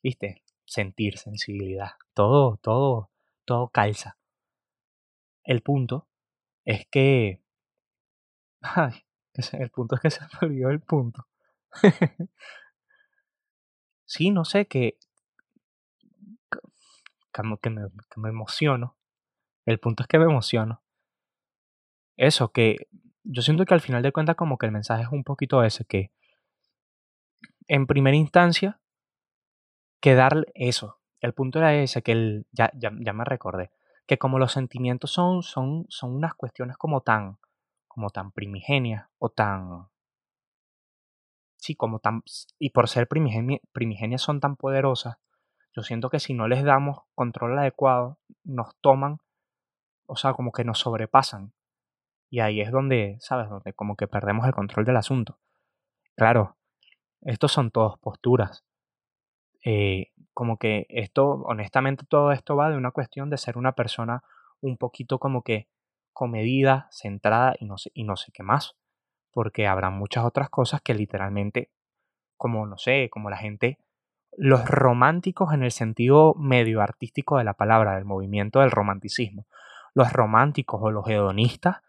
viste, 0.02 0.42
sentir, 0.64 1.18
sensibilidad, 1.18 1.92
todo, 2.14 2.56
todo, 2.56 3.10
todo 3.44 3.68
calza. 3.68 4.16
El 5.44 5.60
punto 5.60 6.08
es 6.64 6.86
que, 6.86 7.42
ay, 8.62 9.04
el 9.52 9.70
punto 9.70 9.96
es 9.96 10.00
que 10.00 10.10
se 10.10 10.20
me 10.22 10.48
olvidó 10.48 10.70
el 10.70 10.80
punto. 10.80 11.26
Sí, 14.10 14.30
no 14.30 14.46
sé, 14.46 14.66
que, 14.66 14.96
que, 17.30 17.42
me, 17.42 17.58
que 17.58 18.20
me 18.20 18.28
emociono. 18.30 18.96
El 19.66 19.78
punto 19.78 20.02
es 20.02 20.08
que 20.08 20.18
me 20.18 20.24
emociono. 20.24 20.80
Eso, 22.16 22.50
que 22.50 22.88
yo 23.30 23.42
siento 23.42 23.66
que 23.66 23.74
al 23.74 23.82
final 23.82 24.02
de 24.02 24.10
cuentas 24.10 24.36
como 24.36 24.56
que 24.56 24.66
el 24.66 24.72
mensaje 24.72 25.02
es 25.02 25.10
un 25.10 25.22
poquito 25.22 25.62
ese, 25.62 25.84
que 25.84 26.10
en 27.68 27.86
primera 27.86 28.16
instancia, 28.16 28.80
que 30.00 30.14
darle 30.14 30.46
eso. 30.54 30.98
El 31.20 31.34
punto 31.34 31.58
era 31.58 31.74
ese, 31.74 32.02
que 32.02 32.12
el, 32.12 32.46
ya, 32.52 32.70
ya, 32.74 32.90
me 32.90 33.24
recordé, 33.24 33.70
que 34.06 34.18
como 34.18 34.38
los 34.38 34.52
sentimientos 34.52 35.10
son, 35.10 35.42
son, 35.42 35.84
son 35.88 36.14
unas 36.14 36.34
cuestiones 36.34 36.78
como 36.78 37.02
tan, 37.02 37.38
como 37.86 38.08
tan 38.08 38.32
primigenias 38.32 39.06
o 39.18 39.28
tan, 39.28 39.88
sí, 41.56 41.74
como 41.74 41.98
tan, 41.98 42.22
y 42.58 42.70
por 42.70 42.88
ser 42.88 43.08
primigenias 43.08 44.22
son 44.22 44.40
tan 44.40 44.56
poderosas, 44.56 45.18
yo 45.74 45.82
siento 45.82 46.08
que 46.08 46.20
si 46.20 46.32
no 46.32 46.48
les 46.48 46.64
damos 46.64 47.00
control 47.14 47.58
adecuado, 47.58 48.18
nos 48.44 48.74
toman, 48.80 49.18
o 50.06 50.16
sea, 50.16 50.32
como 50.32 50.50
que 50.52 50.64
nos 50.64 50.78
sobrepasan. 50.78 51.52
Y 52.30 52.40
ahí 52.40 52.60
es 52.60 52.70
donde, 52.70 53.16
¿sabes? 53.20 53.48
Donde 53.48 53.72
como 53.72 53.96
que 53.96 54.06
perdemos 54.06 54.46
el 54.46 54.52
control 54.52 54.84
del 54.84 54.96
asunto. 54.96 55.38
Claro, 56.16 56.56
estos 57.22 57.52
son 57.52 57.70
todas 57.70 57.98
posturas. 57.98 58.64
Eh, 59.64 60.12
como 60.34 60.58
que 60.58 60.86
esto, 60.88 61.42
honestamente, 61.44 62.04
todo 62.06 62.32
esto 62.32 62.56
va 62.56 62.70
de 62.70 62.76
una 62.76 62.90
cuestión 62.90 63.30
de 63.30 63.38
ser 63.38 63.58
una 63.58 63.72
persona 63.72 64.22
un 64.60 64.76
poquito 64.76 65.18
como 65.18 65.42
que 65.42 65.68
comedida, 66.12 66.88
centrada 66.90 67.54
y 67.58 67.64
no 67.64 67.78
sé, 67.78 67.90
y 67.94 68.04
no 68.04 68.16
sé 68.16 68.32
qué 68.32 68.42
más 68.42 68.76
porque 69.38 69.68
habrá 69.68 69.90
muchas 69.90 70.24
otras 70.24 70.50
cosas 70.50 70.80
que 70.80 70.94
literalmente, 70.94 71.70
como 72.36 72.66
no 72.66 72.76
sé, 72.76 73.08
como 73.08 73.30
la 73.30 73.36
gente, 73.36 73.78
los 74.36 74.68
románticos 74.68 75.52
en 75.52 75.62
el 75.62 75.70
sentido 75.70 76.34
medio 76.34 76.80
artístico 76.80 77.38
de 77.38 77.44
la 77.44 77.54
palabra, 77.54 77.94
del 77.94 78.04
movimiento 78.04 78.58
del 78.58 78.72
romanticismo, 78.72 79.46
los 79.94 80.12
románticos 80.12 80.80
o 80.82 80.90
los 80.90 81.08
hedonistas 81.08 81.82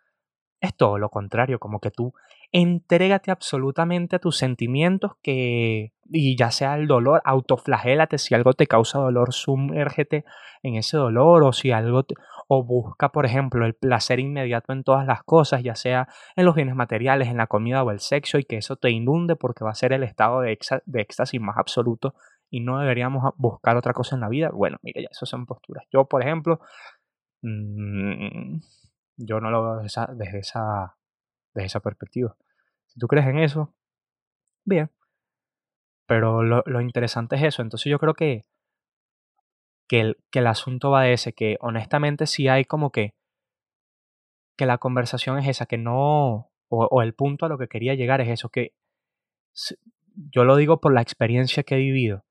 es 0.61 0.75
todo 0.75 0.97
lo 0.97 1.09
contrario, 1.09 1.59
como 1.59 1.79
que 1.79 1.91
tú 1.91 2.13
entrégate 2.51 3.31
absolutamente 3.31 4.15
a 4.15 4.19
tus 4.19 4.37
sentimientos 4.37 5.11
que, 5.21 5.93
y 6.09 6.35
ya 6.35 6.51
sea 6.51 6.75
el 6.75 6.87
dolor, 6.87 7.21
autoflagélate, 7.23 8.17
si 8.17 8.33
algo 8.33 8.53
te 8.53 8.67
causa 8.67 8.99
dolor, 8.99 9.33
sumérgete 9.33 10.25
en 10.63 10.75
ese 10.75 10.97
dolor, 10.97 11.43
o 11.43 11.53
si 11.53 11.71
algo, 11.71 12.03
o 12.47 12.63
busca, 12.63 13.09
por 13.09 13.25
ejemplo, 13.25 13.65
el 13.65 13.75
placer 13.75 14.19
inmediato 14.19 14.73
en 14.73 14.83
todas 14.83 15.05
las 15.05 15.23
cosas, 15.23 15.63
ya 15.63 15.75
sea 15.75 16.07
en 16.35 16.45
los 16.45 16.55
bienes 16.55 16.75
materiales, 16.75 17.27
en 17.27 17.37
la 17.37 17.47
comida 17.47 17.83
o 17.83 17.91
el 17.91 17.99
sexo, 17.99 18.39
y 18.39 18.43
que 18.43 18.57
eso 18.57 18.75
te 18.75 18.89
inunde 18.89 19.35
porque 19.35 19.63
va 19.63 19.71
a 19.71 19.75
ser 19.75 19.93
el 19.93 20.03
estado 20.03 20.41
de, 20.41 20.57
de 20.85 21.01
éxtasis 21.01 21.39
más 21.39 21.57
absoluto 21.57 22.15
y 22.49 22.61
no 22.61 22.79
deberíamos 22.79 23.31
buscar 23.37 23.77
otra 23.77 23.93
cosa 23.93 24.15
en 24.15 24.21
la 24.21 24.29
vida. 24.29 24.49
Bueno, 24.51 24.77
mire, 24.81 25.03
ya 25.03 25.09
eso 25.11 25.25
son 25.25 25.45
posturas. 25.45 25.85
Yo, 25.91 26.05
por 26.05 26.23
ejemplo, 26.23 26.59
mmm, 27.43 28.57
yo 29.19 29.39
no 29.39 29.51
lo 29.51 29.63
veo 29.63 29.75
desde 29.75 29.87
esa, 29.87 30.07
desde 30.13 30.39
esa, 30.39 30.97
desde 31.53 31.67
esa 31.67 31.79
perspectiva. 31.81 32.35
Si 32.87 32.99
tú 32.99 33.07
crees 33.07 33.27
en 33.27 33.39
eso, 33.39 33.75
bien. 34.65 34.89
Pero 36.07 36.41
lo, 36.43 36.63
lo 36.65 36.81
interesante 36.81 37.35
es 37.35 37.43
eso. 37.43 37.61
Entonces 37.61 37.89
yo 37.91 37.99
creo 37.99 38.13
que, 38.13 38.45
que, 39.87 39.99
el, 39.99 40.17
que 40.31 40.39
el 40.39 40.47
asunto 40.47 40.91
va 40.91 41.03
de 41.03 41.13
ese, 41.13 41.33
que 41.33 41.57
honestamente 41.59 42.25
sí 42.25 42.47
hay 42.47 42.65
como 42.65 42.91
que, 42.91 43.13
que 44.57 44.65
la 44.65 44.77
conversación 44.77 45.37
es 45.37 45.47
esa, 45.47 45.65
que 45.65 45.77
no, 45.77 46.51
o, 46.69 46.85
o 46.85 47.01
el 47.01 47.13
punto 47.13 47.45
a 47.45 47.49
lo 47.49 47.57
que 47.57 47.67
quería 47.67 47.95
llegar 47.95 48.21
es 48.21 48.29
eso, 48.29 48.49
que 48.49 48.73
yo 50.15 50.43
lo 50.45 50.55
digo 50.55 50.79
por 50.79 50.93
la 50.93 51.01
experiencia 51.01 51.63
que 51.63 51.75
he 51.75 51.79
vivido, 51.79 52.25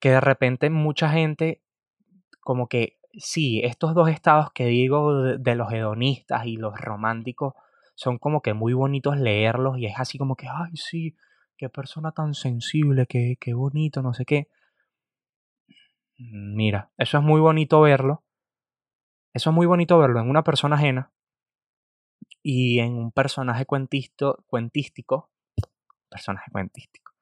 que 0.00 0.10
de 0.10 0.20
repente 0.20 0.70
mucha 0.70 1.10
gente 1.10 1.62
como 2.40 2.68
que 2.68 2.99
sí, 3.14 3.60
estos 3.64 3.94
dos 3.94 4.08
estados 4.08 4.52
que 4.52 4.66
digo 4.66 5.22
de, 5.38 5.54
los 5.54 5.72
hedonistas 5.72 6.46
y 6.46 6.56
los 6.56 6.78
románticos 6.80 7.54
son 7.94 8.18
como 8.18 8.40
que 8.42 8.54
muy 8.54 8.72
bonitos 8.72 9.18
leerlos 9.18 9.78
y 9.78 9.86
es 9.86 9.94
así 9.98 10.18
como 10.18 10.36
que, 10.36 10.46
ay, 10.48 10.76
sí, 10.76 11.16
qué 11.56 11.68
persona 11.68 12.12
tan 12.12 12.34
sensible, 12.34 13.06
qué, 13.06 13.36
qué 13.40 13.54
bonito, 13.54 14.02
no 14.02 14.14
sé 14.14 14.24
qué. 14.24 14.48
Mira, 16.18 16.90
eso 16.98 17.18
es 17.18 17.24
muy 17.24 17.40
bonito 17.40 17.80
verlo. 17.80 18.22
Eso 19.32 19.50
es 19.50 19.56
muy 19.56 19.66
bonito 19.66 19.98
verlo 19.98 20.20
en 20.20 20.28
una 20.28 20.42
persona 20.44 20.76
ajena 20.76 21.12
y 22.42 22.80
en 22.80 22.94
un 22.94 23.12
personaje 23.12 23.66
cuentisto, 23.66 24.44
cuentístico. 24.46 25.30
Personaje 26.08 26.50
cuentístico. 26.50 27.12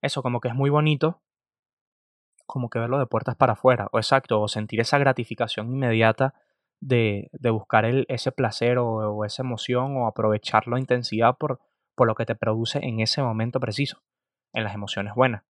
Eso 0.00 0.22
como 0.22 0.40
que 0.40 0.48
es 0.48 0.54
muy 0.54 0.70
bonito 0.70 1.20
como 2.50 2.68
que 2.68 2.78
verlo 2.78 2.98
de 2.98 3.06
puertas 3.06 3.36
para 3.36 3.52
afuera, 3.52 3.88
o 3.92 3.98
exacto, 3.98 4.40
o 4.40 4.48
sentir 4.48 4.80
esa 4.80 4.98
gratificación 4.98 5.70
inmediata 5.70 6.34
de, 6.80 7.30
de 7.32 7.50
buscar 7.50 7.84
el, 7.84 8.06
ese 8.08 8.32
placer 8.32 8.78
o, 8.78 9.24
esa 9.24 9.42
emoción 9.42 9.96
o 9.96 10.06
aprovechar 10.06 10.66
la 10.66 10.78
intensidad 10.78 11.36
por, 11.38 11.60
por 11.94 12.08
lo 12.08 12.14
que 12.14 12.26
te 12.26 12.34
produce 12.34 12.80
en 12.82 13.00
ese 13.00 13.22
momento 13.22 13.60
preciso, 13.60 14.02
en 14.52 14.64
las 14.64 14.74
emociones 14.74 15.14
buenas. 15.14 15.44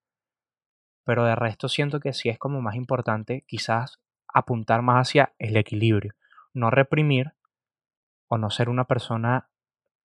Pero 1.05 1.25
de 1.25 1.35
resto 1.35 1.69
siento 1.69 2.01
que 2.01 2.13
sí 2.13 2.29
es 2.29 2.39
como 2.39 2.61
más 2.61 2.75
importante 2.75 3.45
quizás 3.47 3.99
apuntar 4.29 4.83
más 4.83 5.09
hacia 5.09 5.33
el 5.39 5.57
equilibrio, 5.57 6.15
no 6.53 6.71
reprimir 6.71 7.33
o 8.29 8.37
no 8.37 8.51
ser 8.51 8.69
una 8.69 8.85
persona 8.85 9.49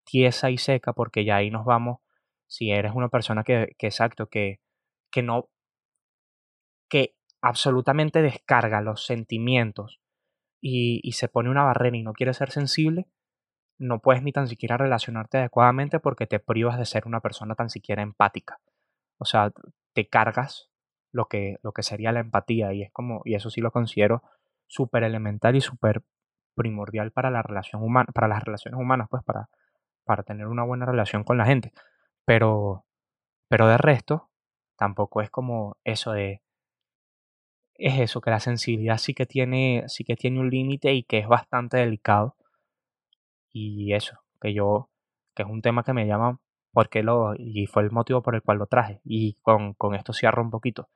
tiesa 0.05 0.51
y 0.51 0.57
seca, 0.57 0.93
porque 0.93 1.25
ya 1.25 1.37
ahí 1.37 1.49
nos 1.49 1.65
vamos, 1.65 1.99
si 2.45 2.71
eres 2.71 2.93
una 2.93 3.09
persona 3.09 3.43
que, 3.43 3.75
que 3.79 3.87
exacto, 3.87 4.27
que, 4.27 4.59
que 5.11 5.23
no 5.23 5.49
que 6.93 7.15
absolutamente 7.41 8.21
descarga 8.21 8.79
los 8.79 9.07
sentimientos 9.07 9.99
y, 10.61 11.11
se 11.13 11.27
pone 11.27 11.49
una 11.49 11.63
barrera 11.63 11.97
y 11.97 12.03
no 12.03 12.13
quiere 12.13 12.35
ser 12.35 12.51
sensible, 12.51 13.07
no 13.79 13.97
puedes 13.97 14.21
ni 14.21 14.31
tan 14.31 14.47
siquiera 14.47 14.77
relacionarte 14.77 15.39
adecuadamente 15.39 15.99
porque 15.99 16.27
te 16.27 16.39
privas 16.39 16.77
de 16.77 16.85
ser 16.85 17.07
una 17.07 17.19
persona 17.19 17.55
tan 17.55 17.71
siquiera 17.71 18.03
empática. 18.03 18.59
O 19.17 19.25
sea, 19.25 19.51
te 19.93 20.07
cargas 20.07 20.69
lo 21.11 21.25
que, 21.25 21.57
lo 21.63 21.71
que 21.71 21.81
sería 21.81 22.11
la 22.11 22.19
empatía 22.19 22.73
y 22.73 22.83
es 22.83 22.91
como, 22.91 23.23
y 23.25 23.33
eso 23.33 23.49
sí 23.49 23.59
lo 23.59 23.71
considero 23.71 24.21
súper 24.67 25.01
elemental 25.01 25.55
y 25.55 25.61
súper 25.61 26.03
primordial 26.53 27.11
para 27.11 27.31
para 27.31 28.27
las 28.27 28.43
relaciones 28.43 28.79
humanas, 28.79 29.07
pues 29.09 29.23
para, 29.23 29.49
para 30.03 30.21
tener 30.21 30.45
una 30.45 30.63
buena 30.63 30.85
relación 30.85 31.23
con 31.23 31.39
la 31.39 31.45
gente. 31.47 31.73
Pero, 32.23 32.85
pero 33.49 33.67
de 33.67 33.79
resto, 33.79 34.29
tampoco 34.77 35.23
es 35.23 35.31
como 35.31 35.77
eso 35.83 36.11
de 36.11 36.43
es 37.75 37.99
eso, 37.99 38.21
que 38.21 38.29
la 38.29 38.39
sensibilidad 38.39 38.97
sí 38.97 39.13
que 39.13 39.25
tiene, 39.25 39.83
sí 39.87 40.03
que 40.03 40.15
tiene 40.15 40.39
un 40.39 40.49
límite 40.49 40.93
y 40.93 41.03
que 41.03 41.19
es 41.19 41.27
bastante 41.27 41.77
delicado. 41.77 42.35
Y 43.51 43.93
eso, 43.93 44.19
que 44.41 44.53
yo, 44.53 44.89
que 45.35 45.43
es 45.43 45.49
un 45.49 45.61
tema 45.61 45.83
que 45.83 45.93
me 45.93 46.07
llama 46.07 46.39
porque 46.71 47.03
lo, 47.03 47.33
y 47.37 47.67
fue 47.67 47.83
el 47.83 47.91
motivo 47.91 48.23
por 48.23 48.35
el 48.35 48.41
cual 48.41 48.57
lo 48.59 48.67
traje. 48.67 49.01
Y 49.03 49.35
con, 49.41 49.73
con 49.75 49.95
esto 49.95 50.13
cierro 50.13 50.43
un 50.43 50.51
poquito, 50.51 50.89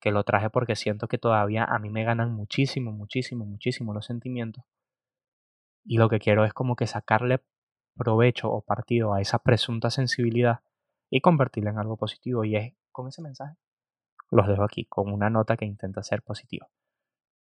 que 0.00 0.12
lo 0.12 0.24
traje 0.24 0.50
porque 0.50 0.76
siento 0.76 1.08
que 1.08 1.18
todavía 1.18 1.64
a 1.64 1.78
mí 1.78 1.90
me 1.90 2.04
ganan 2.04 2.32
muchísimo, 2.32 2.92
muchísimo, 2.92 3.44
muchísimo 3.44 3.94
los 3.94 4.06
sentimientos. 4.06 4.64
Y 5.84 5.98
lo 5.98 6.08
que 6.08 6.18
quiero 6.18 6.44
es 6.44 6.52
como 6.52 6.76
que 6.76 6.86
sacarle 6.86 7.40
provecho 7.96 8.50
o 8.50 8.62
partido 8.62 9.14
a 9.14 9.20
esa 9.20 9.38
presunta 9.38 9.90
sensibilidad 9.90 10.60
y 11.10 11.20
convertirla 11.20 11.70
en 11.70 11.78
algo 11.78 11.96
positivo. 11.96 12.44
Y 12.44 12.56
es 12.56 12.74
con 12.92 13.08
ese 13.08 13.22
mensaje 13.22 13.56
los 14.30 14.48
dejo 14.48 14.64
aquí 14.64 14.84
con 14.86 15.12
una 15.12 15.30
nota 15.30 15.56
que 15.56 15.64
intenta 15.64 16.02
ser 16.02 16.22
positiva. 16.22 16.68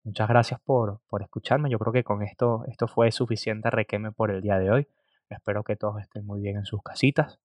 Muchas 0.05 0.29
gracias 0.29 0.61
por, 0.61 1.01
por 1.09 1.23
escucharme. 1.23 1.71
Yo 1.71 1.79
creo 1.79 1.93
que 1.93 2.05
con 2.05 2.23
esto, 2.23 2.65
esto 2.67 2.87
fue 2.89 3.11
suficiente 3.11 3.71
requeme 3.71 4.13
por 4.13 4.31
el 4.31 4.43
día 4.43 4.59
de 4.59 4.71
hoy. 4.71 4.89
Espero 5.31 5.65
que 5.65 5.77
todos 5.77 6.01
estén 6.01 6.27
muy 6.27 6.41
bien 6.41 6.57
en 6.57 6.67
sus 6.67 6.83
casitas. 6.83 7.41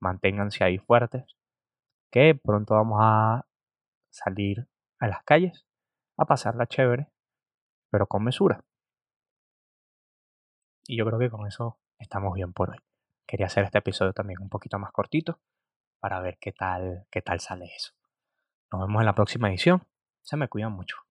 Manténganse 0.00 0.64
ahí 0.64 0.78
fuertes. 0.78 1.36
Que 2.10 2.34
pronto 2.34 2.74
vamos 2.74 2.98
a 3.00 3.46
salir 4.10 4.66
a 4.98 5.06
las 5.06 5.22
calles 5.22 5.66
a 6.16 6.24
pasarla 6.24 6.66
chévere, 6.66 7.08
pero 7.90 8.06
con 8.06 8.24
mesura. 8.24 8.64
Y 10.86 10.96
yo 10.96 11.06
creo 11.06 11.18
que 11.18 11.30
con 11.30 11.46
eso 11.46 11.78
estamos 11.98 12.34
bien 12.34 12.52
por 12.52 12.70
hoy. 12.70 12.78
Quería 13.26 13.46
hacer 13.46 13.64
este 13.64 13.78
episodio 13.78 14.12
también 14.12 14.40
un 14.40 14.48
poquito 14.48 14.78
más 14.78 14.90
cortito 14.90 15.38
para 16.00 16.20
ver 16.20 16.38
qué 16.40 16.52
tal, 16.52 17.06
qué 17.10 17.22
tal 17.22 17.40
sale 17.40 17.66
eso. 17.66 17.97
Nos 18.72 18.82
vemos 18.82 19.00
en 19.00 19.06
la 19.06 19.14
próxima 19.14 19.48
edición. 19.48 19.82
Se 20.22 20.36
me 20.36 20.48
cuidan 20.48 20.72
mucho. 20.72 21.07